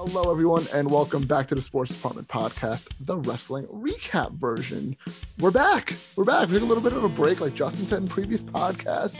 Hello, 0.00 0.30
everyone, 0.30 0.64
and 0.72 0.88
welcome 0.88 1.26
back 1.26 1.48
to 1.48 1.56
the 1.56 1.60
Sports 1.60 1.90
Department 1.90 2.28
Podcast, 2.28 2.86
the 3.00 3.16
wrestling 3.16 3.66
recap 3.66 4.30
version. 4.30 4.96
We're 5.40 5.50
back. 5.50 5.92
We're 6.14 6.22
back. 6.22 6.46
We 6.46 6.54
took 6.54 6.62
a 6.62 6.66
little 6.66 6.84
bit 6.84 6.92
of 6.92 7.02
a 7.02 7.08
break, 7.08 7.40
like 7.40 7.54
Justin 7.54 7.84
said 7.84 8.02
in 8.02 8.08
previous 8.08 8.40
podcasts. 8.40 9.18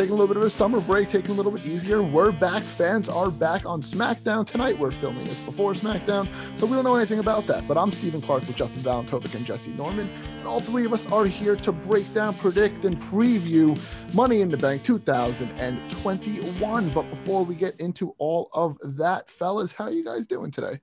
Taking 0.00 0.14
a 0.14 0.16
little 0.16 0.34
bit 0.34 0.38
of 0.38 0.44
a 0.44 0.48
summer 0.48 0.80
break, 0.80 1.10
taking 1.10 1.32
a 1.32 1.34
little 1.34 1.52
bit 1.52 1.66
easier. 1.66 2.02
We're 2.02 2.32
back. 2.32 2.62
Fans 2.62 3.10
are 3.10 3.30
back 3.30 3.66
on 3.66 3.82
SmackDown 3.82 4.46
tonight. 4.46 4.78
We're 4.78 4.92
filming 4.92 5.24
this 5.24 5.38
before 5.42 5.74
SmackDown, 5.74 6.26
so 6.56 6.64
we 6.64 6.72
don't 6.72 6.84
know 6.84 6.96
anything 6.96 7.18
about 7.18 7.46
that. 7.48 7.68
But 7.68 7.76
I'm 7.76 7.92
Stephen 7.92 8.22
Clarke 8.22 8.46
with 8.46 8.56
Justin 8.56 8.80
Valentovic 8.80 9.34
and 9.34 9.44
Jesse 9.44 9.72
Norman, 9.72 10.08
and 10.38 10.48
all 10.48 10.58
three 10.58 10.86
of 10.86 10.94
us 10.94 11.06
are 11.12 11.26
here 11.26 11.54
to 11.56 11.70
break 11.70 12.10
down, 12.14 12.32
predict, 12.32 12.86
and 12.86 12.98
preview 12.98 13.78
Money 14.14 14.40
in 14.40 14.48
the 14.48 14.56
Bank 14.56 14.84
2021. 14.84 16.88
But 16.88 17.10
before 17.10 17.44
we 17.44 17.54
get 17.54 17.78
into 17.78 18.14
all 18.16 18.48
of 18.54 18.78
that, 18.96 19.28
fellas, 19.28 19.70
how 19.70 19.84
are 19.84 19.92
you 19.92 20.02
guys 20.02 20.26
doing 20.26 20.50
today? 20.50 20.80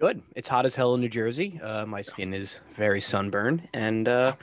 Good. 0.00 0.20
It's 0.34 0.48
hot 0.48 0.66
as 0.66 0.74
hell 0.74 0.94
in 0.94 1.00
New 1.00 1.08
Jersey. 1.08 1.60
Uh, 1.62 1.86
my 1.86 2.02
skin 2.02 2.34
is 2.34 2.58
very 2.74 3.00
sunburned, 3.00 3.68
and 3.72 4.08
uh, 4.08 4.34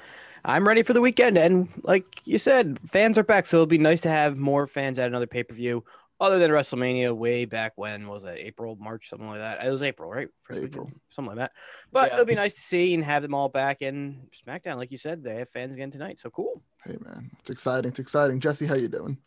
I'm 0.46 0.68
ready 0.68 0.84
for 0.84 0.94
the 0.94 1.02
weekend. 1.02 1.38
And 1.38 1.68
like 1.84 2.22
you 2.24 2.38
said, 2.38 2.80
fans 2.92 3.18
are 3.18 3.24
back, 3.24 3.48
so 3.48 3.58
it'll 3.58 3.66
be 3.66 3.80
nice 3.80 4.02
to 4.02 4.10
have 4.10 4.38
more 4.38 4.68
fans 4.68 5.00
at 5.00 5.08
another 5.08 5.26
pay 5.28 5.44
per 5.44 5.56
view. 5.56 5.84
Other 6.20 6.40
than 6.40 6.52
WrestleMania, 6.52 7.14
way 7.14 7.44
back 7.44 7.74
when 7.76 8.08
was 8.08 8.24
that 8.24 8.38
April, 8.38 8.78
March, 8.80 9.10
something 9.10 9.28
like 9.28 9.40
that. 9.40 9.66
It 9.66 9.70
was 9.70 9.82
April, 9.84 10.10
right? 10.10 10.30
First 10.44 10.64
April. 10.64 10.86
weekend, 10.86 11.02
something 11.10 11.36
like 11.36 11.38
that. 11.38 11.52
But 11.92 12.08
Yeah. 12.10 12.14
it'll 12.14 12.26
be 12.26 12.36
nice 12.36 12.54
to 12.54 12.62
see 12.62 12.94
and 12.94 13.04
have 13.04 13.22
them 13.22 13.34
all 13.34 13.50
back 13.50 13.82
in 13.82 14.28
SmackDown. 14.32 14.78
Like 14.78 14.92
you 14.92 14.98
said, 14.98 15.24
they 15.24 15.36
have 15.40 15.50
fans 15.50 15.76
again 15.76 15.92
tonight, 15.92 16.20
so 16.20 16.30
cool. 16.30 16.62
Hey, 16.86 16.96
man, 17.02 17.32
it's 17.42 17.50
exciting. 17.50 17.90
It's 17.90 18.00
exciting. 18.00 18.40
Jesse, 18.40 18.66
how 18.68 18.76
you 18.76 18.88
doing? 18.88 19.18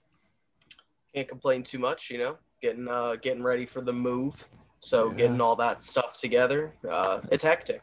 can't 1.15 1.29
complain 1.29 1.63
too 1.63 1.79
much, 1.79 2.11
you 2.11 2.19
know, 2.19 2.39
getting 2.63 2.87
uh 2.87 3.17
getting 3.17 3.43
ready 3.43 3.67
for 3.67 3.81
the 3.81 3.93
move. 3.93 4.47
So 4.79 5.09
Yeah. 5.11 5.17
getting 5.17 5.41
all 5.41 5.57
that 5.57 5.83
stuff 5.83 6.17
together, 6.17 6.73
uh 6.89 7.21
it's 7.33 7.43
hectic. 7.43 7.83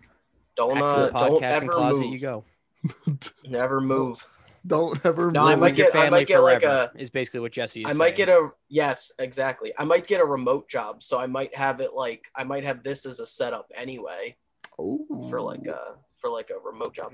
Don't 0.55 0.77
uh 0.81 1.09
don't 1.09 1.41
podcasting 1.41 1.43
ever 1.43 1.67
closet 1.67 2.03
move. 2.03 2.13
you 2.13 2.19
go. 2.19 2.45
Never 3.47 3.81
move. 3.81 4.25
Don't 4.67 4.99
ever 5.05 5.31
No, 5.31 5.45
I 5.45 5.55
might 5.55 5.71
With 5.71 5.77
your 5.77 5.91
get- 5.91 6.01
I 6.05 6.09
might 6.09 6.27
get 6.27 6.39
like 6.39 6.63
a. 6.63 6.91
is 6.95 7.11
basically 7.11 7.39
what 7.39 7.51
Jesse 7.51 7.81
is 7.83 7.85
I 7.89 7.93
might 7.93 8.17
saying. 8.17 8.27
get 8.27 8.29
a 8.29 8.49
yes, 8.67 9.11
exactly. 9.19 9.71
I 9.77 9.83
might 9.83 10.07
get 10.07 10.21
a 10.21 10.25
remote 10.25 10.67
job, 10.67 11.03
so 11.03 11.19
I 11.19 11.27
might 11.27 11.55
have 11.55 11.81
it 11.81 11.93
like 11.93 12.25
I 12.35 12.43
might 12.43 12.63
have 12.63 12.81
this 12.81 13.05
as 13.05 13.19
a 13.19 13.27
setup 13.27 13.67
anyway 13.75 14.35
oh, 14.79 15.05
for 15.29 15.39
like 15.39 15.67
a 15.67 15.95
for 16.17 16.29
like 16.31 16.49
a 16.49 16.57
remote 16.59 16.95
job. 16.95 17.13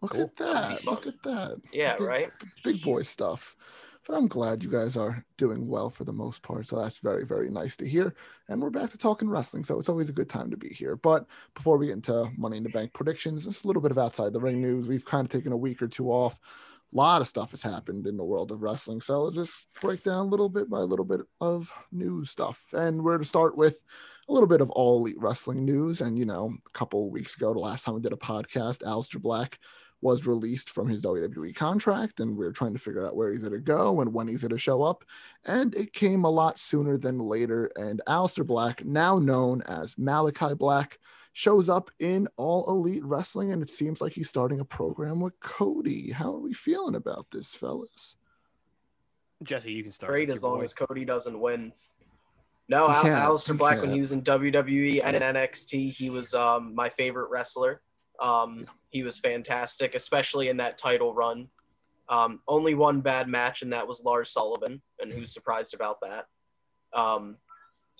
Look 0.00 0.10
Cool. 0.12 0.22
at 0.22 0.36
that. 0.36 0.84
Look 0.84 1.06
at 1.06 1.22
that. 1.22 1.60
Yeah, 1.72 1.92
Look 1.92 2.00
at 2.00 2.06
right? 2.06 2.30
Big 2.64 2.82
boy 2.82 3.02
stuff. 3.02 3.54
But 4.06 4.16
I'm 4.16 4.26
glad 4.26 4.64
you 4.64 4.70
guys 4.70 4.96
are 4.96 5.24
doing 5.36 5.68
well 5.68 5.88
for 5.88 6.02
the 6.02 6.12
most 6.12 6.42
part. 6.42 6.66
So 6.66 6.82
that's 6.82 6.98
very, 6.98 7.24
very 7.24 7.50
nice 7.50 7.76
to 7.76 7.88
hear. 7.88 8.14
And 8.48 8.60
we're 8.60 8.70
back 8.70 8.90
to 8.90 8.98
talking 8.98 9.28
wrestling. 9.28 9.62
So 9.62 9.78
it's 9.78 9.88
always 9.88 10.08
a 10.08 10.12
good 10.12 10.28
time 10.28 10.50
to 10.50 10.56
be 10.56 10.70
here. 10.70 10.96
But 10.96 11.26
before 11.54 11.78
we 11.78 11.86
get 11.86 11.94
into 11.94 12.28
Money 12.36 12.56
in 12.56 12.64
the 12.64 12.68
Bank 12.68 12.92
predictions, 12.94 13.44
just 13.44 13.64
a 13.64 13.66
little 13.68 13.82
bit 13.82 13.92
of 13.92 13.98
outside 13.98 14.32
the 14.32 14.40
ring 14.40 14.60
news. 14.60 14.88
We've 14.88 15.04
kind 15.04 15.24
of 15.24 15.30
taken 15.30 15.52
a 15.52 15.56
week 15.56 15.80
or 15.80 15.88
two 15.88 16.10
off. 16.10 16.40
A 16.92 16.96
lot 16.96 17.22
of 17.22 17.28
stuff 17.28 17.52
has 17.52 17.62
happened 17.62 18.08
in 18.08 18.16
the 18.16 18.24
world 18.24 18.50
of 18.50 18.60
wrestling. 18.60 19.00
So 19.00 19.22
let's 19.22 19.36
just 19.36 19.66
break 19.80 20.02
down 20.02 20.26
a 20.26 20.28
little 20.28 20.48
bit 20.48 20.68
by 20.68 20.80
a 20.80 20.84
little 20.84 21.04
bit 21.04 21.20
of 21.40 21.72
news 21.92 22.28
stuff. 22.28 22.74
And 22.74 23.02
we're 23.02 23.18
to 23.18 23.24
start 23.24 23.56
with 23.56 23.80
a 24.28 24.32
little 24.32 24.48
bit 24.48 24.60
of 24.60 24.70
all 24.70 24.98
elite 24.98 25.16
wrestling 25.18 25.64
news. 25.64 26.00
And, 26.00 26.18
you 26.18 26.26
know, 26.26 26.52
a 26.66 26.70
couple 26.78 27.06
of 27.06 27.12
weeks 27.12 27.36
ago, 27.36 27.52
the 27.52 27.60
last 27.60 27.84
time 27.84 27.94
we 27.94 28.00
did 28.00 28.12
a 28.12 28.16
podcast, 28.16 28.82
Aleister 28.82 29.22
Black 29.22 29.58
was 30.02 30.26
released 30.26 30.68
from 30.68 30.88
his 30.88 31.00
WWE 31.02 31.54
contract, 31.54 32.20
and 32.20 32.36
we 32.36 32.44
are 32.44 32.52
trying 32.52 32.72
to 32.74 32.78
figure 32.78 33.06
out 33.06 33.16
where 33.16 33.30
he's 33.32 33.40
going 33.40 33.52
to 33.52 33.58
go 33.60 34.00
and 34.02 34.12
when 34.12 34.28
he's 34.28 34.42
going 34.42 34.50
to 34.50 34.58
show 34.58 34.82
up. 34.82 35.04
And 35.46 35.74
it 35.74 35.92
came 35.92 36.24
a 36.24 36.30
lot 36.30 36.58
sooner 36.58 36.98
than 36.98 37.18
later. 37.18 37.70
And 37.76 38.02
Aleister 38.06 38.46
Black, 38.46 38.84
now 38.84 39.18
known 39.18 39.62
as 39.62 39.96
Malachi 39.96 40.54
Black, 40.54 40.98
shows 41.32 41.68
up 41.70 41.90
in 42.00 42.28
All 42.36 42.68
Elite 42.68 43.04
Wrestling, 43.04 43.52
and 43.52 43.62
it 43.62 43.70
seems 43.70 44.00
like 44.02 44.12
he's 44.12 44.28
starting 44.28 44.60
a 44.60 44.64
program 44.64 45.20
with 45.20 45.38
Cody. 45.40 46.10
How 46.10 46.34
are 46.34 46.40
we 46.40 46.52
feeling 46.52 46.94
about 46.96 47.30
this, 47.30 47.54
fellas? 47.54 48.16
Jesse, 49.42 49.72
you 49.72 49.82
can 49.82 49.92
start. 49.92 50.10
Great 50.10 50.30
as 50.30 50.42
long 50.42 50.58
boy. 50.58 50.64
as 50.64 50.74
Cody 50.74 51.04
doesn't 51.04 51.38
win. 51.40 51.72
No, 52.68 52.88
He 52.88 52.94
Al- 52.94 53.02
can't. 53.02 53.24
Aleister 53.30 53.56
Black 53.56 53.76
when 53.76 53.84
can't. 53.86 53.94
he 53.94 54.00
was 54.00 54.12
in 54.12 54.22
WWE 54.22 55.00
and 55.04 55.16
in 55.16 55.22
NXT, 55.22 55.92
he 55.92 56.10
was 56.10 56.34
um, 56.34 56.74
my 56.74 56.88
favorite 56.90 57.30
wrestler. 57.30 57.82
Um, 58.20 58.66
he 58.90 59.02
was 59.02 59.18
fantastic, 59.18 59.94
especially 59.94 60.48
in 60.48 60.56
that 60.58 60.78
title 60.78 61.14
run. 61.14 61.48
Um, 62.08 62.40
only 62.46 62.74
one 62.74 63.00
bad 63.00 63.28
match, 63.28 63.62
and 63.62 63.72
that 63.72 63.86
was 63.86 64.04
Lars 64.04 64.30
Sullivan, 64.30 64.82
and 65.00 65.12
who's 65.12 65.32
surprised 65.32 65.74
about 65.74 66.00
that? 66.02 66.26
Um, 66.92 67.36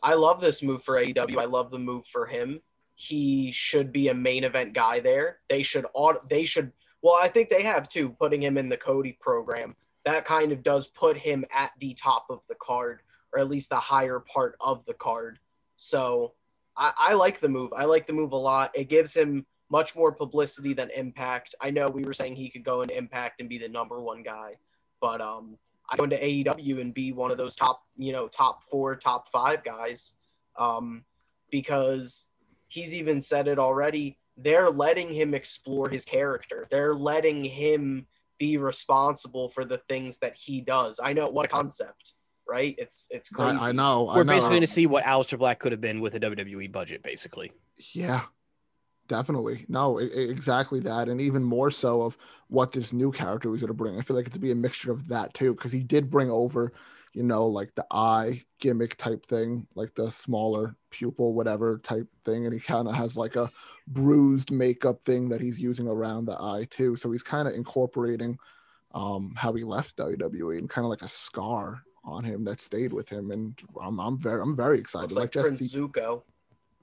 I 0.02 0.14
love 0.14 0.40
this 0.40 0.62
move 0.62 0.82
for 0.82 0.96
AEW. 0.96 1.38
I 1.38 1.44
love 1.44 1.70
the 1.70 1.78
move 1.78 2.04
for 2.06 2.26
him. 2.26 2.60
He 2.94 3.50
should 3.52 3.92
be 3.92 4.08
a 4.08 4.14
main 4.14 4.44
event 4.44 4.74
guy 4.74 5.00
there. 5.00 5.38
They 5.48 5.62
should 5.62 5.86
aut- 5.94 6.28
they 6.28 6.44
should 6.44 6.72
well, 7.02 7.18
I 7.20 7.28
think 7.28 7.48
they 7.48 7.64
have 7.64 7.88
too, 7.88 8.10
putting 8.10 8.42
him 8.42 8.56
in 8.56 8.68
the 8.68 8.76
Cody 8.76 9.18
program. 9.20 9.74
That 10.04 10.24
kind 10.24 10.52
of 10.52 10.62
does 10.62 10.86
put 10.86 11.16
him 11.16 11.44
at 11.52 11.72
the 11.80 11.94
top 11.94 12.26
of 12.30 12.40
the 12.48 12.54
card, 12.62 13.00
or 13.32 13.40
at 13.40 13.48
least 13.48 13.70
the 13.70 13.76
higher 13.76 14.20
part 14.20 14.56
of 14.60 14.84
the 14.84 14.94
card. 14.94 15.40
So 15.76 16.34
I, 16.76 16.92
I 16.96 17.14
like 17.14 17.40
the 17.40 17.48
move. 17.48 17.72
I 17.76 17.84
like 17.84 18.06
the 18.06 18.12
move 18.12 18.32
a 18.32 18.36
lot. 18.36 18.70
It 18.74 18.88
gives 18.88 19.14
him 19.14 19.46
much 19.72 19.96
more 19.96 20.12
publicity 20.12 20.74
than 20.74 20.90
Impact. 20.90 21.54
I 21.60 21.70
know 21.70 21.88
we 21.88 22.04
were 22.04 22.12
saying 22.12 22.36
he 22.36 22.50
could 22.50 22.62
go 22.62 22.82
into 22.82 22.96
Impact 22.96 23.40
and 23.40 23.48
be 23.48 23.56
the 23.56 23.70
number 23.70 24.02
one 24.02 24.22
guy, 24.22 24.56
but 25.00 25.22
um, 25.22 25.56
I 25.90 25.96
go 25.96 26.04
into 26.04 26.16
AEW 26.16 26.78
and 26.80 26.92
be 26.92 27.12
one 27.12 27.30
of 27.30 27.38
those 27.38 27.56
top, 27.56 27.82
you 27.96 28.12
know, 28.12 28.28
top 28.28 28.62
four, 28.62 28.94
top 28.96 29.30
five 29.30 29.64
guys, 29.64 30.12
um, 30.58 31.04
because 31.50 32.26
he's 32.68 32.94
even 32.94 33.22
said 33.22 33.48
it 33.48 33.58
already. 33.58 34.18
They're 34.36 34.70
letting 34.70 35.10
him 35.10 35.32
explore 35.32 35.88
his 35.88 36.04
character. 36.04 36.66
They're 36.70 36.94
letting 36.94 37.42
him 37.42 38.06
be 38.38 38.58
responsible 38.58 39.48
for 39.48 39.64
the 39.64 39.78
things 39.78 40.18
that 40.18 40.34
he 40.34 40.60
does. 40.60 41.00
I 41.02 41.14
know 41.14 41.30
what 41.30 41.46
a 41.46 41.48
concept, 41.48 42.12
right? 42.46 42.74
It's 42.76 43.08
it's 43.10 43.30
crazy. 43.30 43.56
I, 43.56 43.68
I 43.68 43.72
know. 43.72 44.08
I 44.08 44.16
We're 44.16 44.24
know. 44.24 44.34
basically 44.34 44.56
going 44.56 44.62
to 44.62 44.66
see 44.66 44.86
what 44.86 45.04
Aleister 45.04 45.38
Black 45.38 45.60
could 45.60 45.72
have 45.72 45.80
been 45.80 46.00
with 46.00 46.14
a 46.14 46.20
WWE 46.20 46.70
budget, 46.70 47.02
basically. 47.02 47.52
Yeah, 47.94 48.22
definitely. 49.12 49.66
No, 49.68 49.98
exactly 49.98 50.80
that. 50.80 51.10
And 51.10 51.20
even 51.20 51.44
more 51.44 51.70
so 51.70 52.00
of 52.00 52.16
what 52.48 52.72
this 52.72 52.94
new 52.94 53.12
character 53.12 53.50
was 53.50 53.60
going 53.60 53.68
to 53.68 53.74
bring. 53.74 53.98
I 53.98 54.00
feel 54.00 54.16
like 54.16 54.26
it 54.26 54.32
to 54.32 54.38
be 54.38 54.52
a 54.52 54.54
mixture 54.54 54.90
of 54.90 55.06
that 55.08 55.34
too, 55.34 55.54
because 55.54 55.70
he 55.70 55.82
did 55.82 56.08
bring 56.08 56.30
over, 56.30 56.72
you 57.12 57.22
know, 57.22 57.46
like 57.46 57.74
the 57.74 57.84
eye 57.90 58.42
gimmick 58.58 58.96
type 58.96 59.26
thing, 59.26 59.66
like 59.74 59.94
the 59.94 60.10
smaller 60.10 60.76
pupil, 60.88 61.34
whatever 61.34 61.76
type 61.76 62.08
thing. 62.24 62.46
And 62.46 62.54
he 62.54 62.58
kind 62.60 62.88
of 62.88 62.94
has 62.94 63.14
like 63.14 63.36
a 63.36 63.50
bruised 63.86 64.50
makeup 64.50 65.02
thing 65.02 65.28
that 65.28 65.42
he's 65.42 65.60
using 65.60 65.88
around 65.88 66.24
the 66.24 66.40
eye 66.40 66.66
too. 66.70 66.96
So 66.96 67.12
he's 67.12 67.22
kind 67.22 67.46
of 67.46 67.52
incorporating 67.52 68.38
um, 68.94 69.34
how 69.36 69.52
he 69.52 69.62
left 69.62 69.98
WWE 69.98 70.56
and 70.56 70.70
kind 70.70 70.86
of 70.86 70.90
like 70.90 71.02
a 71.02 71.08
scar 71.08 71.82
on 72.02 72.24
him 72.24 72.44
that 72.44 72.62
stayed 72.62 72.94
with 72.94 73.10
him. 73.10 73.30
And 73.30 73.60
I'm, 73.78 74.00
I'm 74.00 74.18
very, 74.18 74.40
I'm 74.40 74.56
very 74.56 74.78
excited. 74.78 75.12
Looks 75.12 75.20
like, 75.20 75.32
just 75.32 75.46
Prince 75.48 75.74
Zuko. 75.74 76.22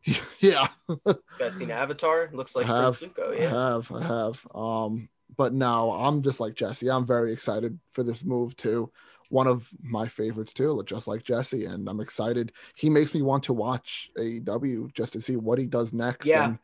yeah. 0.40 0.68
You 0.88 1.00
guys 1.38 1.56
seen 1.56 1.72
Avatar? 1.72 2.30
Looks 2.34 2.56
like 2.56 2.68
I 2.70 2.84
have. 2.84 2.98
Zuko. 2.98 3.40
I 3.40 3.50
have, 3.50 3.92
I 3.92 4.04
have. 4.04 4.48
Um, 4.56 5.10
but 5.38 5.54
no, 5.54 5.92
I'm 5.94 6.22
just 6.22 6.40
like 6.40 6.56
Jesse. 6.56 6.90
I'm 6.90 7.06
very 7.06 7.32
excited 7.34 7.80
for 7.92 8.04
this 8.04 8.24
move 8.24 8.56
too. 8.56 8.92
One 9.30 9.46
of 9.48 9.70
my 9.84 10.08
favorites 10.08 10.54
too, 10.54 10.82
just 10.86 11.08
like 11.08 11.24
Jesse, 11.24 11.66
and 11.66 11.88
I'm 11.88 12.00
excited. 12.00 12.52
He 12.76 12.90
makes 12.90 13.14
me 13.14 13.22
want 13.22 13.44
to 13.44 13.54
watch 13.54 14.10
AEW 14.18 14.94
just 14.96 15.14
to 15.14 15.22
see 15.22 15.36
what 15.36 15.60
he 15.60 15.68
does 15.68 15.94
next. 15.94 16.26
Yeah. 16.26 16.46
and 16.46 16.60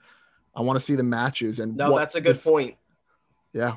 I 0.56 0.62
want 0.62 0.80
to 0.80 0.86
see 0.86 0.96
the 0.96 1.04
matches 1.04 1.60
and 1.60 1.76
No, 1.78 1.96
that's 1.98 2.16
a 2.16 2.22
good 2.22 2.36
this- 2.36 2.44
point. 2.44 2.76
Yeah, 3.54 3.76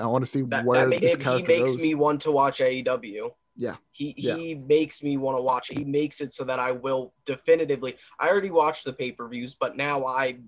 I 0.00 0.06
want 0.06 0.24
to 0.24 0.30
see 0.30 0.42
That, 0.42 0.64
where 0.64 0.80
that 0.82 0.88
ma- 0.88 1.00
this 1.00 1.14
it- 1.14 1.22
he 1.22 1.42
makes 1.42 1.72
goes. 1.72 1.76
me 1.78 1.94
want 1.94 2.20
to 2.22 2.30
watch 2.32 2.60
AEW. 2.60 3.32
Yeah. 3.60 3.74
He 3.90 4.14
Yeah. 4.16 4.36
he 4.36 4.54
makes 4.54 5.02
me 5.02 5.16
want 5.16 5.36
to 5.36 5.42
watch 5.42 5.68
it. 5.70 5.76
He 5.78 5.84
makes 5.84 6.20
it 6.20 6.32
so 6.32 6.44
that 6.44 6.58
I 6.60 6.70
will 6.72 7.12
definitively. 7.26 7.96
I 8.18 8.28
already 8.30 8.50
watched 8.52 8.84
the 8.84 8.92
pay 8.92 9.10
per 9.12 9.28
views, 9.28 9.54
but 9.58 9.76
now 9.76 10.06
I 10.06 10.38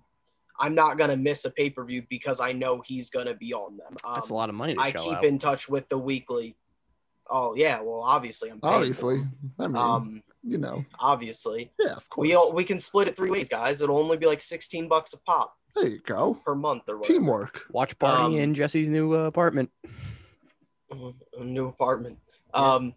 I'm 0.61 0.75
not 0.77 0.97
gonna 0.97 1.17
miss 1.17 1.45
a 1.45 1.51
pay 1.51 1.71
per 1.71 1.85
view 1.85 2.05
because 2.09 2.39
I 2.41 2.53
know 2.53 2.83
he's 2.87 3.11
gonna 3.11 3.35
be 3.35 3.53
on 3.53 3.77
them. 3.77 3.97
Um, 4.05 4.13
That's 4.15 4.31
a 4.31 4.35
lot 4.35 4.49
of 4.49 4.55
money 4.55 4.75
to 4.77 4.81
I 4.81 4.93
shell 4.93 5.05
keep 5.05 5.19
out. 5.19 5.25
in 5.25 5.39
touch 5.39 5.69
with 5.69 5.89
the 5.89 5.99
weekly. 5.99 6.57
Oh 7.29 7.55
yeah, 7.57 7.81
well 7.81 8.03
obviously 8.05 8.49
I'm 8.51 8.61
paying 8.61 8.73
for 8.73 8.79
Obviously. 8.79 9.23
I 9.59 9.67
mean, 9.67 9.77
Um, 9.77 10.23
you 10.45 10.59
know, 10.59 10.85
obviously 10.99 11.73
yeah, 11.81 11.95
of 11.97 12.09
course. 12.11 12.25
we 12.29 12.35
all, 12.35 12.53
we 12.53 12.63
can 12.65 12.79
split 12.79 13.09
it 13.09 13.17
three 13.17 13.31
ways, 13.31 13.49
guys. 13.49 13.81
It'll 13.81 13.99
only 13.99 14.17
be 14.19 14.27
like 14.27 14.41
16 14.41 14.87
bucks 14.89 15.13
a 15.15 15.21
pop 15.23 15.57
there 15.75 15.87
you 15.89 15.99
go. 16.01 16.35
per 16.45 16.55
month 16.55 16.89
or 16.89 16.97
whatever. 16.99 17.13
Teamwork. 17.19 17.67
Watch 17.73 17.99
party 17.99 18.23
Um, 18.25 18.37
in 18.37 18.55
Jesse's 18.55 18.89
new 18.89 19.15
uh, 19.15 19.25
apartment. 19.27 19.71
new 21.41 21.69
apartment. 21.69 22.19
Um, 22.55 22.95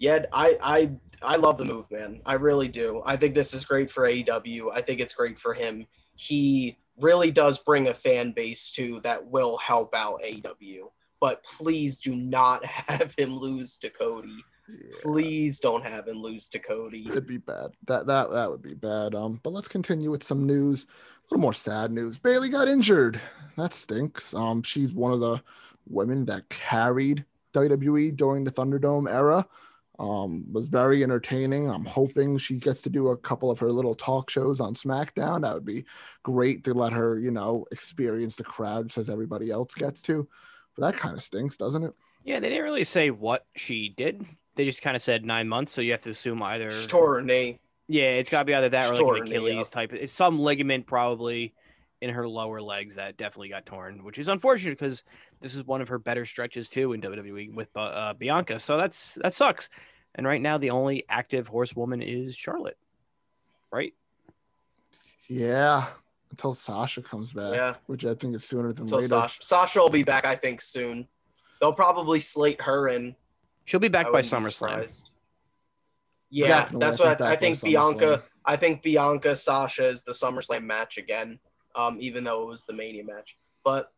yeah, 0.00 0.24
I 0.32 0.56
I 0.62 0.90
I 1.22 1.36
love 1.36 1.58
the 1.58 1.64
move, 1.64 1.88
man. 1.90 2.20
I 2.24 2.34
really 2.34 2.68
do. 2.68 3.02
I 3.04 3.16
think 3.16 3.34
this 3.34 3.54
is 3.54 3.64
great 3.64 3.90
for 3.90 4.08
AEW. 4.08 4.72
I 4.74 4.80
think 4.80 4.98
it's 4.98 5.12
great 5.12 5.38
for 5.38 5.54
him. 5.54 5.86
He 6.16 6.78
really 6.98 7.30
does 7.30 7.58
bring 7.58 7.88
a 7.88 7.94
fan 7.94 8.32
base 8.32 8.70
too 8.70 9.00
that 9.02 9.24
will 9.24 9.58
help 9.58 9.94
out 9.94 10.22
AEW. 10.22 10.90
But 11.20 11.44
please 11.44 12.00
do 12.00 12.16
not 12.16 12.64
have 12.64 13.14
him 13.16 13.36
lose 13.36 13.76
to 13.78 13.90
Cody. 13.90 14.42
Please 15.02 15.60
don't 15.60 15.84
have 15.84 16.08
him 16.08 16.22
lose 16.22 16.48
to 16.48 16.58
Cody. 16.58 17.06
It'd 17.08 17.26
be 17.26 17.36
bad. 17.36 17.72
That 17.86 18.06
that 18.06 18.30
that 18.30 18.50
would 18.50 18.62
be 18.62 18.74
bad. 18.74 19.14
Um, 19.14 19.38
but 19.42 19.52
let's 19.52 19.68
continue 19.68 20.10
with 20.10 20.24
some 20.24 20.46
news. 20.46 20.84
A 20.84 21.34
little 21.34 21.42
more 21.42 21.52
sad 21.52 21.92
news. 21.92 22.18
Bayley 22.18 22.48
got 22.48 22.68
injured. 22.68 23.20
That 23.58 23.74
stinks. 23.74 24.32
Um, 24.32 24.62
she's 24.62 24.94
one 24.94 25.12
of 25.12 25.20
the 25.20 25.42
women 25.86 26.24
that 26.26 26.48
carried 26.48 27.26
WWE 27.52 28.16
during 28.16 28.44
the 28.44 28.50
Thunderdome 28.50 29.10
era. 29.10 29.46
Um, 30.00 30.50
was 30.50 30.68
very 30.68 31.02
entertaining. 31.02 31.68
I'm 31.68 31.84
hoping 31.84 32.38
she 32.38 32.56
gets 32.56 32.80
to 32.82 32.90
do 32.90 33.08
a 33.08 33.16
couple 33.18 33.50
of 33.50 33.58
her 33.58 33.70
little 33.70 33.94
talk 33.94 34.30
shows 34.30 34.58
on 34.58 34.74
SmackDown. 34.74 35.42
That 35.42 35.52
would 35.52 35.66
be 35.66 35.84
great 36.22 36.64
to 36.64 36.72
let 36.72 36.94
her, 36.94 37.18
you 37.18 37.30
know, 37.30 37.66
experience 37.70 38.34
the 38.34 38.44
crowd 38.44 38.96
as 38.96 39.10
everybody 39.10 39.50
else 39.50 39.74
gets 39.74 40.00
to. 40.02 40.26
But 40.74 40.86
that 40.86 40.98
kind 40.98 41.14
of 41.14 41.22
stinks, 41.22 41.58
doesn't 41.58 41.84
it? 41.84 41.92
Yeah, 42.24 42.40
they 42.40 42.48
didn't 42.48 42.64
really 42.64 42.84
say 42.84 43.10
what 43.10 43.44
she 43.56 43.90
did. 43.90 44.24
They 44.54 44.64
just 44.64 44.80
kind 44.80 44.96
of 44.96 45.02
said 45.02 45.26
nine 45.26 45.48
months, 45.48 45.72
so 45.72 45.82
you 45.82 45.92
have 45.92 46.02
to 46.04 46.10
assume 46.10 46.42
either. 46.42 46.70
She 46.70 46.86
tore 46.86 47.16
her 47.16 47.22
knee. 47.22 47.60
Yeah, 47.86 48.12
it's 48.12 48.30
got 48.30 48.40
to 48.40 48.44
be 48.46 48.54
either 48.54 48.70
that 48.70 48.98
or 48.98 49.12
like 49.12 49.26
an 49.26 49.26
Achilles 49.26 49.68
type. 49.68 49.92
It's 49.92 50.14
some 50.14 50.38
ligament 50.38 50.86
probably 50.86 51.52
in 52.00 52.10
her 52.10 52.26
lower 52.28 52.60
legs 52.62 52.94
that 52.94 53.16
definitely 53.16 53.50
got 53.50 53.66
torn, 53.66 54.02
which 54.04 54.18
is 54.18 54.28
unfortunate 54.28 54.78
because 54.78 55.04
this 55.40 55.54
is 55.54 55.64
one 55.66 55.80
of 55.82 55.88
her 55.88 55.98
better 55.98 56.24
stretches 56.24 56.68
too 56.68 56.92
in 56.92 57.00
WWE 57.00 57.52
with 57.54 57.68
uh, 57.76 58.14
Bianca. 58.14 58.58
So 58.60 58.76
that's 58.76 59.16
that 59.22 59.34
sucks. 59.34 59.68
And 60.14 60.26
right 60.26 60.40
now, 60.40 60.58
the 60.58 60.70
only 60.70 61.04
active 61.08 61.46
horsewoman 61.46 62.02
is 62.02 62.34
Charlotte, 62.34 62.78
right? 63.70 63.94
Yeah, 65.28 65.86
until 66.30 66.54
Sasha 66.54 67.02
comes 67.02 67.32
back, 67.32 67.54
Yeah. 67.54 67.74
which 67.86 68.04
I 68.04 68.14
think 68.14 68.34
is 68.34 68.44
sooner 68.44 68.72
than 68.72 68.82
Until 68.84 68.98
later. 68.98 69.08
Sasha. 69.08 69.42
Sasha 69.42 69.78
will 69.80 69.90
be 69.90 70.02
back, 70.02 70.24
I 70.24 70.34
think, 70.34 70.60
soon. 70.60 71.06
They'll 71.60 71.72
probably 71.72 72.18
slate 72.20 72.60
her 72.62 72.88
in. 72.88 73.14
She'll 73.66 73.78
be 73.80 73.88
back 73.88 74.06
I 74.06 74.10
by 74.10 74.18
wouldn't 74.22 74.32
SummerSlam. 74.44 75.10
Yeah, 76.30 76.48
Definitely, 76.48 76.86
that's 76.86 77.00
I 77.00 77.08
what 77.08 77.18
think 77.18 77.28
I, 77.28 77.32
I 77.32 77.36
think. 77.36 77.60
Bianca. 77.62 78.22
I 78.44 78.56
think 78.56 78.82
Bianca 78.82 79.36
Sasha 79.36 79.88
is 79.88 80.02
the 80.02 80.12
SummerSlam 80.12 80.64
match 80.64 80.96
again. 80.98 81.38
Um, 81.74 81.96
even 82.00 82.24
though 82.24 82.42
it 82.42 82.46
was 82.46 82.64
the 82.64 82.72
Mania 82.72 83.04
match, 83.04 83.36
but 83.64 83.92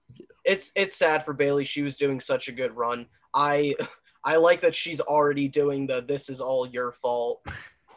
it's 0.45 0.73
it's 0.75 0.95
sad 0.97 1.25
for 1.25 1.33
Bayley. 1.33 1.65
She 1.65 1.83
was 1.83 1.97
doing 1.97 2.21
such 2.21 2.49
a 2.49 2.53
good 2.53 2.77
run. 2.77 3.07
I 3.35 3.75
I 4.25 4.37
like 4.37 4.61
that 4.61 4.75
she's 4.75 5.01
already 5.01 5.49
doing 5.49 5.87
the 5.87 6.03
"this 6.03 6.29
is 6.29 6.41
all 6.41 6.67
your 6.67 6.93
fault." 6.93 7.45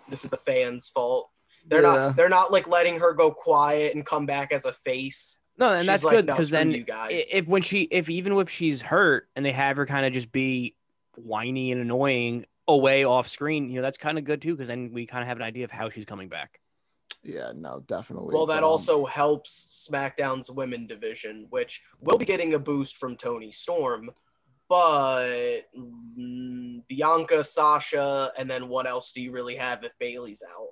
This 0.10 0.24
is 0.24 0.30
the 0.30 0.38
fans' 0.38 0.88
fault. 0.88 1.30
They're 1.68 1.82
Yeah. 1.82 1.94
not. 1.94 2.16
They're 2.16 2.30
not 2.30 2.52
like 2.52 2.68
letting 2.68 3.00
her 3.00 3.14
go 3.14 3.32
quiet 3.32 3.96
and 3.96 4.06
come 4.06 4.26
back 4.26 4.52
as 4.52 4.66
a 4.66 4.72
face. 4.74 5.38
No, 5.58 5.70
and 5.72 5.80
She's 5.82 5.88
that's 5.88 6.04
like, 6.04 6.16
good 6.18 6.26
because 6.28 6.48
screw 6.50 6.58
then 6.58 6.72
you 6.72 6.84
guys. 6.84 7.12
if 7.32 7.48
when 7.48 7.62
she 7.62 7.84
if 7.84 8.10
even 8.10 8.34
if 8.34 8.50
she's 8.50 8.82
hurt 8.82 9.28
and 9.36 9.46
they 9.46 9.52
have 9.54 9.78
her 9.78 9.86
kind 9.86 10.06
of 10.06 10.14
just 10.14 10.32
be 10.32 10.76
whiny 11.16 11.72
and 11.72 11.82
annoying 11.82 12.46
away 12.68 13.04
off 13.06 13.28
screen, 13.28 13.70
you 13.70 13.76
know, 13.78 13.82
that's 13.82 13.98
kind 13.98 14.18
of 14.18 14.24
good 14.26 14.42
too 14.42 14.54
because 14.54 14.68
then 14.68 14.92
we 14.94 15.06
kind 15.06 15.22
of 15.22 15.28
have 15.28 15.38
an 15.38 15.44
idea 15.44 15.64
of 15.64 15.72
how 15.72 15.90
she's 15.90 16.06
coming 16.06 16.28
back. 16.30 16.60
Yeah, 17.24 17.52
no, 17.56 17.84
definitely. 17.88 18.34
Well, 18.34 18.46
that 18.48 18.62
But, 18.62 18.66
um, 18.66 18.70
also 18.70 19.06
helps 19.06 19.88
SmackDown's 19.92 20.52
women 20.52 20.86
division, 20.88 21.48
which 21.50 21.82
will 22.00 22.18
be 22.18 22.26
getting 22.26 22.54
a 22.54 22.60
boost 22.60 22.98
from 22.98 23.16
Toni 23.16 23.52
Storm. 23.52 24.10
But 24.70 25.62
mm, 25.78 26.82
Bianca, 26.88 27.44
Sasha, 27.44 28.32
and 28.38 28.50
then 28.50 28.68
what 28.68 28.88
else 28.88 29.12
do 29.12 29.22
you 29.22 29.32
really 29.32 29.56
have 29.56 29.84
if 29.84 29.92
Bayley's 30.00 30.44
out? 30.44 30.70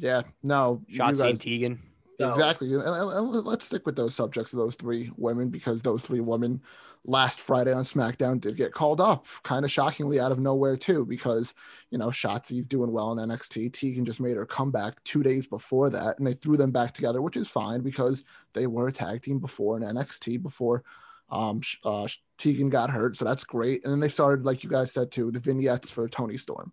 yeah, 0.00 0.22
no, 0.44 0.80
you 0.86 1.00
Shotzi 1.00 1.18
guys- 1.18 1.20
and 1.20 1.40
Tegan. 1.40 1.82
So- 2.18 2.32
Exactly. 2.32 2.72
And, 2.74 2.82
and- 2.82 3.10
and 3.12 3.46
let's 3.46 3.64
stick 3.64 3.84
with 3.86 3.96
those 3.96 4.14
subjects 4.14 4.52
of 4.52 4.58
those 4.58 4.74
three 4.76 5.10
women 5.16 5.48
because 5.50 5.82
those 5.82 6.02
three 6.02 6.20
women 6.20 6.60
last 7.08 7.40
Friday 7.40 7.72
on 7.72 7.82
SmackDown 7.82 8.40
did 8.40 8.56
get 8.56 8.72
called 8.72 9.00
up, 9.00 9.26
kind 9.42 9.64
of 9.64 9.70
shockingly 9.70 10.20
out 10.20 10.30
of 10.30 10.38
nowhere 10.38 10.76
too, 10.76 11.04
because 11.04 11.54
you 11.90 11.98
know 11.98 12.08
Shotzi's 12.08 12.66
doing 12.66 12.92
well 12.92 13.12
in 13.12 13.28
NXT. 13.28 13.72
Tegan 13.72 14.04
just 14.04 14.20
made 14.20 14.36
her 14.36 14.46
comeback 14.46 15.02
two 15.04 15.22
days 15.22 15.46
before 15.46 15.90
that, 15.90 16.18
and 16.18 16.26
they 16.26 16.34
threw 16.34 16.56
them 16.56 16.70
back 16.70 16.92
together, 16.92 17.22
which 17.22 17.36
is 17.36 17.48
fine 17.48 17.80
because 17.80 18.24
they 18.52 18.66
were 18.66 18.88
a 18.88 18.92
tag 18.92 19.22
team 19.22 19.38
before 19.38 19.76
in 19.76 19.82
NXT 19.82 20.42
before 20.42 20.84
um 21.30 21.60
uh, 21.84 22.06
Tegan 22.38 22.70
got 22.70 22.90
hurt, 22.90 23.16
so 23.16 23.24
that's 23.24 23.44
great. 23.44 23.84
And 23.84 23.92
then 23.92 24.00
they 24.00 24.08
started, 24.08 24.44
like 24.44 24.62
you 24.62 24.70
guys 24.70 24.92
said 24.92 25.10
too, 25.10 25.30
the 25.30 25.40
vignettes 25.40 25.90
for 25.90 26.08
Toni 26.08 26.38
Storm. 26.38 26.72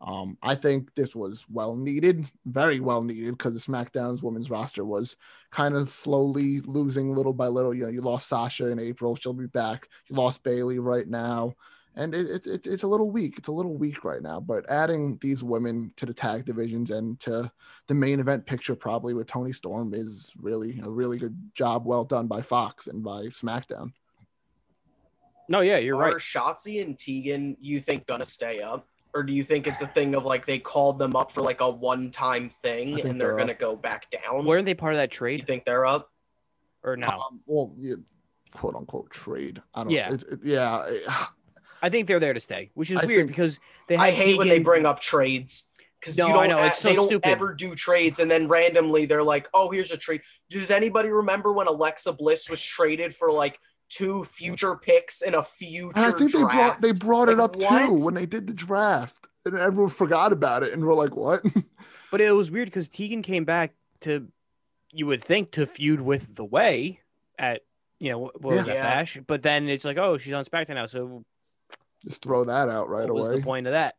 Um, 0.00 0.36
I 0.42 0.54
think 0.54 0.94
this 0.94 1.16
was 1.16 1.46
well 1.48 1.74
needed, 1.74 2.26
very 2.44 2.80
well 2.80 3.02
needed, 3.02 3.32
because 3.38 3.54
the 3.54 3.72
SmackDown's 3.72 4.22
women's 4.22 4.50
roster 4.50 4.84
was 4.84 5.16
kind 5.50 5.74
of 5.74 5.88
slowly 5.88 6.60
losing 6.60 7.14
little 7.14 7.32
by 7.32 7.48
little. 7.48 7.72
You 7.72 7.84
know, 7.84 7.88
you 7.88 8.02
lost 8.02 8.28
Sasha 8.28 8.68
in 8.68 8.78
April; 8.78 9.16
she'll 9.16 9.32
be 9.32 9.46
back. 9.46 9.88
You 10.08 10.16
lost 10.16 10.42
Bayley 10.42 10.78
right 10.78 11.08
now, 11.08 11.54
and 11.94 12.14
it, 12.14 12.26
it, 12.26 12.46
it, 12.46 12.66
it's 12.66 12.82
a 12.82 12.88
little 12.88 13.10
weak. 13.10 13.38
It's 13.38 13.48
a 13.48 13.52
little 13.52 13.74
weak 13.74 14.04
right 14.04 14.20
now. 14.20 14.38
But 14.38 14.70
adding 14.70 15.16
these 15.22 15.42
women 15.42 15.92
to 15.96 16.04
the 16.04 16.12
tag 16.12 16.44
divisions 16.44 16.90
and 16.90 17.18
to 17.20 17.50
the 17.86 17.94
main 17.94 18.20
event 18.20 18.44
picture, 18.44 18.76
probably 18.76 19.14
with 19.14 19.28
Toni 19.28 19.54
Storm, 19.54 19.94
is 19.94 20.30
really 20.38 20.78
a 20.84 20.90
really 20.90 21.16
good 21.16 21.36
job. 21.54 21.86
Well 21.86 22.04
done 22.04 22.26
by 22.26 22.42
Fox 22.42 22.86
and 22.86 23.02
by 23.02 23.22
SmackDown. 23.28 23.92
No, 25.48 25.60
yeah, 25.60 25.78
you're 25.78 25.96
Are 25.96 26.12
right. 26.12 26.16
Shotzi 26.16 26.84
and 26.84 26.98
Tegan, 26.98 27.56
you 27.60 27.80
think, 27.80 28.06
gonna 28.06 28.26
stay 28.26 28.60
up? 28.60 28.86
Or 29.16 29.22
do 29.22 29.32
you 29.32 29.42
think 29.42 29.66
it's 29.66 29.80
a 29.80 29.86
thing 29.86 30.14
of 30.14 30.26
like 30.26 30.44
they 30.44 30.58
called 30.58 30.98
them 30.98 31.16
up 31.16 31.32
for 31.32 31.40
like 31.40 31.62
a 31.62 31.70
one 31.70 32.10
time 32.10 32.50
thing 32.50 33.00
and 33.00 33.18
they're 33.18 33.28
they're 33.28 33.36
gonna 33.38 33.52
up. 33.52 33.58
go 33.58 33.74
back 33.74 34.10
down? 34.10 34.44
Weren't 34.44 34.66
they 34.66 34.74
part 34.74 34.92
of 34.92 34.98
that 34.98 35.10
trade? 35.10 35.40
you 35.40 35.46
think 35.46 35.64
they're 35.64 35.86
up? 35.86 36.10
or 36.84 36.96
no? 36.96 37.06
Um, 37.08 37.40
well, 37.46 37.72
yeah, 37.78 37.94
quote 38.52 38.74
unquote 38.76 39.10
trade. 39.10 39.62
I 39.74 39.82
don't. 39.84 39.90
Yeah. 39.90 40.12
It, 40.12 40.22
it, 40.30 40.38
yeah. 40.44 41.00
I 41.82 41.88
think 41.88 42.06
they're 42.06 42.20
there 42.20 42.34
to 42.34 42.40
stay, 42.40 42.70
which 42.74 42.90
is 42.90 42.98
I 42.98 43.06
weird 43.06 43.20
think- 43.20 43.28
because 43.30 43.58
they. 43.88 43.96
I 43.96 44.10
had 44.10 44.14
hate 44.14 44.38
when 44.38 44.48
they 44.48 44.58
bring 44.58 44.84
up 44.86 45.00
trades 45.00 45.68
because 45.98 46.18
No, 46.18 46.26
you 46.28 46.34
don't. 46.34 46.48
know, 46.50 46.58
a- 46.58 46.66
it's 46.66 46.78
so 46.78 46.88
they 46.90 46.94
don't 46.94 47.06
stupid. 47.06 47.26
ever 47.26 47.54
do 47.54 47.74
trades, 47.74 48.18
and 48.20 48.30
then 48.30 48.48
randomly 48.48 49.06
they're 49.06 49.22
like, 49.22 49.48
"Oh, 49.54 49.70
here's 49.70 49.90
a 49.92 49.96
trade." 49.96 50.20
Does 50.50 50.70
anybody 50.70 51.08
remember 51.08 51.52
when 51.54 51.66
Alexa 51.68 52.12
Bliss 52.12 52.50
was 52.50 52.62
traded 52.62 53.14
for 53.16 53.32
like 53.32 53.58
two 53.88 54.24
future 54.24 54.76
picks 54.76 55.22
in 55.22 55.34
a 55.34 55.42
future 55.42 55.92
And 55.96 56.04
I 56.14 56.18
think 56.18 56.32
they 56.32 56.40
brought 56.42 56.80
they 56.80 56.92
brought 56.92 57.28
it 57.28 57.38
Like, 57.38 57.44
up 57.44 57.58
too 57.58 58.04
when 58.04 58.14
they 58.14 58.26
did 58.26 58.46
the 58.46 58.54
draft, 58.54 59.26
and 59.44 59.56
everyone 59.56 59.90
forgot 59.90 60.32
about 60.32 60.62
it, 60.62 60.72
and 60.72 60.84
we're 60.84 60.94
like, 60.94 61.16
"What?" 61.16 61.42
But 62.10 62.20
it 62.20 62.30
was 62.34 62.50
weird 62.50 62.66
because 62.68 62.88
Tegan 62.88 63.22
came 63.22 63.44
back 63.44 63.74
to, 64.02 64.28
you 64.92 65.06
would 65.06 65.22
think, 65.24 65.50
to 65.52 65.66
feud 65.66 66.00
with 66.00 66.34
the 66.36 66.44
Way 66.44 67.00
at, 67.36 67.62
you 67.98 68.10
know, 68.10 68.18
what 68.20 68.40
was 68.42 68.54
Yeah. 68.58 68.62
that 68.62 68.74
Yeah. 68.74 68.82
bash? 68.82 69.18
But 69.26 69.42
then 69.42 69.68
it's 69.68 69.84
like, 69.84 69.98
oh, 69.98 70.16
she's 70.16 70.32
on 70.32 70.44
SmackDown 70.44 70.76
now, 70.76 70.86
so 70.86 71.24
Just 72.04 72.22
throw 72.22 72.44
that 72.44 72.68
out 72.68 72.88
right 72.88 73.06
what 73.06 73.14
was 73.14 73.26
away. 73.28 73.36
the 73.38 73.42
point 73.42 73.66
of 73.66 73.72
that? 73.72 73.96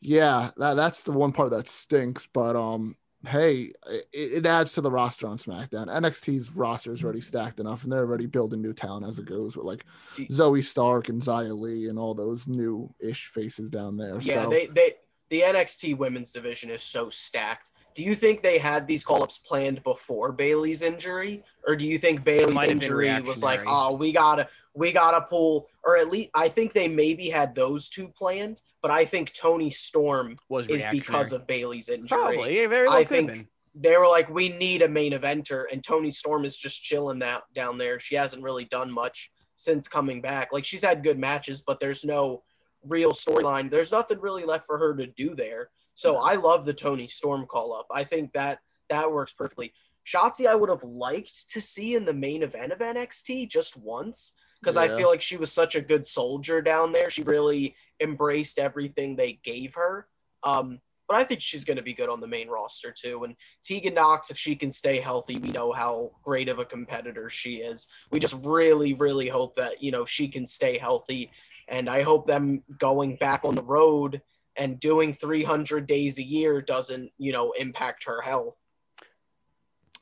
Yeah, 0.00 0.52
that, 0.58 0.74
that's 0.74 1.02
the 1.02 1.12
one 1.12 1.32
part 1.32 1.50
that 1.50 1.68
stinks. 1.68 2.28
But 2.32 2.54
um, 2.54 2.96
hey, 3.26 3.72
it, 3.86 4.06
it 4.12 4.46
adds 4.46 4.72
to 4.74 4.80
the 4.80 4.90
roster 4.90 5.26
on 5.26 5.38
SmackDown. 5.38 5.88
NXT's 5.88 6.54
roster 6.54 6.92
is 6.92 7.02
already 7.02 7.20
stacked 7.20 7.60
enough, 7.60 7.82
and 7.82 7.92
they're 7.92 8.00
already 8.00 8.26
building 8.26 8.62
new 8.62 8.72
talent 8.72 9.06
as 9.06 9.18
it 9.18 9.26
goes 9.26 9.56
with 9.56 9.66
like 9.66 9.84
Zoey 10.14 10.64
Stark 10.64 11.08
and 11.08 11.20
Xia 11.20 11.58
Li 11.58 11.88
and 11.88 11.98
all 11.98 12.14
those 12.14 12.46
new 12.46 12.94
ish 13.00 13.26
faces 13.26 13.70
down 13.70 13.96
there. 13.96 14.20
Yeah, 14.20 14.44
so 14.44 14.50
they 14.50 14.66
they 14.66 14.94
the 15.30 15.42
NXT 15.42 15.98
women's 15.98 16.32
division 16.32 16.70
is 16.70 16.82
so 16.82 17.10
stacked. 17.10 17.70
Do 17.98 18.04
you 18.04 18.14
think 18.14 18.42
they 18.42 18.58
had 18.58 18.86
these 18.86 19.02
call 19.02 19.24
ups 19.24 19.38
planned 19.38 19.82
before 19.82 20.30
Bayley's 20.30 20.82
injury, 20.82 21.42
or 21.66 21.74
do 21.74 21.84
you 21.84 21.98
think 21.98 22.22
Bayley's 22.22 22.54
might 22.54 22.68
have 22.68 22.78
been 22.78 22.84
injury 22.84 23.20
was 23.22 23.42
like, 23.42 23.62
oh, 23.66 23.96
we 23.96 24.12
gotta 24.12 24.46
we 24.72 24.92
gotta 24.92 25.22
pull, 25.22 25.66
or 25.82 25.96
at 25.96 26.08
least 26.08 26.30
I 26.32 26.48
think 26.48 26.74
they 26.74 26.86
maybe 26.86 27.28
had 27.28 27.56
those 27.56 27.88
two 27.88 28.06
planned, 28.06 28.62
but 28.82 28.92
I 28.92 29.04
think 29.04 29.32
Toni 29.32 29.70
Storm 29.70 30.36
Was 30.48 30.68
is 30.68 30.86
because 30.92 31.32
of 31.32 31.48
Bayley's 31.48 31.88
injury. 31.88 32.06
probably 32.06 32.66
very 32.66 32.86
well 32.86 32.96
I 32.98 33.02
think- 33.02 33.30
been. 33.30 33.48
They 33.74 33.96
were 33.96 34.06
like, 34.06 34.28
we 34.30 34.48
need 34.48 34.82
a 34.82 34.88
main 34.88 35.10
eventer, 35.10 35.64
and 35.72 35.82
Toni 35.82 36.12
Storm 36.12 36.44
is 36.44 36.56
just 36.56 36.80
chilling 36.80 37.18
that 37.18 37.42
down 37.52 37.78
there. 37.78 37.98
She 37.98 38.14
hasn't 38.14 38.44
really 38.44 38.64
done 38.66 38.92
much 38.92 39.32
since 39.56 39.88
coming 39.88 40.20
back. 40.20 40.52
Like 40.52 40.64
she's 40.64 40.84
had 40.84 41.02
good 41.02 41.18
matches, 41.18 41.62
but 41.66 41.80
there's 41.80 42.04
no 42.04 42.44
real 42.84 43.10
storyline. 43.10 43.68
There's 43.68 43.90
nothing 43.90 44.20
really 44.20 44.44
left 44.44 44.68
for 44.68 44.78
her 44.78 44.94
to 44.94 45.08
do 45.08 45.34
there. 45.34 45.70
So 45.98 46.18
I 46.18 46.34
love 46.34 46.64
the 46.64 46.72
Toni 46.72 47.08
Storm 47.08 47.44
call 47.44 47.74
up. 47.74 47.88
I 47.90 48.04
think 48.04 48.32
that 48.34 48.60
that 48.88 49.10
works 49.10 49.32
perfectly. 49.32 49.72
Shotzi, 50.06 50.46
I 50.46 50.54
would 50.54 50.68
have 50.68 50.84
liked 50.84 51.50
to 51.50 51.60
see 51.60 51.96
in 51.96 52.04
the 52.04 52.12
main 52.12 52.44
event 52.44 52.70
of 52.70 52.78
NXT 52.78 53.48
just 53.48 53.76
once 53.76 54.34
because 54.60 54.76
I 54.76 54.86
feel 54.86 55.08
like 55.08 55.20
she 55.20 55.36
was 55.36 55.52
such 55.52 55.74
a 55.74 55.80
good 55.80 56.06
soldier 56.06 56.62
down 56.62 56.92
there. 56.92 57.10
She 57.10 57.24
really 57.24 57.74
embraced 57.98 58.60
everything 58.60 59.16
they 59.16 59.40
gave 59.42 59.74
her. 59.74 60.06
Um, 60.44 60.80
but 61.08 61.16
I 61.16 61.24
think 61.24 61.40
she's 61.40 61.64
going 61.64 61.78
to 61.78 61.82
be 61.82 61.94
good 61.94 62.08
on 62.08 62.20
the 62.20 62.28
main 62.28 62.46
roster 62.46 62.92
too. 62.92 63.24
And 63.24 63.34
Tegan 63.64 63.94
Nox, 63.94 64.30
if 64.30 64.38
she 64.38 64.54
can 64.54 64.70
stay 64.70 65.00
healthy, 65.00 65.38
we 65.38 65.48
know 65.48 65.72
how 65.72 66.12
great 66.22 66.48
of 66.48 66.60
a 66.60 66.64
competitor 66.64 67.28
she 67.28 67.56
is. 67.56 67.88
We 68.12 68.20
just 68.20 68.36
really, 68.44 68.94
really 68.94 69.26
hope 69.26 69.56
that 69.56 69.82
you 69.82 69.90
know 69.90 70.04
she 70.04 70.28
can 70.28 70.46
stay 70.46 70.78
healthy. 70.78 71.32
And 71.66 71.90
I 71.90 72.02
hope 72.02 72.24
them 72.24 72.62
going 72.78 73.16
back 73.16 73.40
on 73.44 73.56
the 73.56 73.64
road 73.64 74.22
and 74.58 74.78
doing 74.80 75.14
300 75.14 75.86
days 75.86 76.18
a 76.18 76.22
year 76.22 76.60
doesn't, 76.60 77.10
you 77.16 77.32
know, 77.32 77.52
impact 77.52 78.04
her 78.04 78.20
health. 78.20 78.56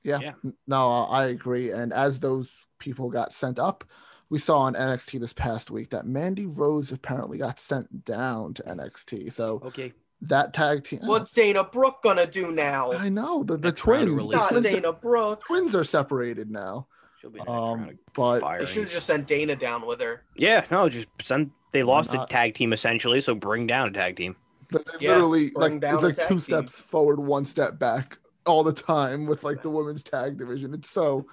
Yeah. 0.03 0.19
Yeah. 0.21 0.33
No, 0.67 0.89
I 1.11 1.27
agree. 1.27 1.71
And 1.71 1.93
as 1.93 2.21
those 2.21 2.51
people 2.79 3.11
got 3.11 3.33
sent 3.33 3.59
up, 3.59 3.85
we 4.31 4.39
saw 4.39 4.59
on 4.61 4.75
NXT 4.75 5.21
this 5.21 5.33
past 5.33 5.71
week 5.71 5.91
that 5.91 6.07
Mandy 6.07 6.47
Rose 6.47 6.91
apparently 6.91 7.39
got 7.39 7.61
sent 7.61 8.05
down 8.05 8.55
to 8.55 8.63
NXT. 8.63 9.33
So 9.33 9.61
Okay. 9.65 9.93
that 10.23 10.55
tag 10.55 10.85
team. 10.85 11.01
What's 11.05 11.33
Dana 11.33 11.65
Brooke 11.65 12.03
gonna 12.03 12.27
do 12.27 12.51
now? 12.51 12.93
I 12.93 13.09
know 13.09 13.45
the 13.45 13.57
the 13.57 13.73
twins. 13.73 14.29
Not 14.29 14.49
twins, 14.51 14.65
Dana 14.67 14.93
Brooke. 14.93 15.45
twins 15.45 15.75
are 15.77 15.85
separated 15.85 16.51
now. 16.51 16.89
She'll 17.21 17.31
be 17.31 17.39
next 17.39 17.51
Um, 17.51 17.99
but 18.15 18.41
firings. 18.41 18.69
They 18.69 18.75
should 18.75 18.83
have 18.85 18.93
just 18.93 19.07
sent 19.07 19.27
Dana 19.27 19.57
down 19.57 19.87
with 19.87 20.01
her. 20.01 20.25
Yeah, 20.35 20.65
no, 20.71 20.89
just 20.89 21.09
send. 21.21 21.51
They 21.73 21.83
lost 21.83 22.15
a 22.15 22.25
tag 22.31 22.55
team 22.55 22.73
essentially, 22.73 23.21
so 23.21 23.35
bring 23.35 23.67
down 23.67 23.89
a 23.89 23.93
tag 23.93 24.17
team. 24.17 24.37
They 24.71 24.79
Yeah, 25.01 25.11
literally 25.11 25.51
like 25.55 25.81
down 25.81 25.95
it's 25.95 26.03
like 26.19 26.29
two 26.29 26.35
team. 26.35 26.41
steps 26.41 26.79
forward, 26.79 27.21
one 27.21 27.45
step 27.45 27.79
back 27.79 28.19
all 28.47 28.63
the 28.63 28.73
time 28.73 29.27
with 29.27 29.45
like 29.45 29.63
the 29.63 29.71
women's 29.71 30.03
tag 30.03 30.37
division. 30.39 30.75
It's 30.75 30.91
so 30.91 31.27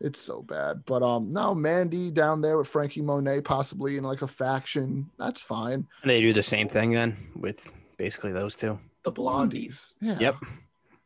it's 0.00 0.20
so 0.20 0.42
bad. 0.42 0.84
But 0.86 1.02
um 1.02 1.30
now 1.30 1.54
Mandy 1.54 2.10
down 2.10 2.40
there 2.40 2.56
with 2.58 2.68
Franky 2.68 3.02
Monet 3.02 3.42
possibly 3.42 3.96
in 3.96 4.04
like 4.04 4.22
a 4.22 4.28
faction. 4.28 5.10
That's 5.18 5.40
fine. 5.40 5.86
And 6.02 6.10
they 6.10 6.20
do 6.20 6.32
the 6.32 6.42
same 6.42 6.68
thing 6.68 6.92
then 6.92 7.16
with 7.36 7.66
basically 7.96 8.32
those 8.32 8.54
two. 8.54 8.78
The 9.04 9.12
blondies. 9.12 9.94
Yeah. 10.00 10.18
Yep. 10.18 10.36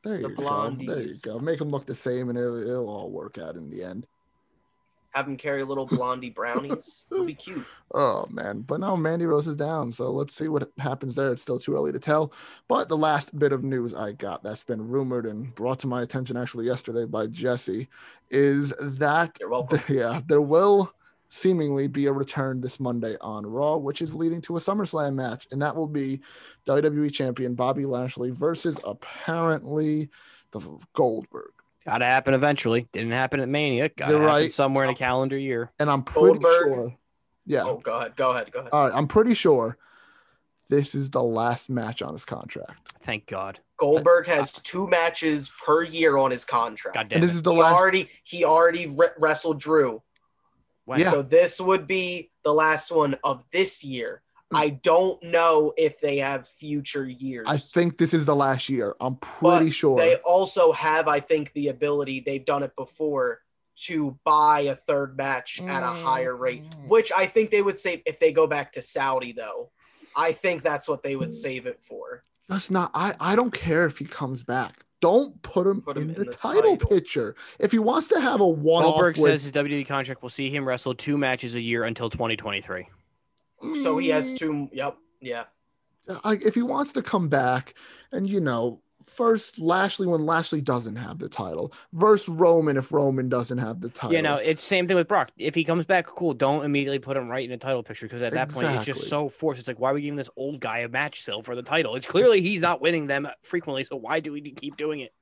There 0.02 0.17
you 0.17 0.23
The 0.29 0.35
go. 0.35 0.75
There 0.79 1.00
you 1.00 1.14
blondies. 1.14 1.23
go. 1.23 1.38
Make 1.38 1.59
them 1.59 1.69
look 1.71 1.87
the 1.87 1.95
same 1.95 2.29
and 2.29 2.37
it'll, 2.38 2.61
it'll 2.61 2.88
all 2.91 3.11
work 3.11 3.38
out 3.38 3.57
in 3.57 3.71
the 3.71 3.85
end. 3.85 4.07
Have 5.12 5.26
them 5.26 5.37
carry 5.37 5.62
little 5.62 5.87
blondie 5.87 6.31
brownies. 6.31 7.04
It'll 7.11 7.26
be 7.26 7.35
cute. 7.35 7.64
Oh 7.95 8.26
man, 8.31 8.62
but 8.62 8.81
now 8.81 8.97
Mandy 8.97 9.26
Rose 9.26 9.47
is 9.47 9.54
down, 9.54 9.92
so 9.92 10.11
let's 10.12 10.35
see 10.35 10.49
what 10.49 10.73
happens 10.78 11.14
there. 11.14 11.31
It's 11.31 11.42
still 11.42 11.59
too 11.59 11.75
early 11.75 11.92
to 11.92 11.99
tell. 11.99 12.33
But 12.66 12.88
the 12.88 12.97
last 12.97 13.38
bit 13.38 13.52
of 13.52 13.62
news 13.62 13.92
I 13.92 14.12
got 14.12 14.42
that's 14.42 14.64
been 14.64 14.88
rumored 14.88 15.26
and 15.26 15.54
brought 15.54 15.78
to 15.81 15.87
my 15.87 16.00
attention 16.00 16.38
actually 16.38 16.64
yesterday 16.64 17.04
by 17.04 17.26
Jesse 17.26 17.88
is 18.31 18.73
that 18.81 19.37
welcome. 19.47 19.83
yeah, 19.90 20.23
there 20.26 20.40
will 20.40 20.90
seemingly 21.28 21.87
be 21.87 22.07
a 22.07 22.12
return 22.12 22.61
this 22.61 22.78
Monday 22.78 23.16
on 23.21 23.47
Raw, 23.47 23.76
which 23.76 24.02
is 24.02 24.14
leading 24.14 24.40
to 24.42 24.57
a 24.57 24.61
SummerSlam 24.61 25.14
match, 25.14 25.47
and 25.50 25.61
that 25.62 25.75
will 25.75 25.88
be 25.88 26.21
WWE 26.66 27.12
Champion 27.12 27.54
Bobby 27.54 27.87
Lashley 27.87 28.31
versus 28.31 28.78
apparently 28.85 30.11
the 30.50 30.61
Goldberg. 30.92 31.52
Gotta 31.87 32.07
happen 32.07 32.35
eventually. 32.35 32.87
Didn't 32.93 33.12
happen 33.12 33.41
at 33.41 33.49
Mania. 33.49 33.89
Gotta 33.89 34.12
You're 34.12 34.21
happen 34.23 34.35
right. 34.43 34.53
somewhere 34.53 34.85
in 34.85 34.91
a 34.91 34.95
calendar 34.95 35.37
year. 35.39 35.71
And 35.79 35.91
I'm 35.91 36.03
pretty 36.05 36.39
Goldberg. 36.39 36.69
sure. 36.69 36.97
Yeah. 37.45 37.65
Oh, 37.65 37.79
go 37.79 37.97
ahead. 37.99 38.15
Go 38.17 38.31
ahead. 38.31 38.53
Go 38.53 38.61
ahead. 38.61 38.71
All 38.73 38.87
right, 38.89 38.97
I'm 38.97 39.09
pretty 39.09 39.35
sure 39.35 39.77
this 40.71 40.95
is 40.95 41.11
the 41.11 41.23
last 41.23 41.69
match 41.71 42.01
on 42.03 42.12
his 42.12 42.25
contract. 42.25 42.95
Thank 43.01 43.27
God. 43.27 43.59
Goldberg 43.79 44.27
has 44.29 44.53
two 44.53 44.87
matches 44.87 45.51
per 45.65 45.83
year 45.83 46.17
on 46.19 46.31
his 46.31 46.45
contract. 46.45 46.95
God 46.97 47.09
damn 47.09 47.17
And 47.17 47.25
this 47.25 47.35
is 47.35 47.43
the 47.43 47.53
he 47.53 47.61
last. 47.61 47.75
already 47.75 48.09
he 48.23 48.45
already 48.45 48.87
re- 48.87 49.09
wrestled 49.19 49.59
Drew. 49.59 50.01
When? 50.85 51.01
Yeah. 51.01 51.11
So 51.11 51.23
this 51.23 51.61
would 51.61 51.87
be 51.89 52.31
the 52.45 52.55
last 52.55 52.93
one 52.93 53.17
of 53.25 53.45
this 53.51 53.83
year. 53.83 54.23
I 54.54 54.71
don't 54.71 55.23
know 55.23 55.73
if 55.76 56.00
they 56.00 56.18
have 56.18 56.47
future 56.49 57.06
years. 57.06 57.47
I 57.49 57.56
think 57.56 57.99
this 57.99 58.12
is 58.14 58.25
the 58.26 58.37
last 58.37 58.68
year. 58.68 58.94
I'm 59.00 59.14
But 59.40 59.59
pretty 59.59 59.71
sure. 59.71 59.97
They 59.99 60.16
also 60.16 60.73
have, 60.73 61.09
I 61.09 61.21
think, 61.21 61.52
the 61.52 61.68
ability, 61.68 62.21
they've 62.21 62.44
done 62.44 62.62
it 62.62 62.75
before, 62.76 63.40
to 63.87 64.18
buy 64.25 64.61
a 64.61 64.75
third 64.75 65.16
match 65.16 65.61
at 65.61 65.82
a 65.82 65.87
higher 65.87 66.37
rate, 66.37 66.62
Mm. 66.64 66.88
which 66.88 67.11
I 67.11 67.26
think 67.26 67.50
they 67.50 67.62
would 67.62 67.78
save 67.78 68.02
if 68.06 68.21
they 68.21 68.30
go 68.32 68.47
back 68.47 68.73
to 68.73 68.82
Saudi, 68.82 69.32
though. 69.32 69.71
I 70.14 70.32
think 70.32 70.62
that's 70.62 70.88
what 70.88 71.02
they 71.02 71.16
would 71.16 71.32
save 71.32 71.66
it 71.66 71.82
for. 71.82 72.23
That's 72.49 72.71
not. 72.71 72.90
I. 72.94 73.14
I 73.18 73.35
don't 73.35 73.52
care 73.52 73.87
if 73.87 73.97
he 73.99 74.04
comes 74.04 74.42
back. 74.42 74.85
Don't 75.00 75.40
put 75.42 75.66
him, 75.66 75.80
Put 75.80 75.97
him 75.97 76.02
in, 76.04 76.09
in 76.11 76.14
the, 76.16 76.25
the 76.26 76.32
title, 76.32 76.76
title. 76.76 76.88
picture. 76.88 77.35
If 77.59 77.73
he 77.73 77.78
wants 77.78 78.09
to 78.09 78.21
have 78.21 78.40
a 78.40 78.47
one 78.47 78.85
Goldberg 78.85 79.18
with, 79.18 79.30
says 79.32 79.42
his 79.44 79.52
WWE 79.52 79.87
contract 79.87 80.23
will 80.23 80.28
see 80.28 80.49
him 80.50 80.68
wrestle 80.68 80.94
two 80.94 81.16
matches 81.18 81.54
a 81.56 81.61
year 81.61 81.82
until 81.85 82.09
2023. 82.11 82.87
So 83.83 83.99
he 83.99 84.09
Mm. 84.09 84.12
has 84.14 84.33
two. 84.33 84.69
Yep. 84.73 84.97
Yeah. 85.21 85.45
like 86.25 86.42
if 86.42 86.54
he 86.54 86.62
wants 86.62 86.92
to 86.95 87.02
come 87.02 87.28
back 87.28 87.75
and 88.11 88.28
you 88.28 88.40
know 88.40 88.81
first 89.07 89.61
Lashley 89.61 90.07
when 90.07 90.25
Lashley 90.26 90.61
doesn't 90.61 90.97
have 90.97 91.19
the 91.19 91.28
title 91.28 91.73
versus 91.92 92.28
Roman 92.28 92.76
if 92.76 92.90
Roman 92.92 93.28
doesn't 93.28 93.59
have 93.59 93.81
the 93.81 93.88
title. 93.90 94.16
You 94.16 94.23
know, 94.23 94.37
it's 94.37 94.62
same 94.64 94.88
thing 94.88 94.97
with 94.97 95.07
Brock. 95.07 95.31
If 95.37 95.54
he 95.54 95.64
comes 95.64 95.85
back, 95.85 96.07
cool. 96.07 96.33
Don't 96.35 96.64
immediately 96.64 96.99
put 96.99 97.16
him 97.16 97.28
right 97.28 97.45
in 97.45 97.52
a 97.52 97.59
title 97.59 97.83
picture 97.83 98.07
because 98.07 98.23
at 98.23 98.33
that 98.33 98.49
point 98.49 98.69
it's 98.69 98.87
just 98.87 99.09
so 99.09 99.28
forced. 99.28 99.59
It's 99.61 99.69
like, 99.69 99.78
why 99.78 99.90
are 99.90 99.95
we 99.95 100.02
giving 100.02 100.16
this 100.16 100.31
old 100.37 100.61
guy 100.61 100.78
a 100.78 100.88
match 100.88 101.21
still 101.23 101.42
for 101.42 101.54
the 101.54 101.62
title? 101.62 101.95
It's 101.95 102.07
clearly 102.07 102.40
he's 102.40 102.62
not 102.62 102.81
winning 102.81 103.07
them 103.07 103.28
frequently, 103.42 103.85
so 103.85 103.97
why 103.97 104.21
do 104.21 104.33
we 104.33 104.40
keep 104.40 104.76
doing 104.76 105.00
it? 105.00 105.12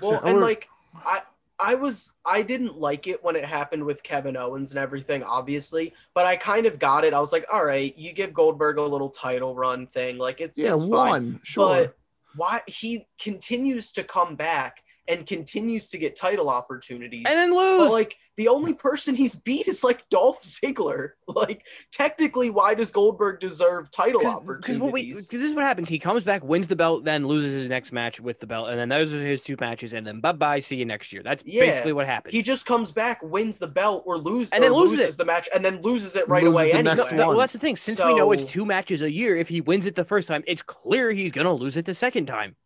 Well, 0.00 0.20
and 0.24 0.38
Or- 0.38 0.40
like 0.40 0.68
I 0.94 1.22
I 1.62 1.74
was 1.74 2.12
I 2.24 2.42
didn't 2.42 2.78
like 2.78 3.06
it 3.06 3.22
when 3.22 3.36
it 3.36 3.44
happened 3.44 3.84
with 3.84 4.02
Kevin 4.02 4.36
Owens 4.36 4.72
and 4.72 4.78
everything, 4.78 5.22
obviously, 5.22 5.94
but 6.14 6.26
I 6.26 6.36
kind 6.36 6.66
of 6.66 6.78
got 6.78 7.04
it. 7.04 7.12
I 7.12 7.20
was 7.20 7.32
like, 7.32 7.46
all 7.52 7.64
right, 7.64 7.96
you 7.96 8.12
give 8.12 8.32
Goldberg 8.32 8.78
a 8.78 8.82
little 8.82 9.10
title 9.10 9.54
run 9.54 9.86
thing, 9.86 10.18
like 10.18 10.40
it's 10.40 10.56
yeah, 10.56 10.74
it's 10.74 10.82
fine. 10.82 10.90
one 10.90 11.40
sure. 11.42 11.66
But 11.66 11.96
why 12.36 12.62
he 12.66 13.06
continues 13.18 13.92
to 13.92 14.04
come 14.04 14.36
back 14.36 14.82
and 15.10 15.26
continues 15.26 15.88
to 15.90 15.98
get 15.98 16.16
title 16.16 16.48
opportunities. 16.48 17.24
And 17.26 17.34
then 17.36 17.50
but 17.50 17.56
lose. 17.80 17.90
like 17.90 18.16
the 18.36 18.48
only 18.48 18.72
person 18.72 19.14
he's 19.14 19.34
beat 19.34 19.68
is 19.68 19.84
like 19.84 20.08
Dolph 20.08 20.42
Ziggler. 20.42 21.10
Like 21.30 21.64
technically, 21.92 22.50
why 22.50 22.74
does 22.74 22.90
Goldberg 22.90 23.38
deserve 23.38 23.88
title 23.92 24.26
opportunities? 24.26 24.56
Because 24.66 24.78
what 24.78 24.92
we, 24.92 25.12
'cause 25.12 25.28
this 25.28 25.44
is 25.44 25.54
what 25.54 25.62
happens. 25.64 25.88
He 25.88 26.00
comes 26.00 26.24
back, 26.24 26.42
wins 26.42 26.66
the 26.66 26.74
belt, 26.74 27.04
then 27.04 27.24
loses 27.26 27.52
his 27.52 27.68
next 27.68 27.92
match 27.92 28.20
with 28.20 28.40
the 28.40 28.48
belt, 28.48 28.68
and 28.68 28.76
then 28.78 28.88
those 28.88 29.14
are 29.14 29.22
his 29.24 29.44
two 29.44 29.56
matches, 29.60 29.92
and 29.92 30.04
then 30.04 30.20
bye 30.20 30.32
bye, 30.32 30.58
see 30.58 30.74
you 30.76 30.84
next 30.84 31.12
year. 31.12 31.22
That's 31.22 31.44
Yeah. 31.46 31.60
basically 31.66 31.92
what 31.92 32.06
happens. 32.06 32.34
he 32.34 32.42
just 32.42 32.66
comes 32.66 32.90
back, 32.90 33.22
wins 33.22 33.58
the 33.60 33.68
belt, 33.68 34.02
or 34.06 34.18
lose, 34.18 34.50
And 34.50 34.62
then 34.64 34.72
or 34.72 34.80
loses 34.80 34.98
loses 34.98 35.16
the 35.16 35.24
match, 35.24 35.48
and 35.54 35.64
then 35.64 35.80
loses 35.82 36.16
it 36.16 36.28
right 36.28 36.42
Loses 36.42 36.52
away 36.52 36.72
the 36.72 36.78
anyway. 36.78 36.94
No, 36.96 37.04
that- 37.04 37.28
well, 37.28 37.36
that's 37.38 37.52
the 37.52 37.58
thing. 37.60 37.76
Since 37.76 38.00
we 38.04 38.14
know 38.14 38.32
it's 38.32 38.44
two 38.44 38.66
matches 38.66 39.00
a 39.02 39.12
year, 39.12 39.36
if 39.36 39.48
he 39.48 39.60
wins 39.60 39.86
it 39.86 39.94
the 39.94 40.04
first 40.04 40.26
time, 40.26 40.42
it's 40.48 40.62
clear 40.62 41.12
he's 41.12 41.30
gonna 41.30 41.54
lose 41.54 41.76
it 41.76 41.84
the 41.86 41.94
second 41.94 42.26
time. 42.26 42.56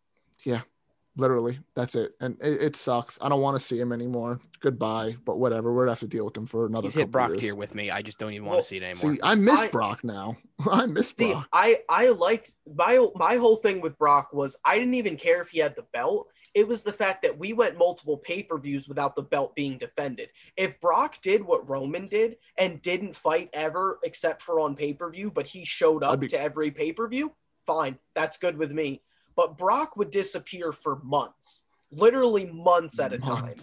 Literally 1.17 1.59
that's 1.75 1.95
it. 1.95 2.13
And 2.19 2.37
it, 2.41 2.61
it 2.61 2.75
sucks. 2.75 3.17
I 3.21 3.29
don't 3.29 3.41
want 3.41 3.59
to 3.59 3.65
see 3.65 3.79
him 3.79 3.91
anymore. 3.91 4.39
Goodbye. 4.59 5.15
But 5.25 5.37
whatever. 5.39 5.73
We're 5.73 5.83
gonna 5.83 5.91
have 5.91 5.99
to 5.99 6.07
deal 6.07 6.25
with 6.25 6.37
him 6.37 6.45
for 6.45 6.65
another 6.65 6.87
He's 6.87 6.95
hit 6.95 7.11
Brock 7.11 7.29
years. 7.29 7.41
tier 7.41 7.55
with 7.55 7.73
me. 7.75 7.91
I 7.91 8.01
just 8.01 8.17
don't 8.17 8.33
even 8.33 8.47
want 8.47 8.59
to 8.59 8.65
see 8.65 8.77
it 8.77 8.83
anymore. 8.83 9.15
See, 9.15 9.21
I 9.23 9.35
miss 9.35 9.61
I- 9.61 9.69
Brock 9.69 10.03
now. 10.03 10.37
I 10.71 10.85
miss 10.85 11.11
The, 11.11 11.31
Brock. 11.31 11.47
I 11.53 11.77
I 11.89 12.09
liked 12.09 12.53
my 12.75 13.05
my 13.15 13.35
whole 13.35 13.57
thing 13.57 13.81
with 13.81 13.97
Brock 13.97 14.33
was 14.33 14.57
I 14.65 14.77
didn't 14.79 14.93
even 14.95 15.17
care 15.17 15.41
if 15.41 15.49
he 15.49 15.59
had 15.59 15.75
the 15.75 15.85
belt. 15.93 16.29
It 16.53 16.65
was 16.65 16.83
the 16.83 16.93
fact 16.93 17.21
that 17.23 17.37
we 17.37 17.51
went 17.51 17.77
multiple 17.77 18.17
pay 18.17 18.41
per 18.41 18.57
views 18.57 18.87
without 18.87 19.17
the 19.17 19.23
belt 19.23 19.55
being 19.55 19.77
defended. 19.77 20.29
If 20.55 20.79
Brock 20.79 21.19
did 21.21 21.43
what 21.43 21.69
Roman 21.69 22.07
did 22.07 22.37
and 22.57 22.81
didn't 22.81 23.13
fight 23.13 23.49
ever 23.51 23.99
except 24.05 24.41
for 24.41 24.61
on 24.61 24.73
pay 24.75 24.93
per 24.93 25.09
view, 25.11 25.29
but 25.31 25.45
he 25.45 25.65
showed 25.65 26.01
up 26.03 26.21
be- 26.21 26.27
to 26.29 26.39
every 26.39 26.71
pay 26.71 26.93
per 26.93 27.09
view, 27.09 27.33
fine, 27.65 27.97
that's 28.15 28.37
good 28.37 28.57
with 28.57 28.71
me. 28.71 29.01
But 29.35 29.57
Brock 29.57 29.97
would 29.97 30.11
disappear 30.11 30.71
for 30.71 30.97
months, 31.03 31.63
literally 31.91 32.45
months 32.45 32.99
at 32.99 33.13
a 33.13 33.17
time. 33.17 33.55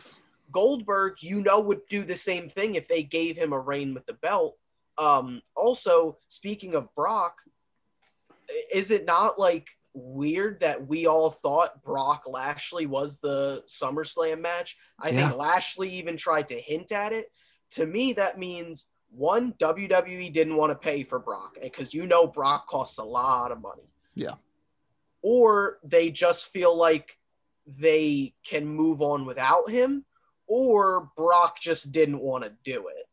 Goldberg, 0.50 1.22
you 1.22 1.40
know, 1.42 1.60
would 1.60 1.80
do 1.88 2.04
the 2.04 2.16
same 2.16 2.48
thing 2.48 2.74
if 2.74 2.86
they 2.88 3.02
gave 3.02 3.36
him 3.36 3.52
a 3.52 3.58
reign 3.58 3.94
with 3.94 4.04
the 4.06 4.12
belt. 4.14 4.58
Um, 4.98 5.40
also, 5.56 6.18
speaking 6.28 6.74
of 6.74 6.94
Brock, 6.94 7.38
is 8.72 8.90
it 8.90 9.06
not 9.06 9.38
like 9.38 9.70
weird 9.94 10.60
that 10.60 10.86
we 10.86 11.06
all 11.06 11.30
thought 11.30 11.82
Brock 11.82 12.24
Lashley 12.26 12.84
was 12.86 13.18
the 13.18 13.62
SummerSlam 13.66 14.40
match? 14.40 14.76
I 15.00 15.08
Yeah. 15.10 15.28
think 15.28 15.38
Lashley 15.38 15.88
even 15.90 16.16
tried 16.18 16.48
to 16.48 16.60
hint 16.60 16.92
at 16.92 17.12
it. 17.12 17.32
To 17.70 17.86
me, 17.86 18.12
that 18.14 18.38
means 18.38 18.86
one, 19.10 19.52
WWE 19.54 20.30
didn't 20.32 20.56
want 20.56 20.70
to 20.70 20.74
pay 20.74 21.02
for 21.04 21.18
Brock 21.18 21.56
because 21.60 21.94
you 21.94 22.06
know 22.06 22.26
Brock 22.26 22.66
costs 22.66 22.98
a 22.98 23.02
lot 23.04 23.52
of 23.52 23.60
money. 23.60 23.90
Yeah. 24.14 24.34
Or 25.22 25.78
they 25.84 26.10
just 26.10 26.46
feel 26.46 26.76
like 26.76 27.18
they 27.66 28.34
can 28.44 28.66
move 28.66 29.00
on 29.00 29.24
without 29.24 29.70
him, 29.70 30.04
or 30.46 31.10
Brock 31.16 31.60
just 31.60 31.92
didn't 31.92 32.20
want 32.20 32.44
to 32.44 32.52
do 32.64 32.88
it. 32.88 33.06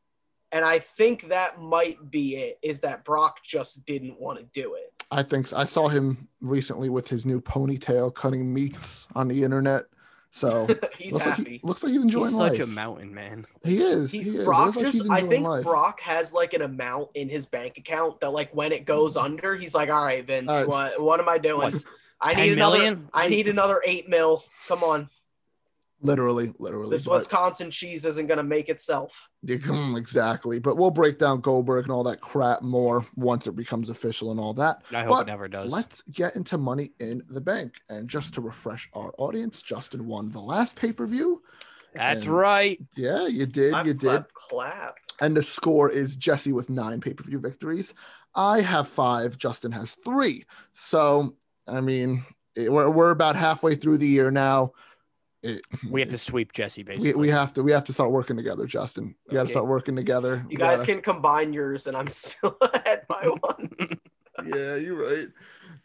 And 0.52 0.66
I 0.66 0.80
think 0.80 1.30
that 1.30 1.62
might 1.62 2.10
be 2.10 2.36
it, 2.36 2.60
is 2.64 2.80
that 2.80 3.06
Brock 3.06 3.44
just 3.44 3.86
didn't 3.86 4.20
want 4.20 4.40
to 4.40 4.46
do 4.60 4.74
it. 4.74 4.92
I 5.12 5.24
think 5.24 5.48
so. 5.48 5.58
I 5.58 5.66
saw 5.66 5.88
him 5.88 6.28
recently 6.42 6.90
with 6.90 7.08
his 7.08 7.26
new 7.26 7.42
ponytail 7.42 8.14
cutting 8.14 8.52
meats 8.54 9.08
on 9.16 9.28
the 9.28 9.44
internet. 9.44 9.86
So 10.32 10.68
He's 10.98 11.14
looks 11.14 11.26
like, 11.26 11.38
happy. 11.38 11.52
he, 11.52 11.60
looks 11.64 11.84
like 11.84 11.92
he's 11.92 12.04
enjoying 12.04 12.26
He's 12.26 12.34
life. 12.36 12.52
such 12.52 12.60
a 12.60 12.68
mountain 12.68 13.14
man. 13.14 13.46
He 13.64 13.82
is. 13.82 14.12
He, 14.12 14.22
He, 14.22 14.38
is. 14.38 14.46
Brock 14.46 14.76
looks 14.76 14.78
like 14.78 14.86
just, 14.86 15.10
I 15.10 15.22
think 15.22 15.46
life. 15.46 15.64
Brock 15.64 16.00
has 16.02 16.34
like 16.34 16.54
an 16.54 16.62
amount 16.62 17.10
in 17.16 17.30
his 17.30 17.46
bank 17.46 17.78
account 17.78 18.20
that, 18.22 18.30
like, 18.30 18.54
when 18.56 18.72
it 18.72 18.86
goes 18.86 19.16
mm-hmm. 19.16 19.26
under, 19.26 19.56
he's 19.56 19.74
like, 19.74 19.90
"All 19.90 20.04
right, 20.04 20.26
Vince, 20.26 20.50
All 20.50 20.58
right. 20.58 20.68
what 20.68 21.02
what 21.02 21.20
am 21.20 21.28
I 21.28 21.38
doing? 21.40 21.74
What, 21.74 21.84
I 22.22 22.34
need 22.36 22.54
another. 22.54 22.78
million? 22.78 23.10
I 23.14 23.28
need 23.28 23.48
another 23.48 23.82
eight 23.86 24.08
mil. 24.10 24.44
Come 24.68 24.84
on, 24.84 25.10
Literally, 26.02 26.54
literally. 26.60 26.92
this 26.92 27.06
but- 27.06 27.20
Wisconsin 27.20 27.70
cheese 27.72 28.06
isn't 28.06 28.28
gonna 28.28 28.44
make 28.44 28.70
itself." 28.70 29.30
Exactly. 29.96 30.60
But 30.60 30.78
we'll 30.78 30.92
break 30.92 31.18
down 31.18 31.42
Goldberg 31.42 31.84
and 31.84 31.92
all 31.92 32.04
that 32.04 32.22
crap 32.22 32.62
more 32.62 33.06
once 33.16 33.48
it 33.48 33.56
becomes 33.56 33.90
official 33.90 34.32
and 34.32 34.40
all 34.40 34.54
that. 34.56 34.82
I 34.92 35.04
hope 35.04 35.10
But 35.10 35.22
it 35.22 35.28
never 35.28 35.48
does. 35.48 35.72
Let's 35.72 36.02
get 36.12 36.36
into 36.36 36.58
Money 36.58 36.92
in 37.00 37.24
the 37.30 37.42
Bank. 37.42 37.76
And 37.90 38.10
just 38.10 38.34
to 38.36 38.42
refresh 38.42 38.90
our 38.94 39.14
audience, 39.18 39.62
Justin 39.62 40.06
won 40.08 40.32
the 40.32 40.42
last 40.42 40.76
pay 40.76 40.92
per 40.92 41.06
view. 41.06 41.42
That's 41.94 42.26
and- 42.26 42.34
right. 42.34 42.80
Yeah, 42.96 43.28
you 43.28 43.46
did. 43.46 43.72
Clap, 43.72 43.86
you 43.86 43.94
did. 43.94 44.08
clap, 44.08 44.34
clap. 44.34 44.96
And 45.22 45.36
the 45.36 45.44
score 45.44 45.90
is 45.90 46.16
Jesse 46.16 46.54
with 46.54 46.70
nine 46.70 47.02
pay 47.02 47.14
per 47.14 47.24
view 47.24 47.40
victories. 47.40 47.94
I 48.36 48.62
have 48.62 48.88
five. 48.88 49.38
Justin 49.38 49.72
has 49.72 49.96
three. 49.96 50.46
So, 50.74 51.36
I 51.68 51.82
mean, 51.82 52.24
it- 52.56 52.72
we're, 52.72 52.90
we're 52.90 53.12
about 53.12 53.36
halfway 53.36 53.76
through 53.76 53.98
the 53.98 54.08
year 54.08 54.32
now. 54.32 54.74
It- 55.42 55.62
We 55.90 56.02
have 56.02 56.10
to 56.10 56.18
sweep 56.18 56.52
Jesse 56.54 56.84
basically. 56.84 57.14
we, 57.14 57.20
we 57.22 57.30
have 57.30 57.54
to 57.54 57.64
we 57.64 57.72
have 57.72 57.84
to 57.86 57.94
start 57.94 58.12
working 58.12 58.36
together, 58.38 58.66
Justin. 58.66 59.16
We 59.28 59.36
got 59.36 59.44
to 59.44 59.50
start 59.50 59.68
working 59.68 59.96
together. 59.96 60.46
You 60.50 60.58
guys 60.58 60.80
gotta- 60.80 60.94
can 60.94 61.02
combine 61.02 61.54
yours, 61.54 61.88
and 61.88 61.96
I'm 61.96 62.08
still 62.10 62.58
ahead 62.74 63.08
by 63.08 63.24
one. 63.42 63.70
yeah, 64.46 64.76
you're 64.76 65.02
right. 65.02 65.28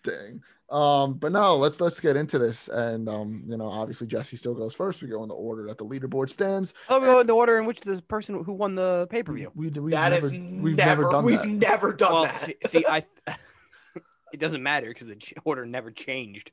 Dang. 0.02 0.42
Um, 0.70 1.14
but 1.14 1.30
no, 1.30 1.56
let's 1.56 1.80
let's 1.80 2.00
get 2.00 2.16
into 2.16 2.38
this. 2.38 2.68
And 2.68 3.08
um, 3.08 3.42
you 3.46 3.56
know, 3.56 3.66
obviously 3.68 4.06
Jesse 4.08 4.37
still 4.37 4.54
goes 4.54 4.75
first. 4.75 5.02
We 5.02 5.08
go 5.08 5.23
in 5.23 5.28
the 5.28 5.34
order 5.34 5.66
that 5.68 5.78
the 5.78 5.84
leaderboard 5.84 6.30
stands. 6.30 6.75
Oh, 6.88 6.99
we 6.99 7.06
go 7.06 7.20
in 7.20 7.26
the 7.26 7.32
order 7.34 7.58
in 7.58 7.64
which 7.66 7.80
the 7.80 8.02
person 8.02 8.42
who 8.42 8.52
won 8.54 8.75
the 8.75 9.06
pay 9.11 9.23
per 9.23 9.32
view. 9.32 9.52
We, 9.54 9.68
we, 9.68 9.80
we've 9.80 9.90
That 9.92 10.08
never, 10.11 10.26
is 10.26 10.32
we've 10.32 10.76
never, 10.76 11.02
never 11.02 11.02
done 11.12 11.25
we've 11.25 11.38
that. 11.38 11.49
never 11.49 11.92
done 11.92 12.12
Well, 12.12 12.25
that. 12.25 12.38
see, 12.38 12.56
see, 12.66 12.84
I. 12.88 13.04
it 14.32 14.40
doesn't 14.40 14.62
matter 14.62 14.88
because 14.88 15.06
the 15.06 15.18
order 15.44 15.64
never 15.64 15.90
changed. 15.92 16.50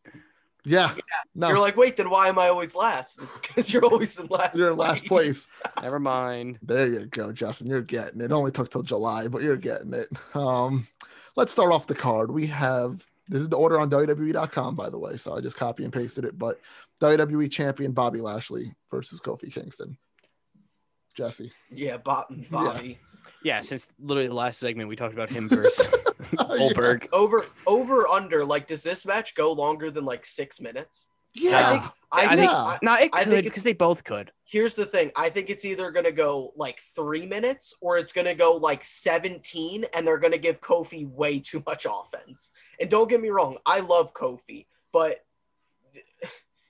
Yeah. 0.64 0.94
No, 1.34 1.50
You're 1.50 1.60
like, 1.60 1.76
wait, 1.76 1.98
then 1.98 2.10
why 2.10 2.28
am 2.28 2.38
I 2.38 2.50
always 2.50 2.76
last? 2.76 3.20
It's 3.22 3.40
because 3.40 3.74
you're 3.74 3.86
always 3.86 4.18
in 4.20 4.28
last. 4.28 4.58
you're 4.58 4.72
in 4.72 4.78
last 4.78 5.06
place. 5.06 5.50
Never 5.82 6.00
mind. 6.00 6.60
There 6.62 6.88
you 6.88 7.06
go, 7.06 7.32
Justin. 7.32 7.68
You're 7.68 7.82
getting 7.82 8.22
it. 8.22 8.26
It 8.26 8.32
only 8.32 8.52
took 8.52 8.70
till 8.70 8.84
July, 8.84 9.28
but 9.28 9.42
you're 9.42 9.58
getting 9.58 9.94
it. 9.94 10.10
Um, 10.36 10.88
let's 11.36 11.52
start 11.52 11.72
off 11.72 11.88
the 11.88 11.96
card. 11.96 12.32
We 12.32 12.48
have 12.48 13.06
this 13.28 13.42
is 13.42 13.50
the 13.50 13.58
order 13.58 13.80
on 13.80 13.90
WWE.com, 13.90 14.76
by 14.76 14.90
the 14.90 15.00
way. 15.00 15.18
So 15.18 15.36
I 15.36 15.42
just 15.42 15.58
copy 15.58 15.84
and 15.84 15.94
pasted 15.94 16.26
it. 16.26 16.38
But 16.38 16.60
WWE 17.02 17.50
champion 17.50 17.94
Bobby 17.94 18.20
Lashley 18.20 18.76
versus 18.90 19.20
Kofi 19.22 19.52
Kingston. 19.52 19.98
Jesse. 21.16 21.52
Yeah, 21.70 21.98
Bob, 21.98 22.26
Bobby. 22.50 23.00
Yeah, 23.44 23.62
since 23.62 23.88
literally 24.00 24.28
the 24.28 24.34
last 24.34 24.60
segment 24.60 24.90
we 24.90 24.96
talked 24.96 25.14
about 25.14 25.30
him 25.30 25.50
versus 25.50 25.88
Goldberg. 26.36 27.08
Over, 27.12 27.46
over, 27.68 28.08
under. 28.08 28.44
Like, 28.46 28.68
does 28.68 28.84
this 28.84 29.06
match 29.06 29.36
go 29.36 29.52
longer 29.52 29.92
than 29.92 30.06
like 30.06 30.26
six 30.26 30.60
minutes? 30.62 31.08
Yeah. 31.34 31.60
I 31.60 31.70
think. 31.72 31.84
I, 31.84 32.22
I 32.22 32.28
think. 32.28 32.40
think- 32.40 32.52
Yeah. 32.52 32.78
No, 32.82 32.96
it 32.96 33.12
could 33.12 33.44
because 33.46 33.64
they 33.64 33.74
both 33.74 34.04
could. 34.04 34.32
here's 34.44 34.74
the 34.74 34.86
thing. 34.86 35.12
I 35.16 35.30
think 35.30 35.50
it's 35.50 35.64
either 35.64 35.90
gonna 35.92 36.12
go 36.12 36.52
like 36.58 36.80
three 36.94 37.26
minutes 37.26 37.74
or 37.80 37.98
it's 37.98 38.12
gonna 38.12 38.36
go 38.36 38.58
like 38.58 38.84
17, 38.84 39.86
and 39.94 40.06
they're 40.06 40.18
gonna 40.18 40.38
give 40.38 40.60
Kofi 40.60 41.08
way 41.10 41.40
too 41.40 41.64
much 41.66 41.86
offense. 41.90 42.52
And 42.82 42.90
don't 42.90 43.10
get 43.10 43.22
me 43.22 43.30
wrong, 43.30 43.58
I 43.66 43.80
love 43.80 44.14
Kofi, 44.14 44.66
but 44.92 45.24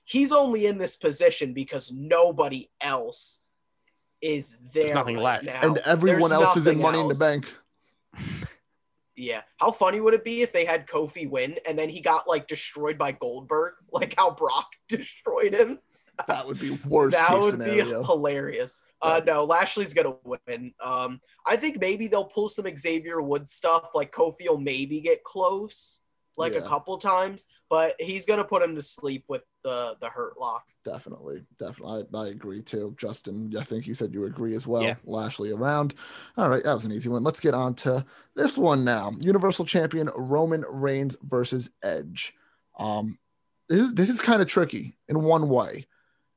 he's 0.04 0.30
only 0.30 0.66
in 0.66 0.78
this 0.78 0.94
position 0.94 1.52
because 1.54 1.90
nobody 1.90 2.70
else 2.80 3.40
is 4.20 4.56
there. 4.72 4.84
There's 4.84 4.94
nothing 4.94 5.16
right 5.16 5.42
left. 5.42 5.44
now. 5.44 5.60
and 5.62 5.78
everyone 5.78 6.30
There's 6.30 6.42
else 6.42 6.56
is 6.56 6.66
in 6.68 6.78
nothing 6.78 6.82
Money 6.82 7.00
in 7.00 7.08
the. 7.08 7.14
Bank. 7.16 7.52
Yeah. 9.16 9.42
How 9.58 9.70
funny 9.70 10.00
would 10.00 10.14
it 10.14 10.24
be 10.24 10.42
if 10.42 10.52
they 10.52 10.64
had 10.64 10.86
Kofi 10.86 11.28
win 11.28 11.56
and 11.66 11.78
then 11.78 11.88
he 11.88 12.00
got 12.00 12.28
like 12.28 12.46
destroyed 12.46 12.98
by 12.98 13.12
Goldberg, 13.12 13.74
like 13.92 14.14
how 14.16 14.30
Brock 14.30 14.68
destroyed 14.88 15.54
him? 15.54 15.78
That 16.28 16.46
would 16.46 16.60
be 16.60 16.78
worst 16.86 17.16
that 17.16 17.38
would 17.38 17.54
scenario. 17.54 18.00
be 18.00 18.06
hilarious. 18.06 18.82
Uh, 19.00 19.22
no, 19.26 19.44
Lashley's 19.44 19.94
gonna 19.94 20.14
win. 20.24 20.72
Um, 20.78 21.20
I 21.46 21.56
think 21.56 21.80
maybe 21.80 22.06
they'll 22.06 22.26
pull 22.26 22.48
some 22.48 22.66
Xavier 22.76 23.22
Woods 23.22 23.50
stuff. 23.50 23.88
Like 23.94 24.12
Kofi 24.12 24.46
will 24.46 24.58
maybe 24.58 25.00
get 25.00 25.24
close, 25.24 26.01
like 26.36 26.54
a 26.54 26.62
couple 26.62 26.96
times, 26.98 27.46
but 27.68 27.94
he's 27.98 28.26
gonna 28.26 28.44
put 28.44 28.62
him 28.62 28.74
to 28.76 28.82
sleep 28.82 29.24
with 29.28 29.44
the 29.62 29.96
the 30.00 30.08
hurt 30.08 30.38
lock. 30.38 30.64
Definitely, 30.84 31.44
definitely. 31.58 32.04
I, 32.12 32.18
I 32.18 32.28
agree 32.28 32.62
too. 32.62 32.94
Justin, 32.98 33.52
I 33.58 33.62
think 33.62 33.86
you 33.86 33.94
said 33.94 34.12
you 34.12 34.24
agree 34.24 34.54
as 34.56 34.66
well. 34.66 34.82
Yeah. 34.82 34.96
Lashley 35.04 35.52
around. 35.52 35.94
All 36.36 36.48
right, 36.48 36.64
that 36.64 36.74
was 36.74 36.84
an 36.84 36.92
easy 36.92 37.08
one. 37.08 37.22
Let's 37.22 37.40
get 37.40 37.54
on 37.54 37.74
to 37.76 38.04
this 38.34 38.58
one 38.58 38.84
now. 38.84 39.12
Universal 39.20 39.66
Champion 39.66 40.10
Roman 40.16 40.64
Reigns 40.68 41.16
versus 41.22 41.70
Edge. 41.82 42.34
Um, 42.78 43.18
this 43.68 43.80
is, 43.80 43.94
this 43.94 44.08
is 44.08 44.20
kind 44.20 44.42
of 44.42 44.48
tricky 44.48 44.96
in 45.08 45.22
one 45.22 45.48
way, 45.48 45.86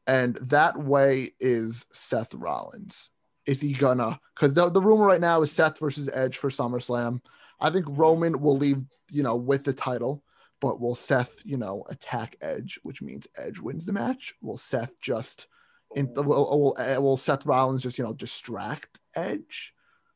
and 0.06 0.36
that 0.36 0.78
way 0.78 1.32
is 1.40 1.86
Seth 1.92 2.34
Rollins. 2.36 3.10
Is 3.48 3.62
he 3.62 3.74
gonna? 3.74 4.20
Because 4.36 4.54
the, 4.54 4.70
the 4.70 4.82
rumor 4.82 5.06
right 5.06 5.22
now 5.22 5.42
is 5.42 5.52
Seth 5.52 5.80
versus 5.80 6.10
Edge 6.14 6.38
for 6.38 6.50
SummerSlam. 6.50 7.22
I 7.60 7.70
think 7.70 7.86
Roman 7.90 8.42
will 8.42 8.58
leave, 8.58 8.82
you 9.12 9.24
know, 9.24 9.36
with 9.36 9.64
the 9.64 9.74
title. 9.74 10.24
But 10.62 10.80
will 10.80 10.96
Seth, 10.96 11.42
you 11.44 11.58
know, 11.58 11.84
attack 11.90 12.38
Edge, 12.42 12.80
which 12.82 13.02
means 13.02 13.28
Edge 13.38 13.60
wins 13.60 13.86
the 13.86 13.92
match? 13.92 14.34
Will 14.42 14.58
Seth 14.58 15.00
just, 15.02 15.48
in, 15.96 16.12
will, 16.16 16.26
will, 16.26 16.76
uh, 16.80 17.00
will 17.02 17.18
Seth 17.18 17.46
Rollins 17.46 17.84
just, 17.84 17.98
you 17.98 18.06
know, 18.06 18.14
distract 18.14 19.00
Edge? 19.16 19.74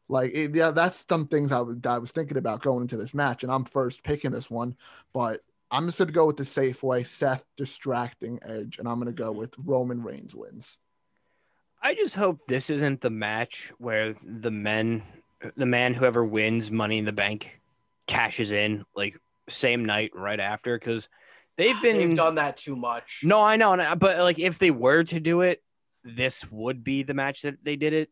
Like, 0.08 0.32
it, 0.34 0.56
yeah, 0.56 0.71
that's 0.71 1.06
some 1.08 1.28
things 1.28 1.52
I, 1.52 1.60
would, 1.60 1.86
I 1.86 1.97
was 1.97 2.12
thinking 2.12 2.38
about 2.38 2.62
going 2.62 2.82
into 2.82 2.97
this 2.97 3.13
match, 3.13 3.43
and 3.43 3.52
I'm 3.52 3.65
first 3.65 4.02
picking 4.02 4.32
this 4.32 4.49
one. 4.49 4.75
But 5.13 5.41
I'm 5.69 5.86
just 5.86 5.97
going 5.97 6.08
to 6.08 6.13
go 6.13 6.25
with 6.25 6.38
the 6.38 6.45
safe 6.45 6.82
way 6.82 7.04
Seth 7.04 7.43
distracting 7.58 8.39
Edge, 8.41 8.80
and 8.80 8.88
I'm 8.88 8.99
going 8.99 9.13
to 9.13 9.23
go 9.23 9.34
with 9.34 9.54
Roman 9.60 10.02
Reigns 10.02 10.34
wins. 10.34 10.78
I 11.82 11.93
just 11.93 12.15
hope 12.15 12.39
this 12.47 12.69
isn't 12.69 13.02
the 13.02 13.10
match 13.10 13.71
where 13.78 14.15
the 14.23 14.52
men, 14.52 15.04
the 15.56 15.65
man 15.65 15.93
whoever 15.93 16.23
wins 16.23 16.71
Money 16.71 16.97
in 16.97 17.06
the 17.06 17.12
Bank, 17.12 17.60
cashes 18.08 18.52
in 18.52 18.86
like 18.95 19.17
same 19.47 19.86
night 19.86 20.12
right 20.13 20.39
after 20.39 20.78
because 20.78 21.10
they've 21.58 21.80
been 21.82 21.97
They've 21.97 22.15
done 22.15 22.36
that 22.36 22.58
too 22.58 22.75
much. 22.75 23.21
No, 23.23 23.41
I 23.41 23.56
know, 23.56 23.95
but 23.97 24.19
like 24.19 24.39
if 24.39 24.60
they 24.60 24.71
were 24.71 25.04
to 25.04 25.19
do 25.19 25.41
it, 25.41 25.62
this 26.04 26.49
would 26.52 26.84
be 26.84 27.04
the 27.04 27.13
match 27.13 27.43
that 27.43 27.63
they 27.63 27.75
did 27.75 27.93
it. 27.93 28.10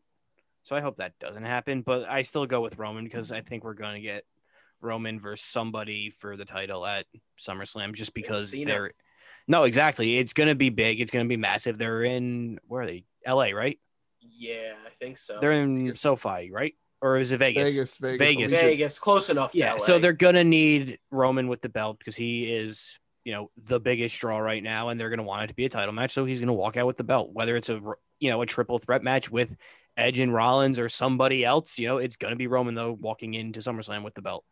So 0.64 0.76
I 0.76 0.82
hope 0.82 0.98
that 0.98 1.18
doesn't 1.20 1.46
happen. 1.46 1.82
But 1.82 2.10
I 2.10 2.22
still 2.24 2.46
go 2.46 2.62
with 2.62 2.78
Roman 2.78 3.06
because 3.06 3.32
I 3.32 3.42
think 3.42 3.64
we're 3.64 3.74
gonna 3.74 4.02
get 4.02 4.26
Roman 4.82 5.20
versus 5.20 5.46
somebody 5.46 6.10
for 6.10 6.38
the 6.38 6.46
title 6.46 6.86
at 6.86 7.06
SummerSlam 7.40 7.94
just 7.94 8.14
because 8.14 8.52
they're 8.52 8.92
no, 9.48 9.64
exactly. 9.64 10.18
It's 10.18 10.34
gonna 10.34 10.56
be 10.56 10.70
big. 10.70 11.00
It's 11.00 11.12
gonna 11.12 11.26
be 11.26 11.38
massive. 11.38 11.78
They're 11.78 12.04
in 12.04 12.60
where 12.68 12.82
are 12.84 12.86
they? 12.86 13.06
L.A. 13.26 13.54
Right? 13.54 13.80
Yeah, 14.20 14.74
I 14.86 14.90
think 15.00 15.18
so. 15.18 15.40
They're 15.40 15.54
in 15.54 15.96
SoFi, 15.96 16.52
right? 16.52 16.76
Or 17.02 17.18
is 17.18 17.32
it 17.32 17.38
Vegas? 17.38 17.70
Vegas, 17.70 17.96
Vegas. 17.96 18.18
Vegas. 18.20 18.52
Vegas, 18.54 19.00
close 19.00 19.30
enough. 19.30 19.52
To 19.52 19.58
Yeah, 19.58 19.74
LA. 19.74 19.80
so 19.80 20.00
they're 20.00 20.14
gonna 20.14 20.44
need 20.44 21.00
Roman 21.12 21.48
with 21.48 21.62
the 21.62 21.70
belt 21.70 22.00
because 22.00 22.16
he 22.16 22.52
is, 22.52 23.00
you 23.24 23.34
know, 23.34 23.52
the 23.68 23.80
biggest 23.80 24.18
draw 24.20 24.40
right 24.40 24.64
now, 24.64 24.90
and 24.90 25.00
they're 25.00 25.10
gonna 25.12 25.24
want 25.24 25.44
it 25.44 25.48
to 25.48 25.54
be 25.54 25.66
a 25.66 25.70
title 25.70 25.94
match. 25.94 26.14
So 26.14 26.26
he's 26.26 26.40
gonna 26.40 26.54
walk 26.54 26.76
out 26.78 26.88
with 26.88 26.98
the 26.98 27.04
belt, 27.04 27.30
whether 27.34 27.56
it's 27.56 27.70
a 27.70 27.80
you 28.20 28.30
know 28.32 28.42
a 28.42 28.46
triple 28.48 28.80
threat 28.80 29.04
match 29.04 29.30
with 29.30 29.56
Edge 29.96 30.18
and 30.20 30.34
Rollins 30.34 30.80
or 30.80 30.90
somebody 30.90 31.46
else. 31.46 31.78
You 31.78 31.88
know, 31.88 31.98
it's 31.98 32.16
gonna 32.18 32.36
be 32.36 32.48
Roman 32.48 32.74
though 32.74 32.94
walking 32.94 33.36
into 33.36 33.60
SummerSlam 33.60 34.04
with 34.04 34.16
the 34.16 34.22
belt. 34.24 34.44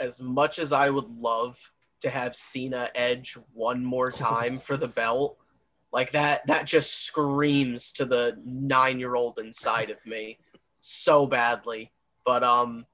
as 0.00 0.20
much 0.20 0.58
as 0.58 0.72
I 0.72 0.90
would 0.90 1.08
love 1.20 1.56
to 2.00 2.10
have 2.10 2.34
Cena 2.34 2.90
Edge 2.96 3.38
one 3.52 3.84
more 3.84 4.10
time 4.30 4.58
for 4.58 4.76
the 4.76 4.88
belt, 4.88 5.38
like 5.92 6.10
that 6.12 6.44
that 6.48 6.66
just 6.66 7.04
screams 7.04 7.92
to 7.92 8.04
the 8.04 8.36
9-year-old 8.44 9.38
inside 9.38 9.90
of 9.90 10.04
me 10.04 10.38
so 10.84 11.26
badly. 11.26 11.90
But 12.26 12.44
um 12.44 12.86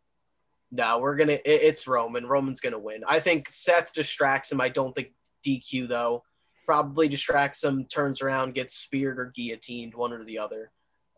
no, 0.73 1.01
we're 1.01 1.17
going 1.17 1.29
to 1.29 1.41
it's 1.45 1.89
Roman. 1.89 2.25
Roman's 2.25 2.61
going 2.61 2.75
to 2.75 2.79
win. 2.79 3.03
I 3.09 3.19
think 3.19 3.49
Seth 3.49 3.93
distracts 3.93 4.53
him. 4.53 4.61
I 4.61 4.69
don't 4.69 4.95
think 4.95 5.13
DQ 5.45 5.89
though. 5.89 6.23
Probably 6.65 7.09
distracts 7.09 7.65
him, 7.65 7.87
turns 7.87 8.23
around, 8.23 8.55
gets 8.55 8.75
speared 8.77 9.19
or 9.19 9.33
guillotined, 9.35 9.95
one 9.95 10.13
or 10.13 10.23
the 10.23 10.39
other. 10.39 10.71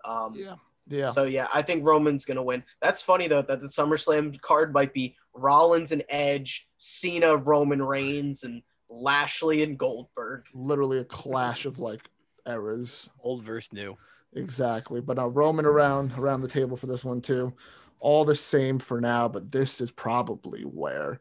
Um 0.05 0.35
Yeah. 0.35 0.55
Yeah. 0.89 1.11
so 1.11 1.25
yeah, 1.25 1.47
I 1.55 1.63
think 1.63 1.85
Roman's 1.85 2.25
gonna 2.25 2.43
win. 2.43 2.65
That's 2.81 3.03
funny 3.03 3.29
though 3.29 3.43
that 3.43 3.61
the 3.61 3.69
SummerSlam 3.69 4.41
card 4.41 4.73
might 4.73 4.95
be 4.95 5.15
Rollins 5.35 5.93
and 5.93 6.03
Edge, 6.09 6.69
Cena, 6.79 7.37
Roman 7.37 7.83
Reigns, 7.83 8.45
and 8.45 8.63
Lashley 8.91 9.63
and 9.63 9.79
Goldberg. 9.79 10.45
Literally 10.55 10.99
a 10.99 11.05
clash 11.05 11.67
of 11.67 11.79
like 11.79 12.09
eras. 12.47 13.09
Old 13.23 13.45
versus 13.45 13.73
new. 13.73 13.97
Exactly. 14.35 15.01
But 15.01 15.17
now 15.17 15.29
roaming 15.29 15.67
around 15.67 16.13
around 16.17 16.41
the 16.41 16.49
table 16.49 16.77
for 16.77 16.87
this 16.87 17.05
one 17.05 17.21
too. 17.21 17.53
All 18.01 18.25
the 18.25 18.37
same 18.37 18.79
for 18.79 19.01
now, 19.01 19.29
but 19.29 19.53
this 19.53 19.81
is 19.81 19.91
probably 19.91 20.63
where 20.63 21.21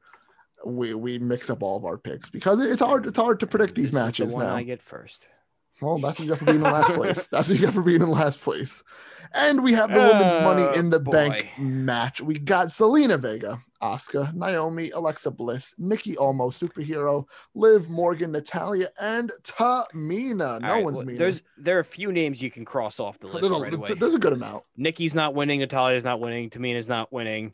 we 0.65 0.93
we 0.93 1.19
mix 1.19 1.49
up 1.49 1.63
all 1.63 1.77
of 1.77 1.85
our 1.85 1.97
picks 1.97 2.29
because 2.29 2.63
it's 2.63 2.81
hard 2.81 3.05
it's 3.05 3.17
hard 3.17 3.39
to 3.39 3.47
predict 3.47 3.75
these 3.75 3.91
This 3.91 3.93
is 3.93 3.93
the 3.93 4.05
matches 4.05 4.33
one 4.33 4.45
now. 4.45 4.55
I 4.55 4.63
get 4.63 4.81
first. 4.81 5.27
Well, 5.81 5.97
that's 5.97 6.19
what 6.19 6.25
you 6.25 6.31
get 6.31 6.37
for 6.39 6.45
being 6.45 6.57
in 6.57 6.63
last 6.63 6.93
place. 6.93 7.27
That's 7.27 7.49
what 7.49 7.57
you 7.59 7.65
get 7.65 7.73
for 7.73 7.81
being 7.81 8.01
in 8.01 8.09
last 8.11 8.41
place. 8.41 8.83
And 9.33 9.63
we 9.63 9.73
have 9.73 9.93
the 9.93 9.99
women's 9.99 10.43
money 10.43 10.63
Oh, 10.63 10.73
in 10.73 10.89
the 10.89 10.99
boy. 10.99 11.11
bank 11.11 11.49
match. 11.57 12.21
We 12.21 12.35
got 12.37 12.67
Zelina 12.67 13.19
Vega, 13.19 13.61
Asuka, 13.81 14.33
Naomi, 14.33 14.89
Alexa 14.91 15.31
Bliss, 15.31 15.73
Nikki 15.77 16.17
Almo, 16.17 16.49
superhero, 16.49 17.25
Liv 17.55 17.89
Morgan, 17.89 18.31
Natalya, 18.31 18.89
and 19.01 19.31
Tamina. 19.43 20.59
No 20.61 20.67
right, 20.67 20.83
one's 20.83 20.97
well, 20.97 21.05
meaning. 21.05 21.17
There's 21.19 21.41
there 21.57 21.77
are 21.77 21.81
a 21.81 21.85
few 21.85 22.11
names 22.11 22.41
you 22.41 22.51
can 22.51 22.65
cross 22.65 22.99
off 22.99 23.19
the 23.19 23.27
list 23.27 23.41
there's, 23.41 23.51
a, 23.51 23.59
right 23.59 23.73
away. 23.73 23.93
there's 23.93 24.15
a 24.15 24.19
good 24.19 24.33
amount. 24.33 24.63
Nikki's 24.77 25.15
not 25.15 25.33
winning. 25.33 25.59
Natalya's 25.61 26.03
not 26.03 26.19
winning. 26.19 26.49
Tamina's 26.49 26.87
not 26.87 27.11
winning. 27.11 27.53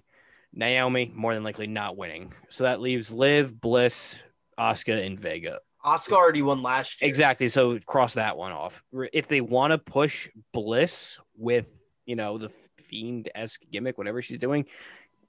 Naomi 0.54 1.12
more 1.16 1.34
than 1.34 1.44
likely 1.44 1.68
not 1.68 1.98
winning. 1.98 2.34
So 2.50 2.63
that 2.63 2.82
leaves 2.82 3.12
Liv, 3.12 3.60
Bliss, 3.62 4.16
Asuka, 4.58 5.06
and 5.06 5.20
Vega. 5.20 5.60
Asuka 5.88 6.13
already 6.13 6.41
won 6.41 6.62
last 6.62 7.02
year. 7.02 7.10
Exactly. 7.10 7.47
So 7.47 7.80
cross 7.80 8.15
that 8.15 8.38
one 8.38 8.52
off. 8.52 8.84
If 9.13 9.28
they 9.28 9.41
want 9.41 9.71
to 9.71 9.78
push 9.78 10.30
Bliss 10.52 11.19
with 11.36 11.80
you 12.06 12.15
know 12.15 12.38
the 12.38 12.50
fiend 12.78 13.30
esque 13.34 13.62
gimmick, 13.71 13.97
whatever 13.97 14.21
she's 14.21 14.39
doing, 14.39 14.65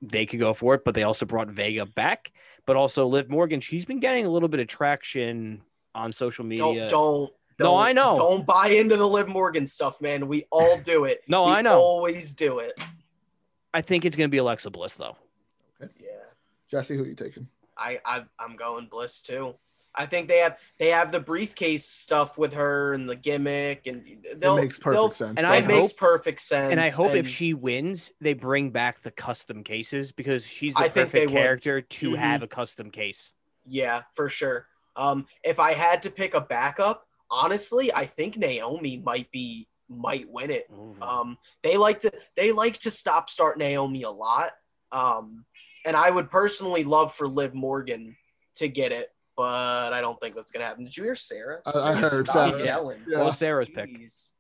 they 0.03 0.27
could 0.27 0.40
go 0.40 0.55
for 0.55 0.75
it. 0.75 0.85
But 0.85 0.94
they 0.94 1.05
also 1.05 1.27
brought 1.27 1.49
Vega 1.49 1.87
back, 1.87 2.33
but 2.66 2.77
also 2.77 3.07
Liv 3.07 3.31
Morgan. 3.31 3.61
She's 3.61 3.85
been 3.87 4.01
getting 4.01 4.27
a 4.27 4.29
little 4.31 4.49
bit 4.49 4.61
of 4.61 4.66
traction 4.66 5.62
on 5.94 6.12
social 6.12 6.44
media. 6.44 6.88
Don't 6.88 6.90
don't. 6.90 7.33
No, 7.61 7.64
don't- 7.73 7.81
I 7.81 7.92
know. 7.92 8.18
Don't 8.18 8.47
buy 8.47 8.68
into 8.68 8.97
the 8.97 9.07
Liv 9.07 9.27
Morgan 9.29 9.66
stuff, 9.66 10.01
man. 10.01 10.29
We 10.29 10.44
all 10.51 10.79
do 10.79 11.05
it. 11.05 11.23
No, 11.29 11.47
We 11.47 11.53
I 11.53 11.62
know. 11.62 11.79
Always 11.79 12.35
do 12.35 12.61
it. 12.61 12.79
I 13.75 13.81
think 13.81 14.05
it's 14.05 14.16
going 14.16 14.29
to 14.29 14.31
be 14.31 14.38
Alexa 14.38 14.71
Bliss 14.71 14.94
though. 14.94 15.16
Yeah. 15.81 16.09
Jesse, 16.71 16.97
who 16.97 17.05
you 17.05 17.14
taking? 17.14 17.49
I, 17.77 18.01
I 18.05 18.25
I'm 18.38 18.57
going 18.57 18.87
Bliss 18.87 19.23
too. 19.23 19.55
I 19.99 20.07
think 20.07 20.29
they 20.29 20.39
have 20.39 20.59
they 20.79 20.89
have 20.89 21.11
the 21.11 21.19
briefcase 21.21 21.85
stuff 21.85 22.39
with 22.39 22.53
her 22.55 22.93
and 22.95 23.11
the 23.11 23.17
gimmick 23.17 23.87
and 23.89 24.05
they'll 24.37 24.57
it 24.57 24.63
makes 24.63 24.79
they'll- 24.79 25.09
perfect 25.09 25.17
sense. 25.19 25.35
and 25.39 25.47
I 25.47 25.57
doesn't 25.61 25.71
it? 25.71 25.75
makes 25.81 25.93
perfect 25.93 26.41
sense. 26.41 26.71
And 26.71 26.81
I 26.81 26.89
hope 26.91 27.15
if 27.15 27.27
she 27.29 27.53
wins, 27.53 28.13
they 28.21 28.33
bring 28.35 28.71
back 28.71 29.01
the 29.01 29.11
custom 29.11 29.65
cases 29.65 30.13
because 30.13 30.47
she's 30.47 30.75
the 30.75 30.83
I 30.85 30.89
think 30.89 31.11
they 31.11 31.27
perfect 31.27 31.33
would. 31.33 31.39
character 31.41 31.81
to 31.81 32.11
Mhm. 32.13 32.17
have 32.19 32.43
a 32.43 32.47
custom 32.49 32.91
case. 32.91 33.33
yeah, 33.67 34.03
for 34.15 34.29
sure. 34.29 34.67
Um, 34.97 35.27
if 35.45 35.61
I 35.61 35.75
had 35.75 36.03
to 36.03 36.11
pick 36.11 36.33
a 36.35 36.41
backup, 36.41 37.07
honestly, 37.31 37.93
I 37.93 38.07
think 38.07 38.37
Naomi 38.39 38.97
might 39.05 39.31
be 39.31 39.69
might 39.91 40.29
win 40.31 40.51
it. 40.51 40.71
Um, 41.01 41.37
they 41.63 41.77
like 41.79 42.01
to 42.01 42.13
they 42.37 42.53
like 42.53 42.79
to 42.81 42.91
stop 42.91 43.29
start 43.31 43.59
Naomi 43.59 44.03
a 44.03 44.11
lot. 44.11 44.53
Um, 44.93 45.45
and 45.85 45.97
I 45.97 46.11
would 46.11 46.31
personally 46.31 46.85
love 46.85 47.15
for 47.15 47.27
Liv 47.27 47.55
Morgan 47.55 48.17
to 48.57 48.69
get 48.69 48.93
it, 48.93 49.11
but 49.38 49.92
I 49.92 50.01
don't 50.01 50.20
think 50.20 50.35
that's 50.35 50.51
gonna 50.51 50.64
happen. 50.66 50.85
Did 50.85 50.96
you 50.96 51.05
hear 51.05 51.14
Sarah? 51.14 51.61
I- 51.64 51.92
I 51.92 51.94
heard 51.94 52.27
Stop 52.29 52.51
Sarah. 52.51 52.64
yelling. 52.64 53.05
Yeah. 53.07 53.18
What 53.18 53.27
was 53.29 53.38
Sarah's 53.38 53.68
pick? 53.70 53.88
Jeez. 53.88 54.33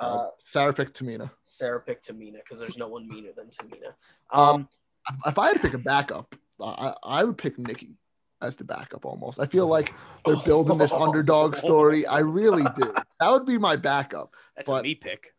Uh, 0.00 0.04
Uh, 0.04 0.30
Sarah 0.44 0.72
picked 0.72 0.98
Tamina. 0.98 1.30
Sarah 1.42 1.80
picked 1.80 2.06
Tamina 2.08 2.34
because 2.44 2.60
there's 2.60 2.78
no 2.78 2.86
one 2.88 3.08
meaner 3.08 3.32
than 3.36 3.48
Tamina. 3.48 3.92
Um, 4.32 4.68
Um, 5.08 5.16
If 5.26 5.38
I 5.38 5.48
had 5.48 5.54
to 5.56 5.60
pick 5.62 5.74
a 5.74 5.78
backup, 5.78 6.34
I, 6.62 6.94
I 7.02 7.24
would 7.24 7.36
pick 7.38 7.58
Nikki 7.58 7.96
as 8.40 8.54
the 8.56 8.64
backup 8.64 9.04
almost. 9.04 9.40
I 9.40 9.46
feel 9.46 9.66
like 9.66 9.92
they're 10.24 10.36
building 10.44 10.78
this 10.78 10.92
underdog 10.92 11.56
story. 11.56 12.06
I 12.06 12.20
really 12.20 12.64
do. 12.76 12.94
That 13.20 13.30
would 13.32 13.44
be 13.44 13.58
my 13.58 13.76
backup. 13.76 14.34
That's 14.56 14.68
but- 14.68 14.80
a 14.80 14.82
me 14.84 14.94
pick. 14.94 15.34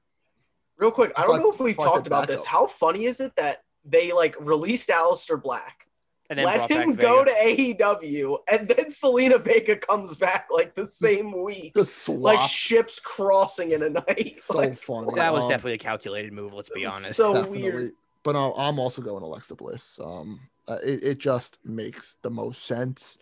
real 0.78 0.92
quick, 0.92 1.12
I 1.16 1.24
I 1.24 1.28
don't 1.28 1.40
know 1.40 1.52
if 1.52 1.60
we've 1.60 1.80
I 1.80 1.84
thought 1.84 1.84
I 1.84 1.90
said 1.90 1.96
talked 1.96 2.08
about 2.08 2.28
this. 2.28 2.44
How 2.44 2.68
funny 2.68 3.06
is 3.06 3.20
it 3.22 3.34
that 3.38 3.64
they 3.86 4.12
like 4.12 4.36
released 4.40 4.90
Aleister 4.90 5.42
Black, 5.42 5.88
And 6.32 6.40
then 6.40 6.46
let 6.46 6.58
brought 6.70 6.72
him 6.72 6.90
back 6.92 7.00
go 7.00 7.24
Vega. 7.26 7.76
to 7.76 7.76
AEW, 7.84 8.38
and 8.50 8.68
then 8.70 8.86
Zelina 8.86 9.40
Vega 9.44 9.76
comes 9.76 10.16
back 10.16 10.48
like 10.50 10.76
the 10.76 10.88
same 10.88 11.44
week, 11.44 11.74
Just 11.76 12.08
like 12.08 12.44
ships 12.48 13.02
crossing 13.02 13.74
in 13.74 13.84
a 13.84 13.90
night. 13.90 14.36
so 14.42 14.54
Like, 14.58 14.78
funny. 14.78 15.10
That 15.16 15.34
was 15.34 15.44
Um, 15.44 15.50
definitely 15.50 15.74
a 15.74 15.78
calculated 15.78 16.32
move. 16.32 16.54
Let's 16.54 16.70
be 16.70 16.86
honest. 16.86 17.16
so- 17.16 17.34
definitely. 17.34 17.64
weird. 17.64 17.92
But 18.24 18.36
I'm 18.38 18.80
also 18.80 19.02
going 19.02 19.24
Alexa 19.24 19.56
Bliss. 19.56 20.00
Um, 20.02 20.40
uh, 20.70 20.78
it, 20.86 21.04
it 21.04 21.18
just 21.18 21.58
makes 21.66 22.16
the 22.22 22.30
most 22.30 22.64
sense. 22.64 23.18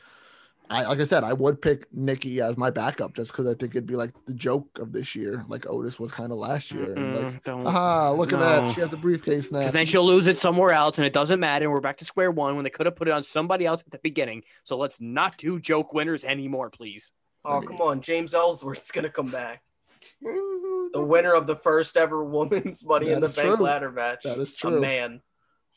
I 0.72 0.84
like 0.86 1.00
I 1.00 1.06
said, 1.06 1.24
I 1.24 1.34
would 1.34 1.62
pick 1.62 1.92
Nikki 1.94 2.42
as 2.42 2.56
my 2.56 2.70
backup 2.70 3.16
just 3.16 3.32
because 3.32 3.48
I 3.48 3.56
think 3.56 3.72
it'd 3.74 3.88
be 3.88 3.96
like 3.96 4.12
the 4.26 4.34
joke 4.34 4.68
of 4.80 4.94
this 4.94 5.16
year, 5.16 5.44
like 5.48 5.68
Otis 5.70 6.00
was 6.00 6.12
kind 6.12 6.32
of 6.32 6.38
last 6.38 6.72
year. 6.72 6.94
And 6.94 7.16
like, 7.16 7.44
don't. 7.44 7.66
aha, 7.66 8.12
look 8.12 8.32
at 8.34 8.40
No. 8.40 8.46
that, 8.68 8.76
she 8.76 8.82
has 8.82 8.90
the 8.92 8.98
briefcase 8.98 9.52
now. 9.52 9.60
Because 9.60 9.74
then 9.74 9.86
she'll 9.88 10.06
lose 10.06 10.28
it 10.28 10.38
somewhere 10.38 10.72
else, 10.72 10.98
and 11.00 11.08
it 11.08 11.14
doesn't 11.14 11.40
matter. 11.40 11.66
And 11.66 11.74
we're 11.74 11.80
back 11.82 11.98
to 11.98 12.06
square 12.06 12.30
one 12.30 12.56
when 12.56 12.64
they 12.64 12.70
could 12.70 12.86
have 12.86 12.96
put 12.96 13.08
it 13.08 13.12
on 13.12 13.24
somebody 13.24 13.66
else 13.66 13.82
at 13.86 13.92
the 13.92 14.00
beginning. 14.00 14.44
So 14.64 14.78
let's 14.78 15.02
not 15.02 15.38
do 15.38 15.60
joke 15.60 15.94
winners 15.94 16.24
anymore, 16.24 16.70
please. 16.70 17.12
oh 17.46 17.62
come 17.62 17.82
on, 17.82 18.02
James 18.02 18.34
Ellsworth's 18.34 18.92
gonna 18.92 19.10
come 19.10 19.30
back, 19.32 19.64
the 20.22 21.04
winner 21.04 21.34
of 21.34 21.48
the 21.48 21.56
first 21.56 21.98
ever 21.98 22.24
women's 22.24 22.86
Money 22.86 23.10
in 23.10 23.22
the 23.22 23.28
is 23.28 23.36
Bank 23.36 23.56
true. 23.56 23.66
ladder 23.66 23.92
match. 23.92 24.24
That 24.24 24.38
is 24.38 24.54
A 24.54 24.58
true. 24.58 24.80
man. 24.82 25.22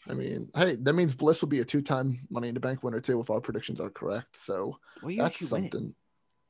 I 0.09 0.15
mean, 0.15 0.51
hey, 0.57 0.77
that 0.77 0.93
means 0.95 1.15
Bliss 1.15 1.41
will 1.41 1.49
be 1.49 1.61
a 1.61 1.65
two-time 1.65 2.21
Money 2.31 2.49
in 2.49 2.55
the 2.55 2.61
Bank 2.61 2.83
winner 2.83 3.01
too, 3.01 3.21
if 3.21 3.31
our 3.31 3.41
predictions 3.41 3.81
are 3.81 3.91
correct. 3.91 4.37
So 4.37 4.79
that's 5.17 5.47
something, 5.49 5.95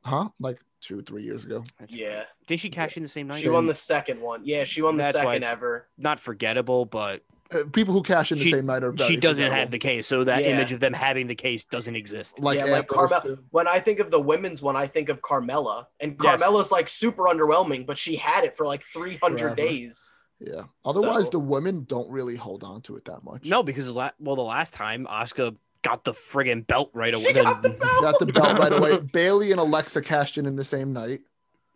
huh? 0.05 0.31
Like 0.41 0.59
two, 0.81 1.03
three 1.03 1.23
years 1.23 1.45
ago. 1.45 1.65
Yeah, 1.89 2.25
Didn't 2.47 2.61
she 2.61 2.71
cash 2.71 2.97
in 2.97 3.03
the 3.03 3.09
same 3.09 3.27
night? 3.29 3.43
she 3.43 3.49
won 3.51 3.67
the 3.67 3.75
second 3.75 4.21
one. 4.21 4.41
Yeah, 4.45 4.65
she 4.65 4.81
won 4.83 4.97
the 4.97 5.03
That's 5.03 5.17
why 5.17 5.35
second 5.35 5.45
ever. 5.45 5.89
Not 5.99 6.19
forgettable, 6.19 6.87
but 6.87 7.23
Uh, 7.55 7.65
people 7.71 7.93
who 7.93 8.03
cash 8.03 8.33
in 8.33 8.39
the 8.39 8.45
She- 8.45 8.51
same 8.53 8.65
night 8.65 8.83
are 8.83 8.93
very 8.93 9.07
she 9.07 9.17
doesn't 9.17 9.37
forgettable. 9.37 9.57
have 9.61 9.71
the 9.71 9.79
case, 9.79 10.07
so 10.09 10.25
that 10.25 10.43
Yeah. 10.43 10.53
image 10.55 10.73
of 10.73 10.81
them 10.81 10.95
having 10.95 11.27
the 11.27 11.35
case 11.35 11.65
doesn't 11.67 11.95
exist. 11.95 12.39
like 12.41 12.57
Yeah, 12.57 12.65
like 12.65 12.91
Ambrose, 12.91 13.11
Carmel- 13.11 13.39
When 13.51 13.69
I 13.69 13.79
think 13.79 13.99
of 13.99 14.11
the 14.11 14.19
women's 14.21 14.63
one, 14.63 14.75
I 14.75 14.87
think 14.87 15.11
of 15.11 15.21
Carmella, 15.21 15.87
and 16.01 16.17
Yes. 16.23 16.41
Carmella's 16.41 16.73
like 16.73 16.89
super 16.89 17.25
underwhelming, 17.25 17.85
but 17.87 17.99
she 17.99 18.17
had 18.17 18.45
it 18.45 18.57
for 18.57 18.65
like 18.65 18.83
300 18.83 19.55
days. 19.57 20.15
Yeah. 20.45 20.63
Otherwise, 20.85 21.25
So- 21.25 21.31
the 21.31 21.39
women 21.41 21.85
don't 21.89 22.11
really 22.11 22.37
hold 22.37 22.65
on 22.65 22.83
to 22.83 22.97
it 22.97 23.05
that 23.05 23.23
much. 23.23 23.45
No, 23.47 23.63
because 23.63 23.91
la- 23.91 24.11
well, 24.19 24.37
the 24.37 24.43
last 24.43 24.75
time 24.75 25.07
Asuka 25.11 25.57
got 25.83 26.05
the 26.05 26.13
friggin' 26.13 26.67
belt 26.67 26.91
right 26.93 27.15
away. 27.15 27.25
She 27.25 27.33
got 27.33 27.63
the 27.63 27.71
belt. 27.71 28.03
Got 28.03 28.19
the 28.19 28.27
belt 28.27 28.59
right 28.59 28.73
away. 28.73 29.01
Bayley 29.13 29.51
and 29.53 29.61
Alexa 29.61 30.03
cashed 30.03 30.39
in 30.39 30.47
in 30.47 30.57
the 30.57 30.65
same 30.65 30.93
night. 30.93 31.23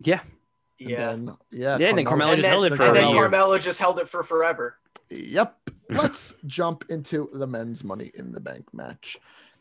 Yeah, 0.01 0.21
And 0.81 0.91
Yeah. 0.91 0.97
Then, 1.07 1.37
yeah. 1.51 1.79
Yeah, 1.79 1.89
and 1.89 1.99
then 1.99 2.05
Carmella 2.07 2.33
and 2.33 2.37
just 2.37 2.43
then, 2.43 2.51
held 2.51 2.65
it 2.67 2.77
for 2.77 2.83
and 2.87 2.97
then. 2.97 3.15
Carmella 3.15 3.61
just 3.61 3.79
held 3.79 3.99
it 3.99 4.09
for 4.09 4.23
forever. 4.23 4.77
Yep. 5.11 5.71
Let's 5.91 6.35
jump 6.47 6.85
into 6.89 7.31
the 7.33 7.47
men's 7.47 7.85
Money 7.85 8.11
in 8.15 8.33
the 8.33 8.41
Bank 8.41 8.67
match. 8.75 9.19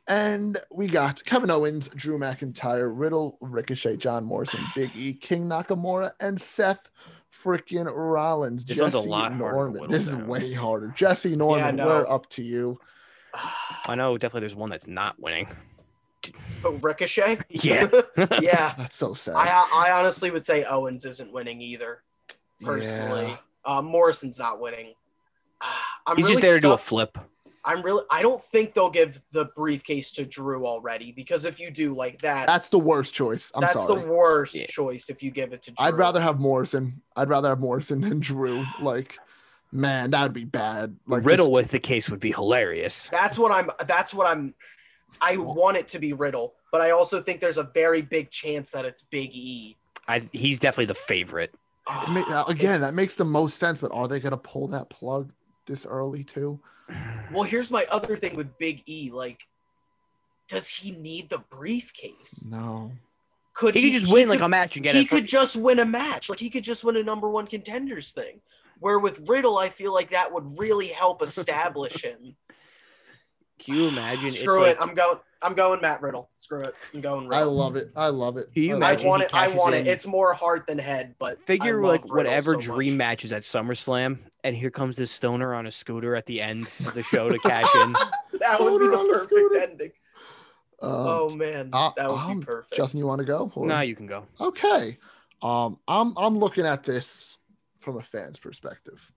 And 0.07 0.59
we 0.71 0.87
got 0.87 1.23
Kevin 1.25 1.49
Owens, 1.49 1.87
Drew 1.89 2.19
McIntyre, 2.19 2.91
Riddle, 2.93 3.37
Ricochet, 3.41 3.97
John 3.97 4.23
Morrison, 4.23 4.59
Big 4.75 4.91
E, 4.95 5.13
King 5.13 5.47
Nakamura, 5.47 6.11
and 6.19 6.39
Seth 6.39 6.91
freaking 7.33 7.91
Rollins. 7.91 8.65
This 8.65 8.79
one's 8.79 8.93
a 8.93 8.99
lot 8.99 9.33
harder 9.33 9.37
Norman. 9.55 9.73
whittle 9.73 9.87
This 9.89 10.07
is 10.07 10.13
down. 10.13 10.27
way 10.27 10.53
harder. 10.53 10.93
Jesse 10.95 11.35
Norman, 11.35 11.75
no. 11.77 11.87
we're 11.87 12.07
up 12.09 12.29
to 12.31 12.43
you. 12.43 12.79
I 13.87 13.95
know 13.95 14.17
definitely 14.17 14.41
there's 14.41 14.55
one 14.55 14.69
that's 14.69 14.87
not 14.87 15.19
winning. 15.19 15.47
But 16.61 16.83
Ricochet? 16.83 17.39
Yeah. 17.49 17.87
yeah. 18.41 18.73
That's 18.77 18.97
so 18.97 19.13
sad. 19.13 19.35
I 19.35 19.67
I 19.73 19.91
honestly 19.91 20.31
would 20.31 20.43
say 20.45 20.63
Owens 20.63 21.05
isn't 21.05 21.31
winning 21.31 21.61
either. 21.61 22.01
Personally, 22.61 23.27
Yeah. 23.27 23.37
uh, 23.63 23.81
Morrison's 23.83 24.39
not 24.39 24.59
winning. 24.59 24.93
I'm 26.07 26.15
He's 26.15 26.25
really 26.25 26.35
just 26.37 26.41
there 26.43 26.55
to 26.55 26.61
do 26.61 26.71
a 26.71 26.77
flip. 26.79 27.17
I'm 27.67 27.82
really. 27.82 28.04
I 28.12 28.21
don't 28.21 28.41
think 28.41 28.73
they'll 28.73 28.89
give 28.91 29.19
the 29.32 29.45
briefcase 29.56 30.12
to 30.13 30.25
Drew 30.25 30.65
already 30.67 31.12
because 31.12 31.45
if 31.45 31.60
you 31.60 31.71
do 31.71 31.93
like 31.93 32.21
that, 32.21 32.45
That's 32.45 32.69
the 32.69 32.78
worst 32.80 33.13
choice. 33.13 33.51
I'm 33.56 33.62
that's 33.62 33.73
sorry. 33.86 34.01
the 34.01 34.08
worst 34.08 34.56
Yeah. 34.56 34.65
choice 34.67 35.10
if 35.10 35.23
you 35.23 35.32
give 35.32 35.51
it 35.51 35.63
to. 35.63 35.71
Drew. 35.71 35.86
I'd 35.86 35.95
rather 35.95 36.21
have 36.21 36.39
Morrison. 36.39 37.01
I'd 37.15 37.28
rather 37.30 37.49
have 37.49 37.60
Morrison 37.60 38.01
than 38.01 38.19
Drew. 38.19 38.63
Like, 38.80 39.17
man, 39.71 40.12
that'd 40.12 40.32
be 40.34 40.45
bad. 40.45 40.95
Like 41.08 41.25
Riddle 41.25 41.47
just- 41.47 41.56
with 41.56 41.71
the 41.71 41.80
case 41.80 42.10
would 42.10 42.19
be 42.19 42.32
hilarious. 42.32 43.10
That's 43.10 43.39
what 43.39 43.51
I'm. 43.51 43.71
That's 43.88 44.13
what 44.13 44.28
I'm. 44.28 44.54
I 45.21 45.38
want 45.38 45.78
it 45.78 45.88
to 45.89 45.99
be 45.99 46.13
Riddle, 46.13 46.54
but 46.71 46.82
I 46.82 46.91
also 46.91 47.21
think 47.21 47.39
there's 47.39 47.58
a 47.58 47.63
very 47.73 48.01
big 48.01 48.30
chance 48.30 48.69
that 48.71 48.86
it's 48.86 49.01
Big 49.01 49.32
E. 49.34 49.75
I, 50.08 50.28
he's 50.34 50.60
definitely 50.60 50.86
the 50.86 50.93
favorite. 50.93 51.51
it 51.89 52.10
ma- 52.10 52.41
uh, 52.41 52.43
again, 52.47 52.82
that 52.82 52.93
makes 52.93 53.15
the 53.15 53.25
most 53.25 53.58
sense. 53.58 53.80
But 53.80 53.91
are 53.91 54.08
they 54.08 54.19
gonna 54.19 54.38
pull 54.38 54.67
that 54.67 54.89
plug 54.89 55.32
this 55.65 55.86
early 55.88 56.23
too? 56.23 56.60
Well, 57.32 57.43
here's 57.43 57.71
my 57.71 57.86
other 57.91 58.15
thing 58.15 58.36
with 58.36 58.58
Big 58.58 58.84
E. 58.88 59.10
Like, 59.12 59.48
does 60.48 60.69
he 60.69 60.91
need 60.91 61.30
the 61.30 61.39
briefcase? 61.50 62.45
No. 62.48 62.91
Could 63.54 63.74
He 63.76 63.91
could 63.91 64.02
just 64.02 64.12
win 64.13 64.28
like 64.30 64.41
a 64.41 64.50
match 64.50 64.76
and 64.76 64.84
get 64.84 64.95
he 64.95 65.02
it. 65.02 65.08
for- 65.10 65.15
could 65.15 65.28
just 65.28 65.56
win 65.56 65.80
a 65.80 65.86
match. 65.86 66.30
Like 66.30 66.39
he 66.39 66.50
could 66.50 66.63
just 66.63 66.84
win 66.84 66.98
a 66.98 67.04
number 67.04 67.30
one 67.30 67.48
contenders 67.48 68.12
thing. 68.12 68.41
Where 68.80 69.00
with 69.00 69.28
Riddle, 69.30 69.58
I 69.58 69.69
feel 69.69 69.93
like 69.93 70.10
that 70.10 70.34
would 70.34 70.60
really 70.60 70.88
help 70.88 71.21
establish 71.21 72.04
him. 72.04 72.36
Can 73.60 73.76
you 73.76 73.88
imagine? 73.88 74.32
Screw 74.32 74.63
it's 74.65 74.76
it. 74.76 74.80
like, 74.80 74.89
I'm 74.89 74.93
going. 74.93 75.17
I'm 75.41 75.54
going 75.54 75.80
Matt 75.80 76.02
Riddle. 76.02 76.30
Screw 76.39 76.62
it. 76.63 76.74
I'm 76.93 77.02
going 77.02 77.28
Riddle. 77.28 77.39
I 77.39 77.43
love 77.43 77.76
it. 77.78 77.91
I 77.95 78.08
love 78.10 78.38
it. 78.38 78.52
Can 78.54 78.63
you 78.63 78.76
I 78.76 78.80
love 78.91 79.02
I 79.06 79.08
want 79.08 79.24
it. 79.24 79.34
I 79.34 79.45
cashes 79.45 79.56
want 79.58 79.76
it. 79.76 79.88
It's 79.88 80.06
more 80.06 80.34
heart 80.34 80.65
than 80.67 80.78
head, 80.78 81.15
but 81.19 81.41
figure 81.45 81.82
like 81.82 82.04
whatever 82.13 82.54
so 82.56 82.60
dream 82.60 82.93
much. 82.93 82.98
matches 82.98 83.32
at 83.32 83.43
SummerSlam, 83.43 84.19
and 84.45 84.55
here 84.55 84.69
comes 84.69 84.95
this 84.95 85.10
stoner 85.10 85.55
on 85.55 85.65
a 85.65 85.71
scooter 85.71 86.15
at 86.15 86.27
the 86.27 86.39
end 86.39 86.67
of 86.86 86.93
the 86.93 87.01
show 87.01 87.29
to 87.29 87.39
cash 87.39 87.67
in. 87.81 87.93
that 88.39 88.60
would 88.60 88.79
be 88.79 88.86
the 88.86 89.08
perfect 89.10 89.23
scooter. 89.23 89.58
ending. 89.58 89.91
Um, 90.84 90.91
oh 90.91 91.29
man, 91.31 91.71
uh, 91.73 91.91
that 91.97 92.08
would 92.12 92.19
um, 92.19 92.39
be 92.41 92.45
perfect. 92.45 92.75
Justin, 92.77 92.99
you 92.99 93.08
want 93.08 93.19
to 93.19 93.25
go? 93.25 93.51
Or- 93.55 93.65
Now 93.65 93.81
you 93.81 93.95
can 93.95 94.05
go. 94.05 94.27
Okay. 94.39 94.99
Um, 95.41 95.79
I'm 95.88 96.13
I'm 96.15 96.38
looking 96.38 96.65
at 96.65 96.84
this 96.84 97.39
from 97.79 97.97
a 97.97 98.03
fan's 98.03 98.38
perspective, 98.38 99.12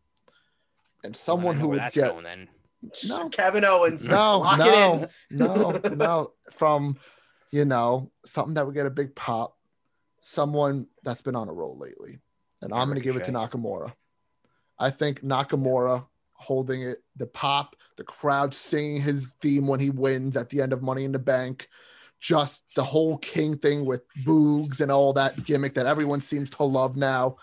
and 1.05 1.15
someone 1.15 1.57
I 1.57 1.59
know 1.59 1.63
who 1.63 1.69
where 1.69 1.75
would 1.75 1.81
that's 1.83 1.95
get 1.95 2.11
going 2.13 2.25
then. 2.25 2.49
no, 3.09 3.29
Kevin 3.31 3.67
Owens. 3.67 4.09
no, 4.09 4.39
Lock 4.39 4.59
no, 4.59 5.09
no, 5.31 5.71
no, 5.95 6.33
from 6.53 6.97
you 7.51 7.67
know 7.67 8.11
something 8.25 8.55
that 8.55 8.65
would 8.65 8.75
get 8.75 8.87
a 8.87 8.91
big 8.91 9.15
pop, 9.15 9.59
someone 10.23 10.87
that's 11.03 11.21
been 11.23 11.37
on 11.37 11.49
a 11.49 11.53
roll 11.53 11.77
lately, 11.77 12.19
and 12.63 12.73
I'm 12.73 12.89
going 12.89 12.99
to 12.99 13.05
give 13.05 13.17
it 13.17 13.27
to 13.27 13.33
Nakamura. 13.33 13.93
I 14.79 14.91
think 14.91 15.23
Nakamura 15.23 16.07
holding 16.33 16.83
it, 16.83 16.99
the 17.17 17.27
pop, 17.27 17.77
the 17.97 18.05
crowd 18.05 18.55
singing 18.55 19.01
his 19.01 19.35
theme 19.41 19.67
when 19.67 19.81
he 19.81 19.91
wins 19.91 20.37
at 20.37 20.49
the 20.49 20.63
end 20.63 20.73
of 20.73 20.83
Money 20.83 21.05
in 21.05 21.13
the 21.13 21.19
Bank, 21.19 21.69
just 22.21 22.63
the 22.77 22.85
whole 22.85 23.19
King 23.19 23.59
thing 23.59 23.85
with 23.85 24.03
Boogs 24.25 24.81
and 24.81 24.91
all 24.91 25.13
that 25.15 25.45
gimmick 25.45 25.75
that 25.75 25.87
everyone 25.87 26.21
seems 26.21 26.49
to 26.51 26.63
love 26.63 26.97
now. 26.97 27.37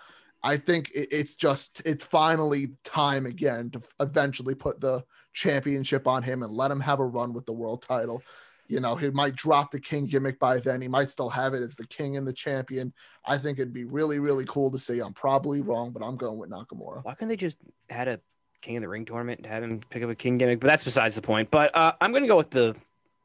I 0.44 0.58
think 0.58 0.92
it, 0.92 1.10
it's 1.12 1.36
just 1.36 1.82
it's 1.86 2.06
finally 2.06 2.70
time 2.84 3.26
again 3.26 3.72
to 3.72 3.82
eventually 4.00 4.56
put 4.56 4.80
the 4.80 5.04
championship 5.34 6.08
on 6.08 6.24
him 6.24 6.44
and 6.44 6.54
let 6.54 6.72
him 6.72 6.80
have 6.80 7.00
a 7.00 7.06
run 7.06 7.34
with 7.34 7.46
the 7.46 7.54
world 7.54 7.82
title. 7.82 8.24
You 8.68 8.80
know, 8.80 8.96
he 8.96 9.10
might 9.12 9.36
drop 9.36 9.72
the 9.72 9.80
king 9.80 10.06
gimmick 10.08 10.40
by 10.40 10.60
then. 10.60 10.82
He 10.82 10.88
might 10.88 11.12
still 11.12 11.30
have 11.30 11.54
it 11.54 11.62
as 11.62 11.76
the 11.76 11.86
king 11.88 12.18
and 12.18 12.28
the 12.28 12.34
champion. 12.34 12.94
I 13.26 13.38
think 13.38 13.60
it'd 13.60 13.74
be 13.74 13.86
really, 13.86 14.20
really 14.20 14.46
cool 14.46 14.72
to 14.72 14.80
see. 14.80 15.00
I'm 15.00 15.14
probably 15.14 15.62
wrong, 15.62 15.92
but 15.92 16.04
I'm 16.04 16.16
going 16.18 16.38
with 16.38 16.50
Nakamura. 16.50 17.04
Why 17.04 17.14
couldn't 17.14 17.30
they 17.30 17.36
just 17.36 17.58
had 17.90 18.08
a 18.08 18.20
King 18.62 18.78
of 18.78 18.82
the 18.82 18.90
Ring 18.90 19.06
tournament 19.06 19.44
to 19.44 19.50
have 19.50 19.62
him 19.64 19.82
pick 19.90 20.02
up 20.02 20.10
a 20.10 20.16
King 20.16 20.40
gimmick? 20.40 20.60
But 20.60 20.68
that's 20.68 20.84
besides 20.84 21.16
the 21.16 21.22
point. 21.22 21.52
But 21.52 21.76
uh, 21.76 21.92
I'm 22.02 22.12
going 22.12 22.24
to 22.24 22.28
go 22.28 22.38
with 22.38 22.50
the 22.50 22.76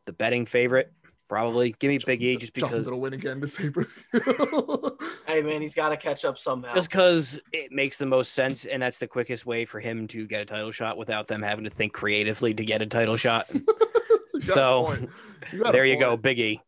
the 0.06 0.12
betting 0.12 0.44
favorite. 0.46 0.92
Probably 1.28 1.76
give 1.78 1.90
me 1.90 1.98
Justin, 1.98 2.12
Big 2.12 2.22
E 2.22 2.36
just 2.36 2.52
because 2.52 2.70
Justin's 2.70 2.86
gonna 2.88 2.98
win 2.98 3.12
again 3.12 3.40
this 3.40 3.54
paper. 3.56 3.86
Hey 5.30 5.42
man, 5.42 5.62
he's 5.62 5.76
got 5.76 5.90
to 5.90 5.96
catch 5.96 6.24
up 6.24 6.36
somehow. 6.36 6.74
just 6.74 6.90
because 6.90 7.40
it 7.52 7.70
makes 7.70 7.98
the 7.98 8.06
most 8.06 8.32
sense, 8.32 8.64
and 8.64 8.82
that's 8.82 8.98
the 8.98 9.06
quickest 9.06 9.46
way 9.46 9.64
for 9.64 9.78
him 9.78 10.08
to 10.08 10.26
get 10.26 10.42
a 10.42 10.44
title 10.44 10.72
shot 10.72 10.96
without 10.96 11.28
them 11.28 11.40
having 11.40 11.62
to 11.62 11.70
think 11.70 11.92
creatively 11.92 12.52
to 12.52 12.64
get 12.64 12.82
a 12.82 12.86
title 12.86 13.16
shot. 13.16 13.48
You 14.48 14.48
got 14.48 14.52
a 14.52 14.52
So. 14.52 15.08
You 15.52 15.64
there 15.72 15.86
you 15.86 15.98
go, 15.98 16.16
Biggie. 16.16 16.60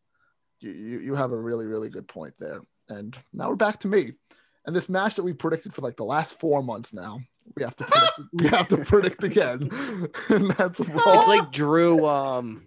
You, 0.59 0.71
you 0.71 0.99
you 0.99 1.15
have 1.15 1.31
a 1.31 1.37
really 1.37 1.65
really 1.65 1.89
good 1.89 2.07
point 2.07 2.33
there. 2.39 2.61
And 2.89 3.17
now 3.31 3.49
we're 3.49 3.55
back 3.55 3.79
to 3.81 3.87
me. 3.87 4.13
And 4.65 4.75
this 4.75 4.87
match 4.89 5.15
that 5.15 5.23
we 5.23 5.33
predicted 5.33 5.73
for 5.73 5.81
like 5.81 5.97
the 5.97 6.05
last 6.05 6.39
four 6.39 6.63
months 6.63 6.93
now, 6.93 7.19
we 7.55 7.63
have 7.63 7.75
to 7.77 7.83
predict, 7.85 8.13
we 8.33 8.47
have 8.47 8.67
to 8.69 8.77
predict 8.77 9.23
again. 9.23 9.69
and 10.29 10.51
that's 10.51 10.79
Raw, 10.79 11.19
It's 11.19 11.27
like 11.27 11.51
Drew, 11.51 12.05
um, 12.05 12.65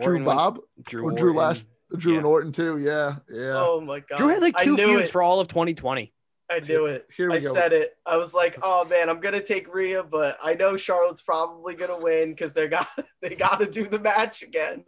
Drew 0.00 0.14
Orton 0.16 0.24
went- 0.24 0.36
Bob, 0.36 0.58
Drew, 0.84 1.04
or 1.04 1.12
Drew 1.12 1.28
Orton. 1.30 1.36
last 1.36 1.64
Drew 1.96 2.12
Yeah. 2.12 2.18
and 2.18 2.26
Orton 2.26 2.52
too. 2.52 2.78
Yeah, 2.78 3.16
yeah. 3.30 3.52
Oh 3.56 3.80
my 3.80 4.00
god. 4.00 4.16
Drew 4.18 4.28
had 4.28 4.42
like 4.42 4.56
two 4.58 4.76
knew 4.76 4.86
feuds 4.98 5.10
it. 5.10 5.12
for 5.12 5.22
all 5.22 5.40
of 5.40 5.48
2020. 5.48 6.12
I 6.52 6.58
knew 6.60 6.86
it. 6.86 7.06
Here 7.16 7.30
we 7.30 7.36
I 7.36 7.40
go. 7.40 7.54
said 7.54 7.72
it. 7.72 7.96
I 8.06 8.16
was 8.16 8.34
like, 8.34 8.58
oh 8.62 8.84
man, 8.84 9.08
I'm 9.08 9.20
gonna 9.20 9.42
take 9.42 9.72
Rhea, 9.72 10.02
but 10.02 10.36
I 10.42 10.54
know 10.54 10.76
Charlotte's 10.76 11.22
probably 11.22 11.74
gonna 11.74 11.98
win 11.98 12.30
because 12.30 12.52
they 12.54 12.68
got 12.68 12.88
they 13.20 13.34
got 13.34 13.60
to 13.60 13.66
do 13.66 13.86
the 13.86 13.98
match 13.98 14.42
again. 14.42 14.84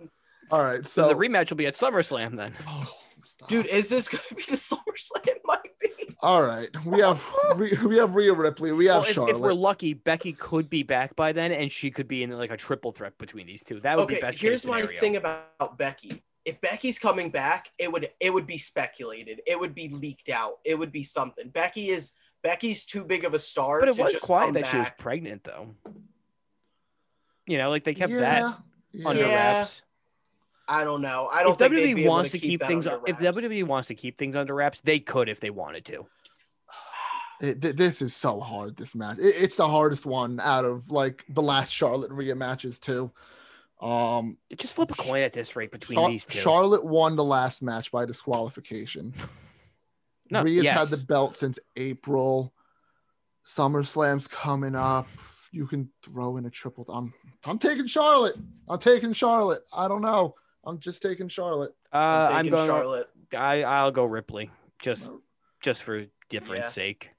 All 0.50 0.62
right, 0.62 0.86
So 0.86 1.02
so 1.02 1.08
the 1.08 1.14
rematch 1.14 1.50
will 1.50 1.56
be 1.56 1.66
at 1.66 1.74
SummerSlam 1.74 2.36
then. 2.36 2.54
Oh. 2.68 2.92
Dude, 3.48 3.66
is 3.66 3.88
this 3.88 4.08
gonna 4.08 4.22
be 4.36 4.42
the 4.42 4.56
SummerSlam? 4.56 5.26
It 5.26 5.40
might 5.44 5.60
be. 5.80 5.88
All 6.20 6.42
right, 6.42 6.68
we 6.86 7.00
have 7.00 7.26
Rhea- 7.56 7.78
we 7.86 7.96
have 7.96 8.14
Rhea 8.14 8.32
Ripley, 8.32 8.72
we 8.72 8.86
have 8.86 8.96
Well, 8.96 9.02
if, 9.04 9.14
Charlotte. 9.14 9.34
if 9.36 9.40
we're 9.40 9.52
lucky, 9.54 9.92
Becky 9.94 10.32
could 10.32 10.68
be 10.70 10.82
back 10.82 11.16
by 11.16 11.32
then, 11.32 11.50
and 11.52 11.70
she 11.72 11.90
could 11.90 12.08
be 12.08 12.22
in 12.22 12.30
like 12.30 12.50
a 12.50 12.56
triple 12.56 12.92
threat 12.92 13.16
between 13.18 13.46
these 13.46 13.62
two. 13.62 13.80
That 13.80 13.96
would 13.96 14.04
Okay, 14.04 14.14
be 14.16 14.20
best 14.20 14.38
here's 14.40 14.62
case 14.62 14.68
my 14.70 14.86
thing 14.86 15.16
about 15.16 15.76
Becky. 15.78 16.22
If 16.44 16.60
Becky's 16.60 16.98
coming 16.98 17.30
back, 17.30 17.70
it 17.78 17.90
would 17.90 18.08
it 18.20 18.32
would 18.32 18.46
be 18.46 18.58
speculated. 18.58 19.40
It 19.46 19.58
would 19.58 19.74
be 19.74 19.88
leaked 19.88 20.28
out. 20.28 20.58
It 20.64 20.78
would 20.78 20.92
be 20.92 21.02
something. 21.02 21.48
Becky 21.48 21.88
is 21.88 22.12
Becky's 22.42 22.84
too 22.84 23.04
big 23.04 23.24
of 23.24 23.32
a 23.32 23.38
star. 23.38 23.80
But 23.80 23.88
it 23.88 23.94
to 23.96 24.02
was 24.02 24.12
just 24.12 24.26
quiet 24.26 24.46
come 24.46 24.54
that 24.54 24.66
she 24.66 24.76
was 24.76 24.90
pregnant, 24.98 25.44
though. 25.44 25.74
You 27.46 27.58
know, 27.58 27.70
like 27.70 27.84
they 27.84 27.94
kept 27.94 28.12
yeah, 28.12 28.20
that 28.20 28.58
yeah. 28.92 29.08
under 29.08 29.24
wraps. 29.24 29.82
I 30.66 30.84
don't 30.84 31.02
know. 31.02 31.28
I 31.30 31.42
don't 31.42 31.52
If 31.52 31.58
think 31.58 31.74
they'd 31.74 31.94
be 31.94 32.00
WWE 32.00 32.04
able 32.04 32.10
wants 32.10 32.30
to 32.32 32.38
keep, 32.38 32.60
keep 32.60 32.68
things, 32.68 32.86
under 32.86 33.06
if 33.06 33.20
wraps. 33.20 33.38
WWE 33.38 33.64
wants 33.64 33.88
to 33.88 33.94
keep 33.94 34.16
things 34.16 34.36
under 34.36 34.54
wraps, 34.54 34.80
they 34.80 34.98
could 34.98 35.28
if 35.28 35.40
they 35.40 35.50
wanted 35.50 35.84
to. 35.86 36.06
It- 37.40 37.76
this 37.76 38.00
is 38.00 38.14
so 38.14 38.40
hard. 38.40 38.76
This 38.76 38.94
match, 38.94 39.18
It- 39.18 39.36
it's 39.36 39.56
the 39.56 39.68
hardest 39.68 40.06
one 40.06 40.40
out 40.40 40.64
of 40.64 40.90
like 40.90 41.24
the 41.28 41.42
last 41.42 41.70
Charlotte 41.70 42.10
and 42.10 42.18
Rhea 42.18 42.34
matches 42.34 42.78
too. 42.78 43.10
Um, 43.84 44.38
Just 44.56 44.74
flip 44.74 44.90
a 44.90 44.94
coin 44.94 45.22
at 45.22 45.32
this 45.32 45.54
rate 45.56 45.70
between 45.70 45.98
Char- 45.98 46.08
these 46.08 46.24
two. 46.24 46.38
Charlotte 46.38 46.84
won 46.84 47.16
the 47.16 47.24
last 47.24 47.62
match 47.62 47.92
by 47.92 48.06
disqualification. 48.06 49.12
no, 50.30 50.42
Rhea's 50.42 50.64
yes. 50.64 50.78
had 50.90 50.98
the 50.98 51.04
belt 51.04 51.36
since 51.36 51.58
April. 51.76 52.54
SummerSlam's 53.44 54.26
coming 54.26 54.74
up. 54.74 55.06
You 55.52 55.66
can 55.66 55.90
throw 56.02 56.36
in 56.38 56.46
a 56.46 56.50
triple. 56.50 56.84
I'm 56.88 57.12
I'm 57.44 57.58
taking 57.58 57.86
Charlotte. 57.86 58.36
I'm 58.68 58.78
taking 58.78 59.12
Charlotte. 59.12 59.62
I 59.76 59.86
don't 59.86 60.02
know. 60.02 60.34
I'm 60.64 60.78
just 60.78 61.02
taking 61.02 61.28
Charlotte. 61.28 61.74
uh, 61.92 61.96
I'm 61.96 62.36
I'm 62.36 62.44
taking 62.44 62.56
going. 62.56 62.66
Charlotte. 62.68 63.08
I 63.36 63.62
I'll 63.64 63.90
go 63.92 64.04
Ripley 64.04 64.50
just 64.80 65.12
just 65.60 65.82
for 65.82 66.06
difference 66.30 66.64
Yeah. 66.64 66.70
sake. 66.70 67.10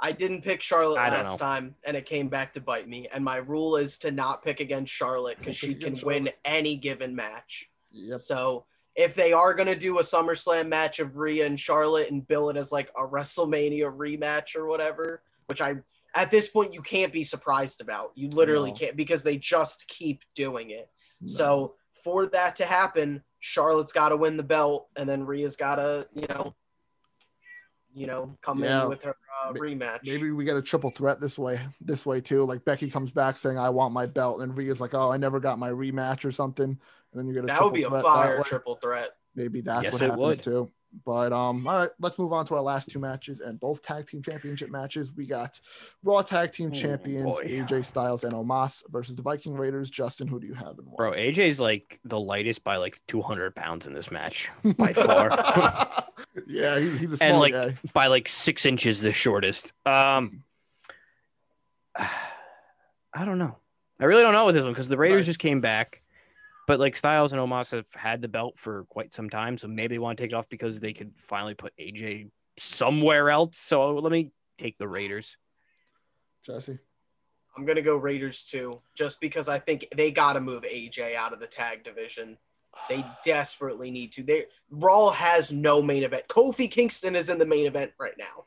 I 0.00 0.12
didn't 0.12 0.42
pick 0.42 0.62
Charlotte 0.62 0.98
I 1.00 1.10
last 1.10 1.32
know. 1.32 1.46
time, 1.46 1.74
and 1.84 1.96
it 1.96 2.06
came 2.06 2.28
back 2.28 2.52
to 2.52 2.60
bite 2.60 2.88
me. 2.88 3.08
And 3.12 3.24
my 3.24 3.36
rule 3.38 3.76
is 3.76 3.98
to 3.98 4.10
not 4.12 4.44
pick 4.44 4.60
against 4.60 4.92
Charlotte 4.92 5.38
because 5.38 5.56
she 5.56 5.74
can 5.74 5.98
win 6.04 6.30
any 6.44 6.76
given 6.76 7.16
match. 7.16 7.68
Yep. 7.90 8.20
So 8.20 8.64
if 8.94 9.14
they 9.14 9.32
are 9.32 9.54
gonna 9.54 9.74
do 9.76 9.98
a 9.98 10.02
SummerSlam 10.02 10.68
match 10.68 11.00
of 11.00 11.16
Rhea 11.16 11.46
and 11.46 11.58
Charlotte 11.58 12.10
and 12.10 12.26
bill 12.26 12.48
it 12.50 12.56
as 12.56 12.70
like 12.70 12.90
a 12.96 13.02
WrestleMania 13.06 13.96
rematch 13.96 14.54
or 14.56 14.66
whatever, 14.66 15.22
which 15.46 15.60
I 15.60 15.76
at 16.14 16.30
this 16.30 16.48
point 16.48 16.74
you 16.74 16.80
can't 16.82 17.12
be 17.12 17.22
surprised 17.24 17.80
about. 17.80 18.12
You 18.14 18.28
literally 18.30 18.70
No. 18.70 18.76
can't 18.76 18.96
because 18.96 19.22
they 19.22 19.36
just 19.36 19.86
keep 19.88 20.24
doing 20.34 20.70
it. 20.70 20.90
No. 21.20 21.28
So 21.28 21.74
for 22.04 22.26
that 22.26 22.56
to 22.56 22.64
happen, 22.64 23.22
Charlotte's 23.40 23.92
got 23.92 24.08
to 24.10 24.16
win 24.16 24.36
the 24.36 24.42
belt, 24.42 24.88
and 24.96 25.08
then 25.08 25.24
Rhea's 25.24 25.56
got 25.56 25.76
to, 25.76 26.08
you 26.14 26.26
know, 26.28 26.54
you 27.98 28.06
know, 28.06 28.36
come 28.42 28.62
Yeah. 28.62 28.82
in 28.84 28.88
with 28.88 29.02
her 29.02 29.16
uh, 29.44 29.52
rematch. 29.52 30.00
maybe 30.04 30.30
we 30.30 30.44
get 30.44 30.56
a 30.56 30.62
triple 30.62 30.90
threat 30.90 31.20
this 31.20 31.38
way. 31.38 31.60
This 31.80 32.06
way 32.06 32.20
too. 32.20 32.44
Like 32.44 32.64
Becky 32.64 32.90
comes 32.90 33.10
back 33.10 33.36
saying, 33.36 33.58
"I 33.58 33.70
want 33.70 33.92
my 33.92 34.06
belt," 34.06 34.40
and 34.40 34.56
Rhea's 34.56 34.80
like, 34.80 34.94
"Oh, 34.94 35.10
I 35.12 35.16
never 35.16 35.40
got 35.40 35.58
my 35.58 35.70
rematch" 35.70 36.24
or 36.24 36.32
something. 36.32 36.64
And 36.70 36.78
then 37.14 37.26
you 37.26 37.34
get 37.34 37.44
a 37.44 37.46
that 37.48 37.56
triple 37.56 37.70
would 37.70 37.76
be 37.76 37.82
a 37.84 37.88
threat 37.88 38.02
fire 38.02 38.42
triple 38.44 38.76
threat. 38.76 39.10
Maybe 39.34 39.60
that's 39.60 39.84
Yes, 39.84 39.92
what 39.92 40.02
it 40.02 40.10
happens 40.10 40.20
would. 40.20 40.42
too. 40.42 40.72
But 41.04 41.32
um, 41.34 41.66
all 41.66 41.78
right, 41.80 41.90
let's 42.00 42.18
move 42.18 42.32
on 42.32 42.46
to 42.46 42.54
our 42.54 42.62
last 42.62 42.88
two 42.90 42.98
matches 42.98 43.40
and 43.40 43.60
both 43.60 43.82
tag 43.82 44.06
team 44.08 44.22
championship 44.22 44.70
matches. 44.70 45.12
We 45.14 45.26
got 45.26 45.60
Raw 46.02 46.22
Tag 46.22 46.52
Team 46.52 46.70
Oh, 46.72 46.74
Champions 46.74 47.24
boy. 47.38 47.44
AJ 47.44 47.84
Styles 47.84 48.24
and 48.24 48.32
Omos 48.32 48.82
versus 48.88 49.14
the 49.14 49.20
Viking 49.22 49.54
Raiders. 49.54 49.90
Justin, 49.90 50.26
who 50.28 50.40
do 50.40 50.46
you 50.46 50.54
have 50.54 50.78
in 50.78 50.86
one? 50.86 50.96
Bro, 50.96 51.12
AJ's 51.12 51.60
like 51.60 52.00
the 52.04 52.18
lightest 52.18 52.64
by 52.64 52.76
like 52.76 53.00
200 53.06 53.54
pounds 53.54 53.86
in 53.86 53.92
this 53.92 54.10
match 54.10 54.50
by 54.78 54.92
far. 54.94 55.28
yeah, 56.46 56.78
he, 56.78 56.90
he's 56.96 57.20
a 57.20 57.22
And, 57.24 57.38
like, 57.38 57.52
guy. 57.52 57.76
by 57.92 58.06
like 58.06 58.26
six 58.28 58.64
inches 58.64 59.00
the 59.02 59.12
shortest. 59.12 59.72
Um, 59.84 60.42
I 61.96 63.24
don't 63.24 63.38
know. 63.38 63.56
I 64.00 64.04
really 64.04 64.22
don't 64.22 64.32
know 64.32 64.46
with 64.46 64.54
this 64.54 64.64
one 64.64 64.72
because 64.72 64.88
the 64.88 64.96
Raiders 64.96 65.18
Nice. 65.20 65.26
just 65.26 65.38
came 65.40 65.60
back, 65.60 66.02
but 66.68 66.78
like 66.78 66.98
Styles 66.98 67.32
and 67.32 67.40
Omos 67.40 67.70
have 67.70 67.90
had 67.94 68.20
the 68.20 68.28
belt 68.28 68.58
for 68.58 68.84
quite 68.90 69.14
some 69.14 69.30
time, 69.30 69.56
so 69.56 69.66
maybe 69.66 69.94
they 69.94 69.98
want 69.98 70.18
to 70.18 70.22
take 70.22 70.32
it 70.32 70.34
off 70.34 70.50
because 70.50 70.78
they 70.78 70.92
could 70.92 71.12
finally 71.16 71.54
put 71.54 71.72
AJ 71.80 72.30
somewhere 72.58 73.30
else. 73.30 73.58
So 73.58 73.94
let 73.94 74.12
me 74.12 74.32
take 74.58 74.76
the 74.76 74.86
Raiders. 74.86 75.38
Jesse. 76.44 76.78
I'm 77.56 77.64
gonna 77.64 77.82
go 77.82 77.96
Raiders 77.96 78.44
too, 78.44 78.80
just 78.94 79.18
because 79.18 79.48
I 79.48 79.58
think 79.58 79.88
they 79.96 80.10
got 80.10 80.34
to 80.34 80.40
move 80.40 80.62
AJ 80.62 81.16
out 81.16 81.32
of 81.32 81.40
the 81.40 81.46
tag 81.46 81.84
division. 81.84 82.36
They 82.88 83.04
desperately 83.24 83.90
need 83.90 84.12
to. 84.12 84.22
They 84.22 84.44
Raw 84.70 85.10
has 85.10 85.50
no 85.50 85.82
main 85.82 86.04
event. 86.04 86.28
Kofi 86.28 86.70
Kingston 86.70 87.16
is 87.16 87.30
in 87.30 87.38
the 87.38 87.46
main 87.46 87.66
event 87.66 87.92
right 87.98 88.14
now, 88.18 88.44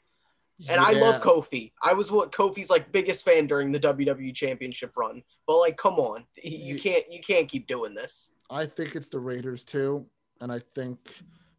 and 0.69 0.81
I 0.81 0.91
love 0.91 1.21
Kofi. 1.21 1.71
I 1.83 1.93
was 1.93 2.11
what 2.11 2.31
Kofi's 2.31 2.69
like 2.69 2.91
biggest 2.91 3.25
fan 3.25 3.47
during 3.47 3.71
the 3.71 3.79
WWE 3.79 4.33
Championship 4.33 4.95
run. 4.97 5.23
But 5.47 5.57
like, 5.59 5.77
come 5.77 5.95
on, 5.95 6.25
you 6.43 6.79
can't 6.79 7.03
you 7.11 7.19
can't 7.21 7.47
keep 7.47 7.67
doing 7.67 7.93
this. 7.93 8.31
I 8.49 8.65
think 8.65 8.95
it's 8.95 9.09
the 9.09 9.19
Raiders 9.19 9.63
too, 9.63 10.05
and 10.41 10.51
I 10.51 10.59
think 10.59 10.97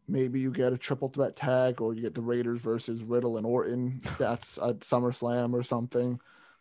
maybe 0.07 0.39
you 0.39 0.51
get 0.51 0.73
a 0.73 0.77
triple 0.77 1.07
threat 1.07 1.35
tag, 1.35 1.81
or 1.81 1.93
you 1.93 2.01
get 2.01 2.13
the 2.13 2.21
Raiders 2.21 2.59
versus 2.61 3.03
Riddle 3.03 3.37
and 3.37 3.45
Orton. 3.45 4.01
That's 4.19 4.57
at 4.57 4.79
SummerSlam 4.81 5.53
or 5.53 5.63
something. 5.63 6.19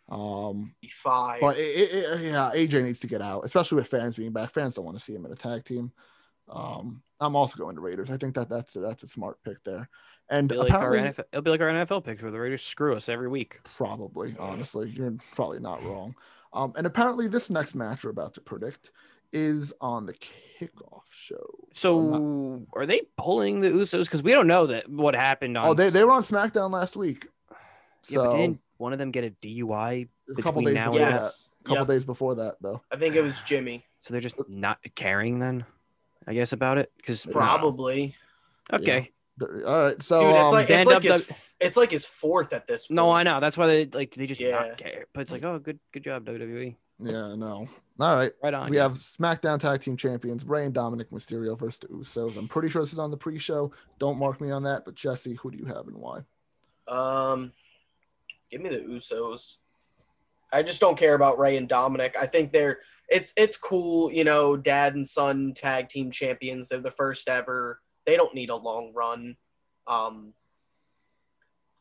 Um, 0.09 0.74
Be 0.83 0.88
Fine. 0.88 1.40
but 1.40 1.57
it, 1.57 1.61
it, 1.61 1.94
it- 1.94 2.33
yeah, 2.33 2.50
AJ 2.55 2.85
needs 2.85 3.00
to 3.00 3.07
get 3.07 3.22
out, 3.22 3.44
especially 3.44 3.76
with 3.76 3.88
fans 3.88 4.16
being 4.16 4.33
back. 4.33 4.50
Fans 4.50 4.74
don't 4.74 4.85
want 4.85 4.98
to 4.98 5.05
see 5.05 5.14
him 5.14 5.24
in 5.26 5.33
a 5.33 5.37
tag 5.37 5.64
team. 5.64 5.92
Um, 6.48 7.02
I'm 7.20 7.37
also 7.37 7.57
going 7.57 7.76
to 7.76 7.81
Raiders. 7.81 8.11
I 8.11 8.16
think 8.16 8.35
that 8.35 8.48
that's 8.48 8.74
that's 8.74 9.02
a 9.02 9.09
smart 9.09 9.38
pick 9.44 9.62
there, 9.64 9.88
and 10.28 10.50
It'll 10.50 10.64
be, 10.64 10.70
like 10.70 10.78
our 10.78 10.88
apparently 10.94 11.22
NFL, 11.22 11.26
it'll 11.33 11.42
be 11.42 11.50
like 11.50 11.61
our 11.61 11.68
NFL 11.68 12.05
picks 12.05 12.22
where 12.22 12.33
the 12.33 12.40
Raiders 12.40 12.62
screw 12.62 12.96
us 12.96 13.09
every 13.09 13.28
week. 13.28 13.61
probably 13.76 14.35
honestly 14.38 14.90
you're 14.90 15.14
probably 15.35 15.61
not 15.61 15.83
wrong. 15.85 16.14
Um, 16.52 16.72
and 16.76 16.87
apparently 16.87 17.28
this 17.28 17.48
next 17.48 17.74
match 17.74 18.05
we're 18.05 18.11
about 18.11 18.35
to 18.35 18.40
predict 18.40 18.90
is 19.33 19.72
on 19.81 20.05
the 20.05 20.12
kickoff 20.14 21.05
show. 21.11 21.46
So 21.72 22.00
not- 22.02 22.66
are 22.74 22.85
they 22.87 23.02
pulling 23.16 23.61
the 23.61 23.70
Usos? 23.70 24.05
Because 24.05 24.22
we 24.22 24.33
don't 24.33 24.46
know 24.46 24.66
that 24.66 24.87
what 24.90 25.14
happened 25.14 25.57
on. 25.57 25.68
Oh, 25.68 25.74
they, 25.74 25.88
they 25.88 26.05
were 26.05 26.11
on 26.12 26.22
SmackDown 26.22 26.70
last 26.70 26.96
week. 26.96 27.28
Yeah, 28.09 28.18
but 28.18 28.37
didn't 28.37 28.61
one 28.76 28.92
of 28.92 28.98
them 28.98 29.11
get 29.12 29.24
a 29.24 29.31
DUI? 29.31 30.09
a 30.37 30.42
couple 30.42 30.61
days 30.62 30.74
now 30.74 30.90
before 30.90 31.07
and- 31.07 31.16
that. 31.16 31.20
yes. 31.20 31.50
A 31.61 31.64
couple 31.68 31.78
Yep. 31.83 31.88
days 31.88 32.05
before 32.05 32.35
that, 32.35 32.57
though. 32.61 32.83
I 32.90 32.96
think 32.96 33.14
it 33.14 33.22
was 33.22 33.40
Jimmy. 33.42 33.87
So 34.00 34.12
they're 34.12 34.20
just 34.20 34.37
not 34.48 34.78
caring 34.96 35.38
then, 35.38 35.64
I 36.27 36.35
guess 36.35 36.53
about 36.53 36.79
it. 36.79 36.93
Because 36.97 37.25
Probably. 37.27 38.15
okay, 38.73 39.11
They're- 39.39 39.65
All 39.67 39.85
right, 39.85 40.03
so 40.03 40.21
Dude, 40.21 40.31
it's 40.35 40.41
um, 40.45 40.53
like 40.53 40.71
it's 40.71 40.87
like 40.87 41.03
Dub- 41.03 41.21
his 41.21 41.55
it's 41.61 41.77
like 41.77 41.91
his 41.91 42.05
fourth 42.07 42.53
at 42.53 42.67
this 42.67 42.87
point. 42.89 42.97
no, 42.97 43.11
I 43.11 43.23
know 43.23 43.41
that's 43.41 43.57
why 43.57 43.67
they 43.67 43.87
like 43.87 44.15
they 44.15 44.27
just 44.27 44.41
Yeah. 44.41 44.51
not 44.51 44.77
care. 44.79 45.07
But 45.13 45.23
it's 45.23 45.33
like, 45.33 45.43
oh, 45.45 45.59
good, 45.59 45.79
good 45.93 46.05
job 46.05 46.25
WWE, 46.27 46.77
yeah, 46.99 47.35
no. 47.35 47.69
All 48.01 48.17
right, 48.17 48.33
right 48.43 48.55
on. 48.55 48.71
we 48.71 48.77
you. 48.77 48.83
have 48.83 48.95
SmackDown 48.95 49.59
Tag 49.61 49.81
Team 49.81 49.97
Champions 49.97 50.45
Rey 50.45 50.65
and 50.65 50.75
Dominic 50.75 51.11
Mysterio 51.11 51.59
versus 51.59 51.79
the 51.79 51.89
Usos. 51.89 52.37
I'm 52.37 52.49
pretty 52.49 52.69
sure 52.69 52.83
this 52.83 52.93
is 52.93 52.99
on 52.99 53.11
the 53.11 53.17
pre-show. 53.17 53.71
Don't 53.99 54.19
mark 54.19 54.41
me 54.41 54.51
on 54.51 54.63
that, 54.65 54.85
but 54.85 54.95
Jesse, 54.95 55.35
who 55.35 55.51
do 55.51 55.59
you 55.59 55.67
have 55.67 55.87
and 55.89 55.97
why? 55.97 56.21
Um, 56.89 57.53
Give 58.51 58.61
me 58.61 58.69
the 58.71 58.79
Usos. 58.81 59.57
I 60.53 60.62
just 60.62 60.81
don't 60.81 60.99
care 60.99 61.15
about 61.15 61.38
Rey 61.38 61.57
and 61.57 61.69
Dominic. 61.69 62.17
I 62.21 62.27
think 62.27 62.53
they're 62.53 62.79
it's 63.09 63.33
it's 63.37 63.57
cool, 63.57 64.12
you 64.12 64.25
know, 64.25 64.57
dad 64.57 64.95
and 64.95 65.07
son 65.07 65.55
tag 65.55 65.88
team 65.88 66.11
champions. 66.11 66.69
They're 66.69 66.81
the 66.81 66.91
first 66.91 67.29
ever. 67.29 67.81
They 68.07 68.17
don't 68.17 68.35
need 68.35 68.51
a 68.51 68.57
long 68.57 68.93
run. 68.95 69.37
Um 69.87 70.35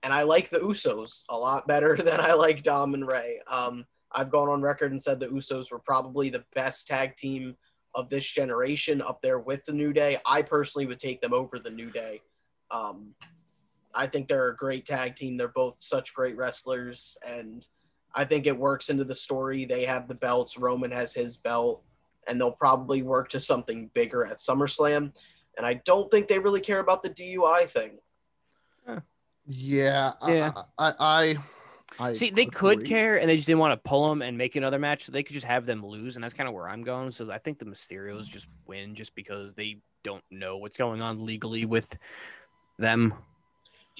and 0.03 0.13
I 0.13 0.23
like 0.23 0.49
the 0.49 0.59
Usos 0.59 1.23
a 1.29 1.37
lot 1.37 1.67
better 1.67 1.95
than 1.97 2.19
I 2.19 2.33
like 2.33 2.63
Dom 2.63 2.93
and 2.93 3.07
Rey. 3.07 3.39
Um 3.47 3.85
I've 4.13 4.31
gone 4.31 4.49
on 4.49 4.61
record 4.61 4.91
and 4.91 5.01
said 5.01 5.19
the 5.19 5.27
Usos 5.27 5.71
were 5.71 5.79
probably 5.79 6.29
the 6.29 6.43
best 6.53 6.87
tag 6.87 7.15
team 7.15 7.55
of 7.93 8.09
this 8.09 8.25
generation 8.25 9.01
up 9.01 9.21
there 9.21 9.39
with 9.39 9.65
the 9.65 9.73
New 9.73 9.93
Day. 9.93 10.17
I 10.25 10.41
personally 10.41 10.85
would 10.85 10.99
take 10.99 11.21
them 11.21 11.33
over 11.33 11.59
the 11.59 11.69
New 11.69 11.89
Day. 11.91 12.21
Um, 12.69 13.15
I 13.93 14.07
think 14.07 14.27
they're 14.27 14.49
a 14.49 14.55
great 14.55 14.85
tag 14.85 15.15
team. 15.15 15.35
They're 15.35 15.49
both 15.49 15.75
such 15.79 16.13
great 16.13 16.37
wrestlers, 16.37 17.17
and 17.25 17.65
I 18.13 18.25
think 18.25 18.47
it 18.47 18.57
works 18.57 18.89
into 18.89 19.03
the 19.03 19.15
story. 19.15 19.65
They 19.65 19.85
have 19.85 20.07
the 20.07 20.15
belts, 20.15 20.57
Roman 20.57 20.91
has 20.91 21.13
his 21.13 21.37
belt, 21.37 21.83
and 22.27 22.39
they'll 22.39 22.51
probably 22.51 23.01
work 23.01 23.29
to 23.29 23.39
something 23.39 23.89
bigger 23.93 24.25
at 24.25 24.37
SummerSlam. 24.37 25.13
And 25.57 25.65
I 25.65 25.75
don't 25.85 26.09
think 26.09 26.27
they 26.27 26.39
really 26.39 26.61
care 26.61 26.79
about 26.79 27.01
the 27.01 27.09
DUI 27.09 27.69
thing. 27.69 27.97
Yeah, 29.47 30.13
Yeah. 30.27 30.51
I, 30.77 30.87
I, 30.87 30.93
I, 30.99 31.37
I 31.99 32.13
See, 32.13 32.29
they 32.29 32.45
could 32.45 32.85
care, 32.85 33.19
and 33.19 33.29
they 33.29 33.35
just 33.35 33.47
didn't 33.47 33.59
want 33.59 33.73
to 33.73 33.89
pull 33.89 34.07
them 34.09 34.21
and 34.21 34.37
make 34.37 34.55
another 34.55 34.79
match. 34.79 35.03
So 35.05 35.11
they 35.11 35.23
could 35.23 35.33
just 35.33 35.45
have 35.45 35.65
them 35.65 35.85
lose, 35.85 36.15
and 36.15 36.23
that's 36.23 36.33
kind 36.33 36.47
of 36.47 36.55
where 36.55 36.69
I'm 36.69 36.83
going. 36.83 37.11
So 37.11 37.29
I 37.31 37.37
think 37.37 37.59
the 37.59 37.65
Mysterios 37.65 38.29
just 38.29 38.47
win, 38.65 38.95
just 38.95 39.13
because 39.13 39.53
they 39.53 39.79
don't 40.03 40.23
know 40.31 40.57
what's 40.57 40.77
going 40.77 41.01
on 41.01 41.25
legally 41.25 41.65
with 41.65 41.97
them. 42.77 43.13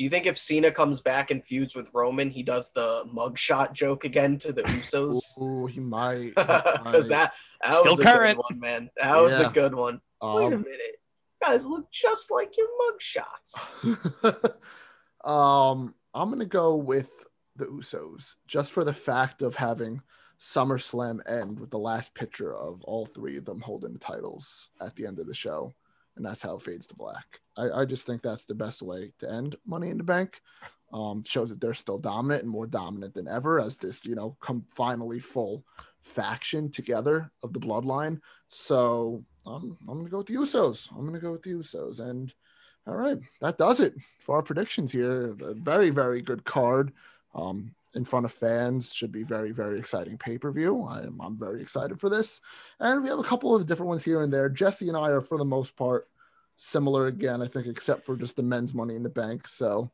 Do 0.02 0.04
you 0.06 0.10
think 0.10 0.26
if 0.26 0.36
Cena 0.36 0.72
comes 0.72 1.00
back 1.00 1.30
and 1.30 1.46
feuds 1.46 1.76
with 1.76 1.92
Roman, 1.94 2.32
he 2.32 2.42
does 2.42 2.72
the 2.72 3.04
mugshot 3.16 3.72
joke 3.74 4.04
again 4.04 4.40
to 4.40 4.52
the 4.52 4.64
Usos? 4.64 5.38
Ooh, 5.40 5.68
he 5.68 5.80
might. 5.80 6.34
Because 6.34 7.08
that, 7.10 7.34
that 7.62 7.76
Still 7.76 7.92
was 7.92 8.00
a 8.00 8.04
current. 8.04 8.40
good 8.40 8.44
one, 8.50 8.60
man. 8.60 8.90
That 8.98 9.16
was 9.22 9.40
Yeah. 9.40 9.48
a 9.48 9.52
good 9.52 9.76
one. 9.76 10.02
Wait 10.24 10.54
a 10.54 10.56
Um, 10.56 10.64
minute. 10.64 10.96
You 11.40 11.48
guys 11.48 11.68
look 11.68 11.92
just 11.92 12.32
like 12.32 12.58
your 12.58 12.66
mugshots. 12.82 14.56
um, 15.24 15.94
I'm 16.16 16.32
gonna 16.32 16.46
go 16.46 16.78
with 16.78 17.12
the 17.56 17.66
Usos 17.66 18.34
just 18.48 18.72
for 18.72 18.84
the 18.84 18.96
fact 18.96 19.44
of 19.44 19.58
having 19.58 20.02
SummerSlam 20.40 21.20
end 21.30 21.60
with 21.60 21.70
the 21.70 21.78
last 21.78 22.16
picture 22.16 22.56
of 22.56 22.82
all 22.86 23.06
three 23.06 23.38
of 23.38 23.46
them 23.46 23.62
holding 23.62 23.94
the 23.94 24.00
titles 24.00 24.72
at 24.82 24.96
the 24.96 25.06
end 25.06 25.20
of 25.20 25.28
the 25.28 25.36
show, 25.36 25.76
and 26.15 26.26
that's 26.26 26.41
how 26.41 26.56
it 26.56 26.62
fades 26.62 26.88
to 26.88 26.95
black. 26.95 27.39
I, 27.58 27.82
I 27.82 27.86
just 27.86 28.06
think 28.06 28.21
that's 28.21 28.45
the 28.45 28.56
best 28.56 28.82
way 28.82 29.13
to 29.19 29.30
end 29.30 29.56
Money 29.65 29.89
in 29.89 29.97
the 29.97 30.04
Bank. 30.04 30.41
Um, 30.93 31.24
shows 31.26 31.47
that 31.50 31.62
they're 31.62 31.74
still 31.74 31.97
dominant 31.97 32.43
and 32.43 32.52
more 32.52 32.67
dominant 32.67 33.13
than 33.13 33.28
ever 33.30 33.62
as 33.62 33.78
this, 33.78 34.04
you 34.04 34.13
know, 34.13 34.36
come 34.41 34.65
finally 34.67 35.21
full 35.21 35.63
faction 36.02 36.69
together 36.69 37.32
of 37.43 37.54
the 37.54 37.62
bloodline. 37.62 38.19
So 38.50 39.24
I'm 39.45 39.78
I'm 39.88 40.00
gonna 40.00 40.10
go 40.10 40.17
with 40.17 40.28
the 40.28 40.36
Usos. 40.36 40.91
I'm 40.91 41.06
gonna 41.06 41.19
go 41.19 41.32
with 41.32 41.43
the 41.43 41.54
Usos. 41.54 42.00
And 42.00 42.34
all 42.86 42.95
right, 42.95 43.17
that 43.39 43.58
does 43.58 43.80
it 43.80 43.93
for 44.19 44.36
our 44.36 44.41
predictions 44.41 44.91
here. 44.91 45.36
A 45.41 45.54
very, 45.54 45.91
very 45.91 46.21
good 46.21 46.43
card. 46.43 46.91
Um, 47.34 47.74
in 47.94 48.06
front 48.06 48.26
of 48.26 48.32
fans 48.32 48.94
should 48.94 49.12
be 49.12 49.24
very, 49.24 49.52
very 49.52 49.78
exciting 49.78 50.18
pay 50.18 50.38
per 50.38 50.52
view. 50.52 50.86
I'm, 50.88 51.20
I'm 51.22 51.38
very 51.38 51.62
excited 51.62 52.00
for 52.00 52.10
this. 52.10 52.42
And 52.80 53.04
we 53.04 53.10
have 53.10 53.20
a 53.20 53.24
couple 53.24 53.54
of 53.56 53.66
different 53.66 53.90
ones 53.90 54.04
here 54.04 54.22
and 54.22 54.32
there. 54.32 54.50
Jesse 54.50 54.88
and 54.88 54.98
I 54.98 55.10
are, 55.10 55.22
for 55.22 55.38
the 55.38 55.46
most 55.46 55.76
part, 55.76 56.08
similar 56.58 57.08
again, 57.08 57.42
I 57.42 57.48
think, 57.48 57.68
except 57.68 58.06
for 58.06 58.16
just 58.16 58.36
the 58.36 58.44
men's 58.44 58.74
money 58.74 58.96
in 58.96 59.04
the 59.04 59.10
bank. 59.10 59.48
So 59.48 59.90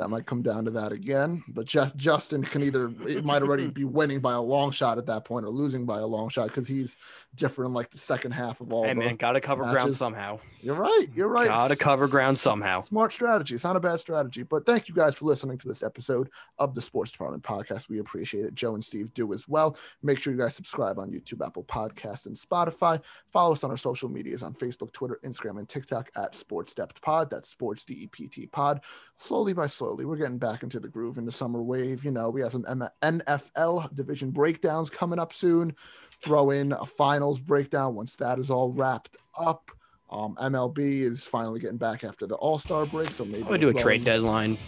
that 0.00 0.08
might 0.08 0.24
come 0.24 0.40
down 0.40 0.64
to 0.64 0.70
that 0.70 0.92
again. 0.92 1.44
But 1.46 1.66
Justin 1.66 2.42
can 2.42 2.62
either, 2.62 2.90
it 3.06 3.22
might 3.22 3.42
already 3.42 3.66
be 3.66 3.84
winning 4.00 4.20
by 4.20 4.32
a 4.32 4.40
long 4.40 4.70
shot 4.70 4.96
at 4.96 5.04
that 5.06 5.26
point 5.26 5.44
or 5.44 5.50
losing 5.50 5.84
by 5.84 5.98
a 5.98 6.06
long 6.06 6.30
shot 6.30 6.48
because 6.48 6.66
he's 6.66 6.96
different 7.34 7.68
in 7.68 7.74
like 7.74 7.90
the 7.90 7.98
second 7.98 8.32
half 8.32 8.62
of 8.62 8.72
all 8.72 8.84
Hey 8.84 8.94
man, 8.94 9.16
gotta 9.16 9.42
cover 9.42 9.62
ground 9.64 9.94
somehow. 9.94 10.40
You're 10.62 10.74
right. 10.74 11.06
You're 11.14 11.28
right. 11.28 11.48
Gotta 11.48 11.76
cover 11.76 12.08
ground 12.08 12.38
somehow. 12.38 12.80
Smart 12.80 13.12
strategy. 13.12 13.54
It's 13.54 13.64
not 13.64 13.76
a 13.76 13.80
bad 13.80 14.00
strategy. 14.00 14.42
But 14.42 14.64
thank 14.64 14.88
you 14.88 14.94
guys 14.94 15.16
for 15.16 15.26
listening 15.26 15.58
to 15.58 15.68
this 15.68 15.82
episode 15.82 16.30
of 16.58 16.74
the 16.74 16.80
Sports 16.80 17.10
Department 17.10 17.42
Podcast. 17.42 17.90
We 17.90 17.98
appreciate 17.98 18.46
it. 18.46 18.54
Joe 18.54 18.74
and 18.74 18.84
Steve 18.84 19.12
do 19.12 19.34
as 19.34 19.48
well. 19.48 19.76
Make 20.02 20.22
sure 20.22 20.32
you 20.32 20.38
guys 20.38 20.54
subscribe 20.54 20.98
on 20.98 21.10
YouTube, 21.10 21.44
Apple 21.44 21.64
Podcast, 21.64 22.24
and 22.24 22.34
Spotify. 22.34 23.02
Follow 23.26 23.52
us 23.52 23.64
on 23.64 23.70
our 23.70 23.76
social 23.76 24.08
medias 24.08 24.42
on 24.42 24.54
Facebook, 24.54 24.92
Twitter, 24.92 25.20
Instagram, 25.24 25.58
and 25.58 25.68
TikTok 25.68 26.10
at 26.16 26.34
Sports 26.34 26.72
Depth 26.72 27.02
Pod. 27.02 27.28
That's 27.28 27.50
Sports 27.50 27.84
D 27.84 27.94
E 28.02 28.06
P 28.06 28.28
T 28.28 28.46
Pod. 28.46 28.80
Slowly 29.18 29.52
by 29.52 29.66
slowly, 29.66 29.89
we're 29.96 30.16
getting 30.16 30.38
back 30.38 30.62
into 30.62 30.80
the 30.80 30.88
groove 30.88 31.18
in 31.18 31.24
the 31.24 31.32
summer 31.32 31.62
wave. 31.62 32.04
You 32.04 32.10
know, 32.10 32.30
we 32.30 32.40
have 32.42 32.52
some 32.52 32.64
M- 32.68 32.88
NFL 33.02 33.94
division 33.94 34.30
breakdowns 34.30 34.90
coming 34.90 35.18
up 35.18 35.32
soon. 35.32 35.74
Throw 36.22 36.50
in 36.50 36.72
a 36.72 36.84
finals 36.86 37.40
breakdown 37.40 37.94
once 37.94 38.16
that 38.16 38.38
is 38.38 38.50
all 38.50 38.70
wrapped 38.72 39.16
up. 39.38 39.70
Um, 40.10 40.34
MLB 40.40 41.02
is 41.02 41.24
finally 41.24 41.60
getting 41.60 41.78
back 41.78 42.04
after 42.04 42.26
the 42.26 42.34
All 42.36 42.58
Star 42.58 42.84
break, 42.84 43.10
so 43.12 43.24
maybe 43.24 43.38
I'm 43.42 43.44
gonna 43.44 43.58
do 43.58 43.68
a 43.70 43.72
we'll 43.72 43.82
trade 43.82 44.00
in- 44.00 44.04
deadline 44.04 44.58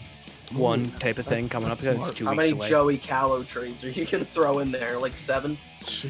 one 0.52 0.82
Ooh, 0.84 0.98
type 0.98 1.18
of 1.18 1.26
thing 1.26 1.48
coming 1.48 1.70
up. 1.70 1.78
It's 1.82 2.10
two 2.10 2.24
How 2.26 2.32
weeks 2.32 2.36
many 2.38 2.50
away. 2.50 2.68
Joey 2.68 2.96
Gallo 2.98 3.42
trades 3.42 3.84
are 3.84 3.90
you 3.90 4.04
going 4.04 4.24
to 4.24 4.30
throw 4.30 4.58
in 4.58 4.70
there? 4.70 4.98
Like 4.98 5.16
seven? 5.16 5.56
He's 5.80 6.02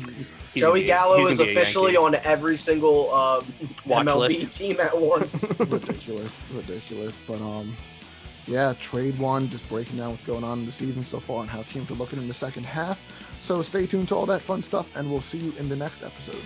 Joey 0.57 0.81
gonna 0.81 0.87
Gallo 0.87 1.27
is 1.29 1.38
gonna 1.38 1.51
be 1.51 1.57
a 1.57 1.61
officially 1.61 1.96
on 1.96 2.14
every 2.16 2.57
single 2.57 3.12
um, 3.14 3.44
Watch 3.87 4.07
MLB 4.07 4.18
list. 4.18 4.53
team 4.59 4.81
at 4.81 4.98
once. 4.98 5.44
ridiculous, 5.59 6.44
ridiculous. 6.53 7.18
But 7.27 7.40
um, 7.40 7.77
yeah, 8.46 8.74
trade 8.81 9.18
one, 9.18 9.48
just 9.48 9.68
breaking 9.68 9.98
down 9.98 10.11
what's 10.11 10.24
going 10.24 10.44
on 10.44 10.61
in 10.61 10.66
the 10.66 10.72
season 10.72 11.05
so 11.05 11.20
far 11.20 11.42
and 11.42 11.50
how 11.50 11.62
teams 11.62 11.90
are 11.90 11.94
looking 11.94 12.18
in 12.18 12.28
the 12.28 12.35
second 12.35 12.66
half. 12.66 13.00
So 13.40 13.62
stay 13.62 13.87
tuned 13.87 14.09
to 14.09 14.16
all 14.16 14.26
that 14.26 14.42
fun 14.42 14.62
stuff, 14.62 14.94
and 14.96 15.11
we'll 15.11 15.20
see 15.20 15.38
you 15.38 15.52
in 15.59 15.68
the 15.68 15.76
next 15.76 16.02
episode. 16.02 16.42